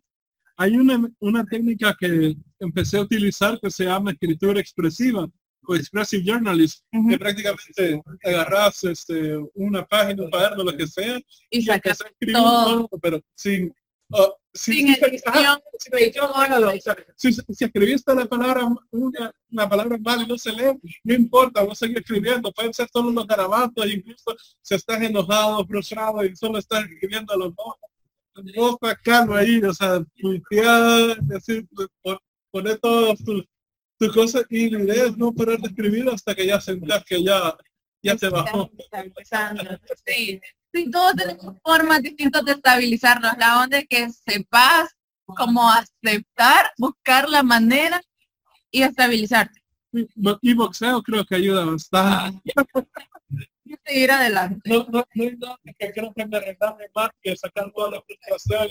Hay 0.56 0.76
una, 0.76 1.08
una 1.20 1.44
técnica 1.44 1.96
que 1.98 2.34
empecé 2.58 2.98
a 2.98 3.02
utilizar 3.02 3.58
que 3.60 3.70
se 3.70 3.84
llama 3.84 4.10
escritura 4.12 4.60
expresiva 4.60 5.28
o 5.66 5.76
expressive 5.76 6.24
journalism, 6.24 6.82
Ujú. 6.92 7.08
que 7.10 7.18
prácticamente 7.18 8.02
agarras 8.24 8.82
este, 8.84 9.36
una 9.54 9.84
página, 9.86 10.24
un 10.24 10.30
cuaderno, 10.30 10.64
lo 10.64 10.76
que 10.76 10.86
sea, 10.86 11.18
Y 11.50 11.58
empezás 11.68 11.98
sacas 11.98 12.00
a 12.02 12.08
escribir 12.08 12.36
todo. 12.36 12.88
todo, 12.88 13.00
pero 13.00 13.20
sin... 13.34 13.72
ah, 14.14 14.28
sin 14.58 14.88
edición. 14.88 15.60
sin 15.78 15.94
edición, 15.94 16.30
hágalo. 16.34 16.68
O 16.74 16.80
sea, 16.80 16.96
si, 17.16 17.32
si 17.32 17.64
escribiste 17.64 18.14
la 18.14 18.26
palabra, 18.26 18.66
una, 18.90 19.32
la 19.50 19.68
palabra 19.68 19.96
mal 19.98 20.22
y 20.22 20.26
no 20.26 20.36
se 20.38 20.52
lee, 20.52 20.78
no 21.04 21.14
importa, 21.14 21.62
vos 21.62 21.78
seguir 21.78 21.98
escribiendo, 21.98 22.52
pueden 22.52 22.74
ser 22.74 22.88
solo 22.92 23.10
los 23.10 23.26
garabatos, 23.26 23.86
incluso 23.86 24.36
si 24.60 24.74
estás 24.74 25.00
enojado, 25.02 25.66
frustrado 25.66 26.24
y 26.24 26.34
solo 26.36 26.58
estás 26.58 26.84
escribiendo 26.84 27.36
los 27.36 27.54
dos. 27.54 27.74
Calma 29.02 29.38
ahí, 29.38 29.60
o 29.62 29.74
sea, 29.74 30.02
tuitear, 30.16 31.16
decir, 31.22 31.66
pon- 32.02 32.18
poner 32.50 32.78
todas 32.78 33.18
tus 33.24 33.44
tus 33.98 34.14
cosas 34.14 34.44
y 34.48 34.70
la 34.70 34.78
idea 34.84 35.06
es 35.06 35.16
no 35.16 35.32
parar 35.32 35.58
de 35.58 35.66
escribir 35.68 36.08
hasta 36.08 36.32
que 36.32 36.46
ya 36.46 36.60
sentas 36.60 37.04
que 37.04 37.20
ya, 37.20 37.56
ya 38.00 38.14
te 38.16 38.28
bajó. 38.28 38.70
Está 38.78 39.00
empezando. 39.00 39.64
Sí, 40.06 40.40
sí, 40.72 40.90
todos 40.90 41.14
tenemos 41.14 41.56
formas 41.62 42.02
distintas 42.02 42.44
de 42.44 42.52
estabilizarnos. 42.52 43.36
La 43.38 43.62
onda 43.62 43.78
es 43.78 43.86
que 43.88 44.08
sepas 44.10 44.90
cómo 45.24 45.70
aceptar, 45.70 46.70
buscar 46.78 47.28
la 47.28 47.42
manera 47.42 48.00
y 48.70 48.82
estabilizarte. 48.82 49.62
Y 50.42 50.54
boxeo 50.54 51.02
creo 51.02 51.24
que 51.24 51.36
ayuda 51.36 51.64
bastante. 51.64 52.52
Y 53.64 53.74
seguir 53.84 54.10
adelante. 54.10 54.70
No, 54.70 54.86
no, 54.88 55.04
no 55.14 55.22
hay 55.22 55.36
nada 55.36 55.58
que 55.78 55.92
creo 55.92 56.12
que 56.14 56.26
me 56.26 56.40
más 56.94 57.10
que 57.22 57.36
sacar 57.36 57.70
toda 57.72 57.90
la 57.92 58.02
frustración 58.02 58.68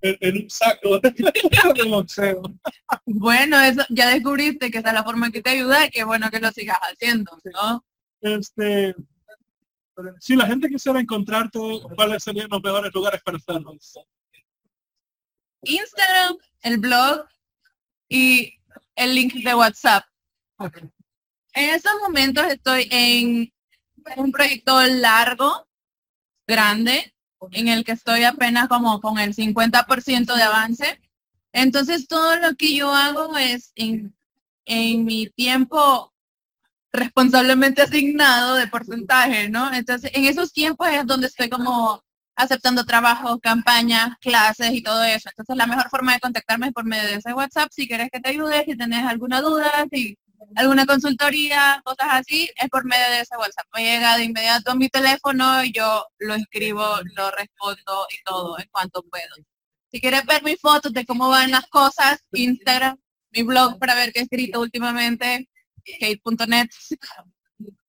en, 0.00 0.16
en 0.20 0.42
un 0.42 0.50
saco 0.50 1.00
de 1.00 1.88
boxeo. 1.88 2.42
Bueno, 3.06 3.60
eso 3.60 3.84
ya 3.88 4.08
descubriste 4.10 4.70
que 4.70 4.78
esa 4.78 4.88
es 4.88 4.94
la 4.94 5.04
forma 5.04 5.30
que 5.30 5.42
te 5.42 5.50
ayuda 5.50 5.86
y 5.86 5.90
qué 5.90 6.04
bueno 6.04 6.30
que 6.30 6.40
lo 6.40 6.50
sigas 6.52 6.78
haciendo, 6.82 7.38
¿no? 7.52 7.84
Este, 8.20 8.94
si 10.20 10.36
la 10.36 10.46
gente 10.46 10.68
quisiera 10.68 11.00
encontrarte, 11.00 11.58
¿cuáles 11.94 12.22
serían 12.22 12.48
los 12.50 12.62
mejores 12.62 12.92
lugares 12.94 13.22
para 13.22 13.36
hacerlo? 13.36 13.76
Instagram, 15.62 16.36
el 16.62 16.78
blog 16.78 17.26
y 18.08 18.54
el 18.96 19.14
link 19.14 19.34
de 19.34 19.54
WhatsApp. 19.54 20.04
En 20.58 21.70
estos 21.70 21.92
momentos 22.02 22.44
estoy 22.46 22.88
en 22.90 23.52
un 24.16 24.32
proyecto 24.32 24.80
largo, 24.86 25.68
grande, 26.46 27.14
en 27.52 27.68
el 27.68 27.84
que 27.84 27.92
estoy 27.92 28.24
apenas 28.24 28.68
como 28.68 29.00
con 29.00 29.18
el 29.18 29.34
50% 29.34 30.34
de 30.34 30.42
avance. 30.42 31.00
Entonces 31.52 32.08
todo 32.08 32.36
lo 32.38 32.54
que 32.56 32.74
yo 32.74 32.92
hago 32.92 33.36
es 33.36 33.72
en, 33.74 34.16
en 34.64 35.04
mi 35.04 35.28
tiempo 35.28 36.13
responsablemente 36.94 37.82
asignado 37.82 38.54
de 38.54 38.68
porcentaje, 38.68 39.48
¿no? 39.48 39.72
Entonces 39.74 40.10
en 40.14 40.24
esos 40.24 40.52
tiempos 40.52 40.88
es 40.88 41.04
donde 41.06 41.26
estoy 41.26 41.48
como 41.48 42.02
aceptando 42.36 42.84
trabajos, 42.84 43.38
campañas, 43.42 44.16
clases 44.20 44.72
y 44.72 44.82
todo 44.82 45.02
eso. 45.02 45.28
Entonces 45.28 45.56
la 45.56 45.66
mejor 45.66 45.88
forma 45.90 46.14
de 46.14 46.20
contactarme 46.20 46.68
es 46.68 46.72
por 46.72 46.84
medio 46.84 47.04
de 47.08 47.16
ese 47.16 47.32
WhatsApp. 47.32 47.68
Si 47.72 47.88
quieres 47.88 48.08
que 48.12 48.20
te 48.20 48.30
ayude, 48.30 48.64
si 48.64 48.76
tenés 48.76 49.04
alguna 49.04 49.40
duda, 49.40 49.86
si 49.92 50.16
alguna 50.56 50.86
consultoría, 50.86 51.80
cosas 51.84 52.08
así, 52.10 52.50
es 52.56 52.68
por 52.68 52.84
medio 52.84 53.06
de 53.10 53.20
ese 53.20 53.36
WhatsApp. 53.36 53.66
Me 53.74 53.82
llega 53.82 54.16
de 54.16 54.24
inmediato 54.24 54.70
a 54.70 54.74
mi 54.76 54.88
teléfono 54.88 55.64
y 55.64 55.72
yo 55.72 56.06
lo 56.18 56.34
escribo, 56.34 56.84
lo 57.16 57.30
respondo 57.32 58.06
y 58.10 58.22
todo 58.24 58.58
en 58.58 58.68
cuanto 58.70 59.02
puedo. 59.02 59.34
Si 59.90 60.00
quieres 60.00 60.24
ver 60.26 60.42
mis 60.44 60.60
fotos 60.60 60.92
de 60.92 61.04
cómo 61.04 61.28
van 61.28 61.50
las 61.50 61.66
cosas, 61.66 62.18
Instagram, 62.32 62.98
mi 63.30 63.42
blog 63.42 63.78
para 63.78 63.94
ver 63.94 64.12
qué 64.12 64.20
he 64.20 64.22
escrito 64.22 64.60
últimamente, 64.60 65.48
kate.net. 66.00 66.68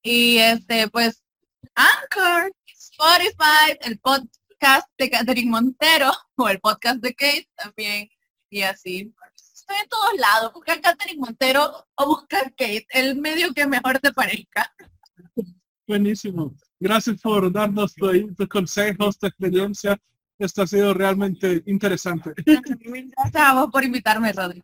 Y 0.04 0.38
este, 0.38 0.88
pues, 0.90 1.24
Anchor, 1.76 2.52
Spotify, 2.68 3.78
el 3.82 4.00
podcast 4.00 4.88
de 4.98 5.10
Catherine 5.10 5.50
Montero 5.52 6.12
o 6.36 6.48
el 6.50 6.60
podcast 6.60 6.98
de 7.02 7.14
Kate 7.14 7.50
también 7.56 8.10
y 8.50 8.62
así. 8.62 9.14
Estoy 9.36 9.78
en 9.82 9.90
todos 9.90 10.14
lados, 10.20 10.54
busca 10.54 10.80
Catherine 10.80 11.20
Montero 11.20 11.86
o 11.96 12.06
busca 12.06 12.44
Kate, 12.52 12.86
el 12.92 13.16
medio 13.20 13.54
que 13.54 13.66
mejor 13.66 14.00
te 14.00 14.14
parezca. 14.14 14.72
Buenísimo. 15.88 16.56
Gracias 16.80 17.20
por 17.22 17.52
darnos 17.52 17.94
tu- 17.96 18.34
tus 18.36 18.48
consejos, 18.48 19.18
tu 19.18 19.28
experiencia. 19.28 19.98
Esto 20.38 20.64
ha 20.64 20.68
sido 20.68 20.94
realmente 20.94 21.64
interesante. 21.66 22.34
Gracias 22.46 23.36
a 23.36 23.54
vos 23.54 23.70
por 23.72 23.84
invitarme, 23.84 24.32
Rodri. 24.34 24.62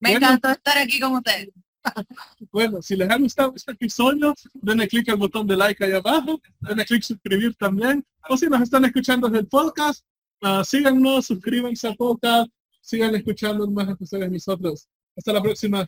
Me 0.00 0.10
Bueno. 0.12 0.26
encantó 0.26 0.50
estar 0.50 0.78
aquí 0.78 1.00
con 1.00 1.12
ustedes. 1.14 1.48
Bueno, 2.52 2.82
si 2.82 2.96
les 2.96 3.10
ha 3.10 3.16
gustado 3.16 3.52
este 3.54 3.72
episodio, 3.72 4.34
denle 4.54 4.88
clic 4.88 5.08
al 5.08 5.16
botón 5.16 5.46
de 5.46 5.56
like 5.56 5.84
ahí 5.84 5.92
abajo, 5.92 6.40
denle 6.60 6.84
clic 6.84 7.02
suscribir 7.02 7.54
también. 7.54 8.04
O 8.28 8.36
si 8.36 8.46
nos 8.46 8.62
están 8.62 8.84
escuchando 8.84 9.28
desde 9.28 9.40
el 9.40 9.48
podcast, 9.48 10.04
ah, 10.42 10.62
síganos, 10.64 11.26
suscríbanse 11.26 11.88
al 11.88 11.96
podcast, 11.96 12.50
sigan 12.80 13.14
escuchando 13.14 13.68
más 13.70 13.88
episodios 13.88 14.28
de 14.28 14.34
nosotros. 14.34 14.88
Hasta 15.16 15.32
la 15.32 15.42
próxima. 15.42 15.86